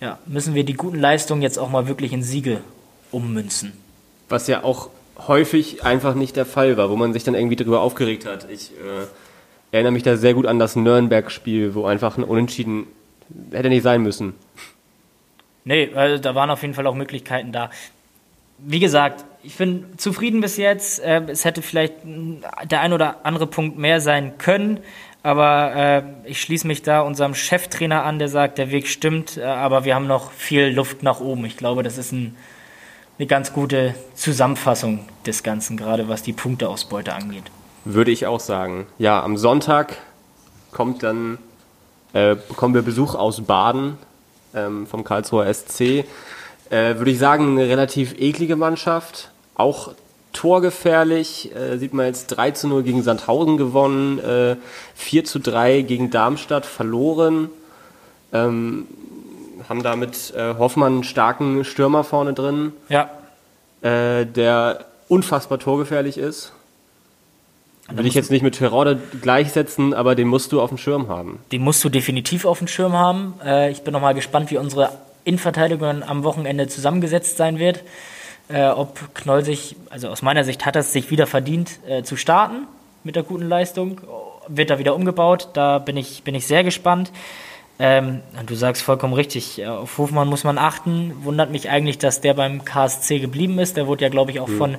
ja, 0.00 0.18
müssen 0.26 0.54
wir 0.54 0.64
die 0.64 0.74
guten 0.74 0.98
Leistungen 0.98 1.42
jetzt 1.42 1.58
auch 1.58 1.70
mal 1.70 1.86
wirklich 1.86 2.12
in 2.12 2.22
Siege 2.22 2.60
ummünzen. 3.10 3.72
Was 4.28 4.46
ja 4.48 4.64
auch 4.64 4.88
häufig 5.28 5.84
einfach 5.84 6.14
nicht 6.14 6.36
der 6.36 6.46
Fall 6.46 6.76
war, 6.76 6.90
wo 6.90 6.96
man 6.96 7.12
sich 7.12 7.24
dann 7.24 7.34
irgendwie 7.34 7.56
darüber 7.56 7.82
aufgeregt 7.82 8.26
hat. 8.26 8.48
Ich 8.50 8.72
äh, 8.72 9.06
erinnere 9.70 9.92
mich 9.92 10.02
da 10.02 10.16
sehr 10.16 10.34
gut 10.34 10.46
an 10.46 10.58
das 10.58 10.76
Nürnberg-Spiel, 10.76 11.74
wo 11.74 11.84
einfach 11.84 12.16
ein 12.16 12.24
Unentschieden 12.24 12.86
hätte 13.52 13.68
nicht 13.68 13.82
sein 13.82 14.02
müssen. 14.02 14.34
Nee, 15.64 15.90
also 15.94 16.22
da 16.22 16.34
waren 16.34 16.50
auf 16.50 16.62
jeden 16.62 16.74
Fall 16.74 16.86
auch 16.86 16.94
Möglichkeiten 16.94 17.52
da 17.52 17.70
wie 18.66 18.80
gesagt, 18.80 19.24
ich 19.42 19.56
bin 19.56 19.86
zufrieden 19.96 20.40
bis 20.40 20.56
jetzt. 20.56 21.00
Äh, 21.00 21.22
es 21.28 21.44
hätte 21.44 21.62
vielleicht 21.62 21.94
der 22.04 22.80
ein 22.80 22.92
oder 22.92 23.24
andere 23.24 23.46
Punkt 23.46 23.78
mehr 23.78 24.00
sein 24.00 24.38
können, 24.38 24.80
aber 25.22 25.74
äh, 25.74 26.02
ich 26.24 26.40
schließe 26.40 26.66
mich 26.66 26.82
da 26.82 27.00
unserem 27.00 27.34
Cheftrainer 27.34 28.04
an, 28.04 28.18
der 28.18 28.28
sagt, 28.28 28.58
der 28.58 28.70
Weg 28.70 28.88
stimmt, 28.88 29.36
äh, 29.36 29.44
aber 29.44 29.84
wir 29.84 29.94
haben 29.94 30.06
noch 30.06 30.32
viel 30.32 30.66
Luft 30.68 31.02
nach 31.02 31.20
oben. 31.20 31.44
Ich 31.44 31.56
glaube, 31.56 31.82
das 31.82 31.98
ist 31.98 32.12
ein 32.12 32.36
eine 33.18 33.26
ganz 33.26 33.52
gute 33.52 33.94
Zusammenfassung 34.14 35.00
des 35.24 35.42
Ganzen, 35.42 35.76
gerade 35.76 36.08
was 36.08 36.22
die 36.22 36.32
Punkteausbeute 36.32 37.14
angeht. 37.14 37.44
Würde 37.84 38.10
ich 38.10 38.26
auch 38.26 38.40
sagen. 38.40 38.86
Ja, 38.98 39.22
am 39.22 39.36
Sonntag 39.36 39.98
kommt 40.72 41.02
dann, 41.02 41.38
äh, 42.12 42.34
bekommen 42.34 42.74
wir 42.74 42.82
Besuch 42.82 43.14
aus 43.14 43.42
Baden 43.42 43.98
ähm, 44.54 44.86
vom 44.86 45.04
Karlsruher 45.04 45.52
SC. 45.52 46.04
Äh, 46.74 46.98
würde 46.98 47.12
ich 47.12 47.20
sagen, 47.20 47.50
eine 47.52 47.68
relativ 47.68 48.16
eklige 48.18 48.56
Mannschaft. 48.56 49.30
Auch 49.54 49.92
torgefährlich. 50.32 51.54
Äh, 51.54 51.78
sieht 51.78 51.94
man 51.94 52.06
jetzt 52.06 52.26
3 52.26 52.50
zu 52.50 52.66
0 52.66 52.82
gegen 52.82 53.04
Sandhausen 53.04 53.56
gewonnen, 53.56 54.18
äh, 54.18 54.56
4 54.96 55.24
zu 55.24 55.38
3 55.38 55.82
gegen 55.82 56.10
Darmstadt 56.10 56.66
verloren. 56.66 57.48
Ähm, 58.32 58.88
haben 59.68 59.84
damit 59.84 60.34
äh, 60.36 60.54
Hoffmann 60.58 60.94
einen 60.94 61.04
starken 61.04 61.64
Stürmer 61.64 62.02
vorne 62.02 62.32
drin, 62.32 62.72
Ja, 62.88 63.08
äh, 63.82 64.26
der 64.26 64.84
unfassbar 65.06 65.60
torgefährlich 65.60 66.18
ist. 66.18 66.52
Will 67.88 68.06
ich 68.06 68.14
jetzt 68.14 68.32
nicht 68.32 68.42
mit 68.42 68.56
Terrorde 68.56 68.98
gleichsetzen, 69.22 69.94
aber 69.94 70.16
den 70.16 70.26
musst 70.26 70.50
du 70.50 70.60
auf 70.60 70.70
dem 70.70 70.78
Schirm 70.78 71.06
haben. 71.06 71.38
den 71.52 71.62
musst 71.62 71.84
du 71.84 71.88
definitiv 71.88 72.46
auf 72.46 72.58
dem 72.58 72.66
Schirm 72.66 72.94
haben. 72.94 73.34
Äh, 73.44 73.70
ich 73.70 73.82
bin 73.82 73.92
nochmal 73.92 74.14
gespannt, 74.14 74.50
wie 74.50 74.58
unsere 74.58 74.90
Innenverteidigung 75.24 76.02
am 76.02 76.24
Wochenende 76.24 76.68
zusammengesetzt 76.68 77.36
sein 77.36 77.58
wird. 77.58 77.82
Äh, 78.48 78.66
ob 78.66 79.14
Knoll 79.14 79.44
sich, 79.44 79.76
also 79.90 80.08
aus 80.08 80.22
meiner 80.22 80.44
Sicht 80.44 80.66
hat 80.66 80.76
er 80.76 80.80
es 80.80 80.92
sich 80.92 81.10
wieder 81.10 81.26
verdient 81.26 81.78
äh, 81.88 82.02
zu 82.02 82.16
starten 82.16 82.66
mit 83.02 83.16
der 83.16 83.22
guten 83.22 83.48
Leistung. 83.48 84.00
Wird 84.48 84.70
er 84.70 84.78
wieder 84.78 84.94
umgebaut? 84.94 85.48
Da 85.54 85.78
bin 85.78 85.96
ich, 85.96 86.22
bin 86.24 86.34
ich 86.34 86.46
sehr 86.46 86.62
gespannt. 86.64 87.10
Ähm, 87.78 88.20
du 88.46 88.54
sagst 88.54 88.82
vollkommen 88.82 89.14
richtig, 89.14 89.58
äh, 89.58 89.66
auf 89.66 89.98
Hofmann 89.98 90.28
muss 90.28 90.44
man 90.44 90.58
achten. 90.58 91.12
Wundert 91.24 91.50
mich 91.50 91.70
eigentlich, 91.70 91.98
dass 91.98 92.20
der 92.20 92.34
beim 92.34 92.64
KSC 92.64 93.18
geblieben 93.18 93.58
ist. 93.58 93.76
Der 93.76 93.86
wurde 93.86 94.04
ja, 94.04 94.10
glaube 94.10 94.30
ich, 94.30 94.40
auch 94.40 94.48
von 94.48 94.76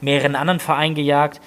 mehreren 0.00 0.34
anderen 0.34 0.60
Vereinen 0.60 0.94
gejagt. 0.94 1.40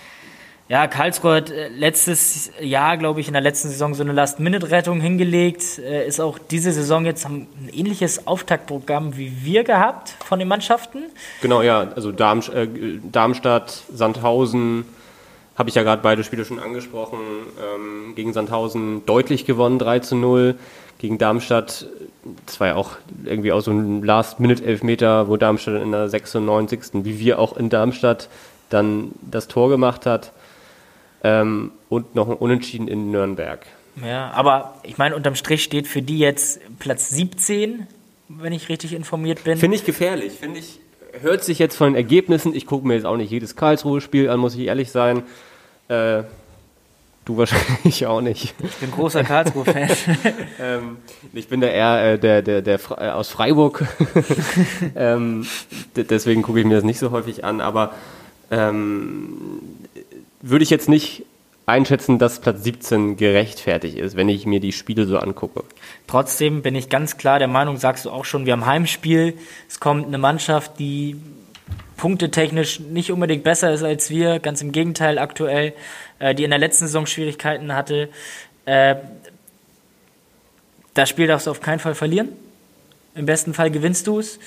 Ja, 0.71 0.87
Karlsruhe 0.87 1.35
hat 1.35 1.51
äh, 1.51 1.67
letztes 1.67 2.49
Jahr, 2.61 2.95
glaube 2.95 3.19
ich, 3.19 3.27
in 3.27 3.33
der 3.33 3.41
letzten 3.41 3.67
Saison 3.67 3.93
so 3.93 4.03
eine 4.03 4.13
Last-Minute-Rettung 4.13 5.01
hingelegt. 5.01 5.79
Äh, 5.79 6.07
Ist 6.07 6.21
auch 6.21 6.39
diese 6.39 6.71
Saison 6.71 7.03
jetzt 7.03 7.25
ein 7.25 7.49
ähnliches 7.73 8.25
Auftaktprogramm 8.25 9.17
wie 9.17 9.43
wir 9.43 9.65
gehabt 9.65 10.15
von 10.23 10.39
den 10.39 10.47
Mannschaften. 10.47 10.99
Genau, 11.41 11.61
ja, 11.61 11.89
also 11.93 12.13
Darm, 12.13 12.39
äh, 12.53 12.67
Darmstadt, 13.03 13.83
Sandhausen, 13.93 14.85
habe 15.57 15.67
ich 15.67 15.75
ja 15.75 15.83
gerade 15.83 16.01
beide 16.01 16.23
Spiele 16.23 16.45
schon 16.45 16.57
angesprochen. 16.57 17.19
Ähm, 17.59 18.15
gegen 18.15 18.31
Sandhausen 18.31 19.05
deutlich 19.05 19.43
gewonnen, 19.43 19.77
3 19.77 19.99
zu 19.99 20.15
0. 20.15 20.55
Gegen 20.99 21.17
Darmstadt, 21.17 21.85
das 22.45 22.61
war 22.61 22.67
ja 22.67 22.75
auch 22.75 22.91
irgendwie 23.25 23.51
auch 23.51 23.59
so 23.59 23.71
ein 23.71 24.03
Last-Minute-Elfmeter, 24.03 25.27
wo 25.27 25.35
Darmstadt 25.35 25.81
in 25.81 25.91
der 25.91 26.07
96. 26.07 27.03
wie 27.03 27.19
wir 27.19 27.39
auch 27.39 27.57
in 27.57 27.69
Darmstadt 27.69 28.29
dann 28.69 29.11
das 29.19 29.49
Tor 29.49 29.67
gemacht 29.67 30.05
hat. 30.05 30.31
Ähm, 31.23 31.71
und 31.89 32.15
noch 32.15 32.27
ein 32.29 32.35
Unentschieden 32.35 32.87
in 32.87 33.11
Nürnberg. 33.11 33.65
Ja, 34.03 34.31
aber 34.31 34.75
ich 34.83 34.97
meine, 34.97 35.15
unterm 35.15 35.35
Strich 35.35 35.63
steht 35.63 35.87
für 35.87 36.01
die 36.01 36.17
jetzt 36.17 36.59
Platz 36.79 37.09
17, 37.09 37.85
wenn 38.29 38.53
ich 38.53 38.69
richtig 38.69 38.93
informiert 38.93 39.43
bin. 39.43 39.57
Finde 39.57 39.75
ich 39.75 39.85
gefährlich. 39.85 40.33
Finde 40.33 40.59
ich, 40.59 40.79
hört 41.21 41.43
sich 41.43 41.59
jetzt 41.59 41.75
von 41.75 41.89
den 41.89 41.95
Ergebnissen, 41.95 42.55
ich 42.55 42.65
gucke 42.65 42.87
mir 42.87 42.95
jetzt 42.95 43.05
auch 43.05 43.17
nicht 43.17 43.29
jedes 43.31 43.55
Karlsruhe-Spiel 43.55 44.29
an, 44.29 44.39
muss 44.39 44.55
ich 44.55 44.61
ehrlich 44.61 44.89
sein. 44.91 45.23
Äh, 45.89 46.23
du 47.25 47.37
wahrscheinlich 47.37 48.05
auch 48.07 48.21
nicht. 48.21 48.55
Ich 48.63 48.75
bin 48.77 48.89
großer 48.91 49.23
Karlsruhe-Fan. 49.23 49.89
ähm, 50.59 50.97
ich 51.33 51.49
bin 51.49 51.61
da 51.61 51.67
eher 51.67 52.13
äh, 52.13 52.17
der, 52.17 52.41
der, 52.41 52.61
der 52.61 52.79
Fre- 52.79 52.99
äh, 53.05 53.09
aus 53.11 53.29
Freiburg. 53.29 53.85
ähm, 54.95 55.45
deswegen 55.95 56.41
gucke 56.41 56.59
ich 56.61 56.65
mir 56.65 56.75
das 56.75 56.83
nicht 56.85 56.99
so 56.99 57.11
häufig 57.11 57.43
an, 57.43 57.61
aber 57.61 57.93
ähm, 58.49 59.59
würde 60.41 60.63
ich 60.63 60.69
jetzt 60.69 60.89
nicht 60.89 61.25
einschätzen, 61.65 62.19
dass 62.19 62.39
Platz 62.39 62.63
17 62.63 63.17
gerechtfertigt 63.17 63.97
ist, 63.97 64.15
wenn 64.15 64.29
ich 64.29 64.45
mir 64.45 64.59
die 64.59 64.71
Spiele 64.71 65.05
so 65.05 65.17
angucke. 65.17 65.63
Trotzdem 66.07 66.61
bin 66.61 66.75
ich 66.75 66.89
ganz 66.89 67.17
klar 67.17 67.39
der 67.39 67.47
Meinung, 67.47 67.77
sagst 67.77 68.05
du 68.05 68.09
auch 68.09 68.25
schon, 68.25 68.45
wir 68.45 68.53
haben 68.53 68.65
Heimspiel. 68.65 69.37
Es 69.69 69.79
kommt 69.79 70.07
eine 70.07 70.17
Mannschaft, 70.17 70.79
die 70.79 71.17
punktetechnisch 71.97 72.79
nicht 72.79 73.11
unbedingt 73.11 73.43
besser 73.43 73.71
ist 73.71 73.83
als 73.83 74.09
wir, 74.09 74.39
ganz 74.39 74.61
im 74.61 74.71
Gegenteil 74.71 75.19
aktuell, 75.19 75.73
äh, 76.19 76.33
die 76.33 76.43
in 76.43 76.49
der 76.49 76.59
letzten 76.59 76.87
Saison 76.87 77.05
Schwierigkeiten 77.05 77.75
hatte. 77.75 78.09
Äh, 78.65 78.95
das 80.93 81.09
Spiel 81.09 81.27
darfst 81.27 81.47
du 81.47 81.51
auf 81.51 81.61
keinen 81.61 81.79
Fall 81.79 81.95
verlieren. 81.95 82.29
Im 83.13 83.25
besten 83.25 83.53
Fall 83.53 83.71
gewinnst 83.71 84.07
du 84.07 84.19
es. 84.19 84.39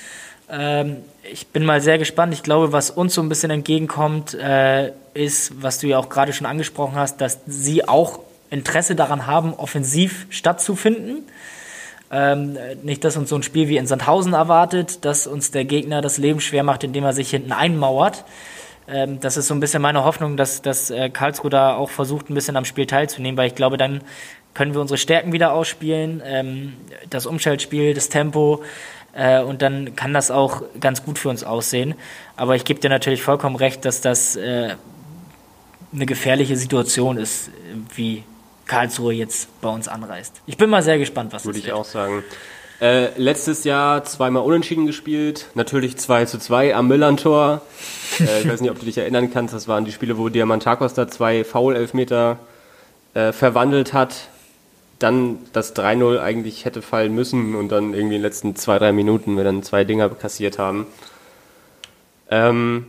Ähm, 0.49 0.97
ich 1.23 1.47
bin 1.47 1.65
mal 1.65 1.81
sehr 1.81 1.97
gespannt. 1.97 2.33
Ich 2.33 2.43
glaube, 2.43 2.71
was 2.71 2.91
uns 2.91 3.13
so 3.13 3.21
ein 3.21 3.29
bisschen 3.29 3.51
entgegenkommt, 3.51 4.33
äh, 4.33 4.91
ist, 5.13 5.61
was 5.61 5.79
du 5.79 5.87
ja 5.87 5.97
auch 5.97 6.09
gerade 6.09 6.33
schon 6.33 6.45
angesprochen 6.45 6.95
hast, 6.95 7.21
dass 7.21 7.39
sie 7.47 7.87
auch 7.87 8.19
Interesse 8.49 8.95
daran 8.95 9.27
haben, 9.27 9.53
offensiv 9.53 10.27
stattzufinden. 10.29 11.23
Ähm, 12.11 12.57
nicht, 12.83 13.03
dass 13.03 13.17
uns 13.17 13.29
so 13.29 13.35
ein 13.35 13.43
Spiel 13.43 13.67
wie 13.67 13.77
in 13.77 13.87
Sandhausen 13.87 14.33
erwartet, 14.33 15.03
dass 15.03 15.25
uns 15.25 15.51
der 15.51 15.65
Gegner 15.65 16.01
das 16.01 16.17
Leben 16.17 16.39
schwer 16.39 16.63
macht, 16.63 16.83
indem 16.83 17.03
er 17.03 17.13
sich 17.13 17.31
hinten 17.31 17.51
einmauert. 17.51 18.23
Ähm, 18.87 19.19
das 19.19 19.37
ist 19.37 19.47
so 19.47 19.55
ein 19.55 19.59
bisschen 19.59 19.81
meine 19.81 20.05
Hoffnung, 20.05 20.37
dass, 20.37 20.61
dass 20.61 20.91
äh, 20.91 21.09
Karlsruhe 21.09 21.49
da 21.49 21.75
auch 21.75 21.89
versucht, 21.89 22.29
ein 22.29 22.35
bisschen 22.35 22.55
am 22.55 22.65
Spiel 22.65 22.85
teilzunehmen, 22.85 23.37
weil 23.37 23.47
ich 23.47 23.55
glaube, 23.55 23.77
dann 23.77 24.01
können 24.53 24.73
wir 24.73 24.81
unsere 24.81 24.99
Stärken 24.99 25.33
wieder 25.33 25.53
ausspielen, 25.53 26.21
ähm, 26.23 26.73
das 27.09 27.25
Umschaltspiel, 27.25 27.95
das 27.95 28.09
Tempo, 28.09 28.63
äh, 29.15 29.41
und 29.41 29.61
dann 29.61 29.95
kann 29.95 30.13
das 30.13 30.29
auch 30.29 30.61
ganz 30.79 31.03
gut 31.03 31.17
für 31.17 31.29
uns 31.29 31.43
aussehen. 31.43 31.95
Aber 32.35 32.55
ich 32.55 32.65
gebe 32.65 32.79
dir 32.79 32.89
natürlich 32.89 33.23
vollkommen 33.23 33.55
recht, 33.55 33.85
dass 33.85 34.01
das 34.01 34.35
äh, 34.35 34.75
eine 35.93 36.05
gefährliche 36.05 36.57
Situation 36.57 37.17
ist, 37.17 37.49
wie 37.95 38.23
Karlsruhe 38.67 39.13
jetzt 39.13 39.61
bei 39.61 39.69
uns 39.69 39.87
anreist. 39.87 40.41
Ich 40.45 40.57
bin 40.57 40.69
mal 40.69 40.83
sehr 40.83 40.97
gespannt, 40.97 41.31
was 41.33 41.45
Würde 41.45 41.59
ich 41.59 41.65
wird. 41.65 41.75
auch 41.75 41.85
sagen. 41.85 42.23
Äh, 42.81 43.17
letztes 43.17 43.63
Jahr 43.63 44.03
zweimal 44.03 44.43
unentschieden 44.43 44.85
gespielt, 44.85 45.45
natürlich 45.55 45.95
2 45.95 46.25
zu 46.25 46.39
2 46.39 46.75
am 46.75 46.89
Millantor. 46.89 47.61
äh, 48.19 48.41
ich 48.41 48.49
weiß 48.49 48.59
nicht, 48.59 48.71
ob 48.71 48.79
du 48.79 48.85
dich 48.85 48.97
erinnern 48.97 49.31
kannst, 49.31 49.53
das 49.53 49.69
waren 49.69 49.85
die 49.85 49.93
Spiele, 49.93 50.17
wo 50.17 50.27
Diamantakos 50.27 50.93
da 50.93 51.07
zwei 51.07 51.45
Foul-Elfmeter 51.45 52.37
äh, 53.13 53.31
verwandelt 53.31 53.93
hat. 53.93 54.27
Dann 54.99 55.39
das 55.51 55.75
3-0 55.75 56.19
eigentlich 56.19 56.65
hätte 56.65 56.81
fallen 56.81 57.13
müssen 57.13 57.55
und 57.55 57.69
dann 57.69 57.93
irgendwie 57.93 58.15
in 58.15 58.21
den 58.21 58.21
letzten 58.21 58.55
zwei, 58.55 58.79
drei 58.79 58.91
Minuten 58.91 59.35
wir 59.35 59.43
dann 59.43 59.61
zwei 59.63 59.83
Dinger 59.83 60.09
kassiert 60.09 60.57
haben. 60.57 60.87
Ähm, 62.29 62.87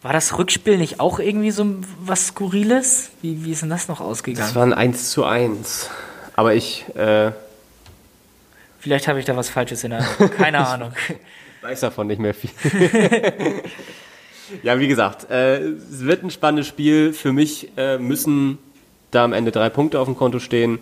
War 0.00 0.12
das 0.12 0.38
Rückspiel 0.38 0.78
nicht 0.78 1.00
auch 1.00 1.18
irgendwie 1.18 1.50
so 1.50 1.66
was 2.00 2.28
Skurriles? 2.28 3.10
Wie, 3.20 3.44
wie 3.44 3.52
ist 3.52 3.62
denn 3.62 3.70
das 3.70 3.88
noch 3.88 4.00
ausgegangen? 4.00 4.46
das 4.46 4.54
war 4.54 4.64
ein 4.64 4.72
1 4.72 5.10
zu 5.10 5.24
1. 5.24 5.90
Aber 6.34 6.54
ich 6.54 6.86
äh, 6.96 7.32
Vielleicht 8.80 9.08
habe 9.08 9.18
ich 9.18 9.24
da 9.24 9.36
was 9.36 9.48
Falsches 9.48 9.84
in 9.84 9.90
der. 9.90 10.00
Keine 10.36 10.58
Ahnung. 10.66 10.92
weiß 11.62 11.80
davon 11.80 12.06
nicht 12.06 12.20
mehr 12.20 12.32
viel. 12.32 12.50
ja, 14.62 14.78
wie 14.78 14.88
gesagt, 14.88 15.30
äh, 15.30 15.58
es 15.58 16.04
wird 16.04 16.22
ein 16.22 16.30
spannendes 16.30 16.68
Spiel. 16.68 17.12
Für 17.12 17.32
mich 17.32 17.72
äh, 17.76 17.98
müssen 17.98 18.58
da 19.10 19.24
am 19.24 19.32
Ende 19.32 19.50
drei 19.50 19.68
Punkte 19.70 20.00
auf 20.00 20.06
dem 20.06 20.16
Konto 20.16 20.38
stehen. 20.38 20.78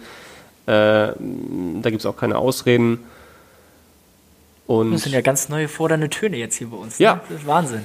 Äh, 0.67 1.13
da 1.13 1.91
gibt 1.91 2.01
es 2.01 2.07
auch 2.07 2.17
keine 2.17 2.39
Ausreden. 2.39 2.99
Und 4.67 4.93
Das 4.93 5.03
sind 5.03 5.13
ja 5.13 5.21
ganz 5.21 5.49
neue 5.49 5.69
fordernde 5.69 6.11
Töne 6.11 6.39
jetzt 6.39 6.57
hier 6.57 6.67
bei 6.69 6.77
uns. 6.77 6.99
Ja. 6.99 7.15
Ne? 7.15 7.21
Das 7.29 7.39
ist 7.41 7.47
Wahnsinn. 7.47 7.83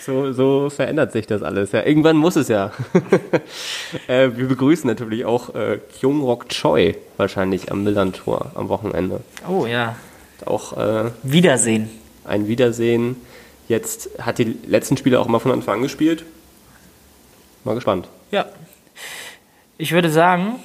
so, 0.00 0.32
so 0.32 0.70
verändert 0.70 1.10
sich 1.10 1.26
das 1.26 1.42
alles. 1.42 1.72
Ja, 1.72 1.84
irgendwann 1.84 2.16
muss 2.16 2.36
es 2.36 2.46
ja. 2.46 2.70
äh, 4.06 4.30
wir 4.36 4.46
begrüßen 4.46 4.88
natürlich 4.88 5.24
auch 5.24 5.54
äh, 5.56 5.78
Kyung-Rok 5.98 6.48
Choi 6.48 6.94
wahrscheinlich 7.16 7.72
am 7.72 7.82
Millantor 7.82 8.52
am 8.54 8.68
Wochenende. 8.68 9.22
Oh 9.48 9.66
ja. 9.66 9.96
Auch 10.46 10.76
äh, 10.76 11.10
Wiedersehen. 11.24 11.90
ein 12.24 12.46
Wiedersehen. 12.46 13.16
Jetzt 13.66 14.10
hat 14.20 14.38
die 14.38 14.56
letzten 14.66 14.96
Spiele 14.96 15.18
auch 15.18 15.26
immer 15.26 15.40
von 15.40 15.50
Anfang 15.50 15.76
an 15.76 15.82
gespielt. 15.82 16.24
Mal 17.64 17.74
gespannt. 17.74 18.08
Ja. 18.30 18.46
Ich 19.80 19.92
würde 19.92 20.10
sagen, 20.10 20.56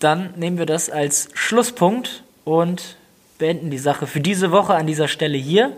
dann 0.00 0.34
nehmen 0.34 0.58
wir 0.58 0.66
das 0.66 0.90
als 0.90 1.28
Schlusspunkt 1.32 2.24
und 2.42 2.96
beenden 3.38 3.70
die 3.70 3.78
Sache 3.78 4.08
für 4.08 4.18
diese 4.18 4.50
Woche 4.50 4.74
an 4.74 4.88
dieser 4.88 5.06
Stelle 5.06 5.38
hier. 5.38 5.70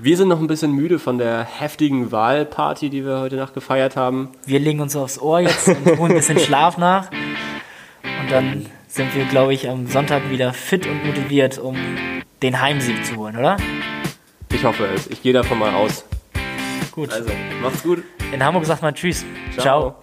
Wir 0.00 0.16
sind 0.16 0.26
noch 0.26 0.40
ein 0.40 0.48
bisschen 0.48 0.72
müde 0.72 0.98
von 0.98 1.18
der 1.18 1.44
heftigen 1.44 2.10
Wahlparty, 2.10 2.90
die 2.90 3.04
wir 3.04 3.20
heute 3.20 3.36
Nacht 3.36 3.54
gefeiert 3.54 3.94
haben. 3.94 4.30
Wir 4.46 4.58
legen 4.58 4.80
uns 4.80 4.96
aufs 4.96 5.20
Ohr 5.20 5.38
jetzt 5.38 5.68
und 5.68 5.86
holen 5.96 6.10
ein 6.10 6.16
bisschen 6.16 6.40
Schlaf 6.40 6.76
nach. 6.76 7.08
Und 8.02 8.32
dann 8.32 8.66
sind 8.88 9.14
wir, 9.14 9.24
glaube 9.26 9.54
ich, 9.54 9.70
am 9.70 9.86
Sonntag 9.86 10.28
wieder 10.28 10.52
fit 10.54 10.88
und 10.88 11.06
motiviert, 11.06 11.56
um 11.56 11.76
den 12.42 12.60
Heimsieg 12.60 13.06
zu 13.06 13.14
holen, 13.14 13.36
oder? 13.36 13.58
Ich 14.52 14.64
hoffe 14.64 14.86
es. 14.92 15.06
Ich 15.06 15.22
gehe 15.22 15.32
davon 15.32 15.60
mal 15.60 15.72
aus. 15.72 16.04
Gut. 16.90 17.12
Also, 17.12 17.30
macht's 17.62 17.84
gut. 17.84 18.02
In 18.32 18.44
Hamburg 18.44 18.66
sagt 18.66 18.82
man 18.82 18.92
Tschüss. 18.92 19.24
Ciao. 19.56 19.62
Ciao. 19.62 19.96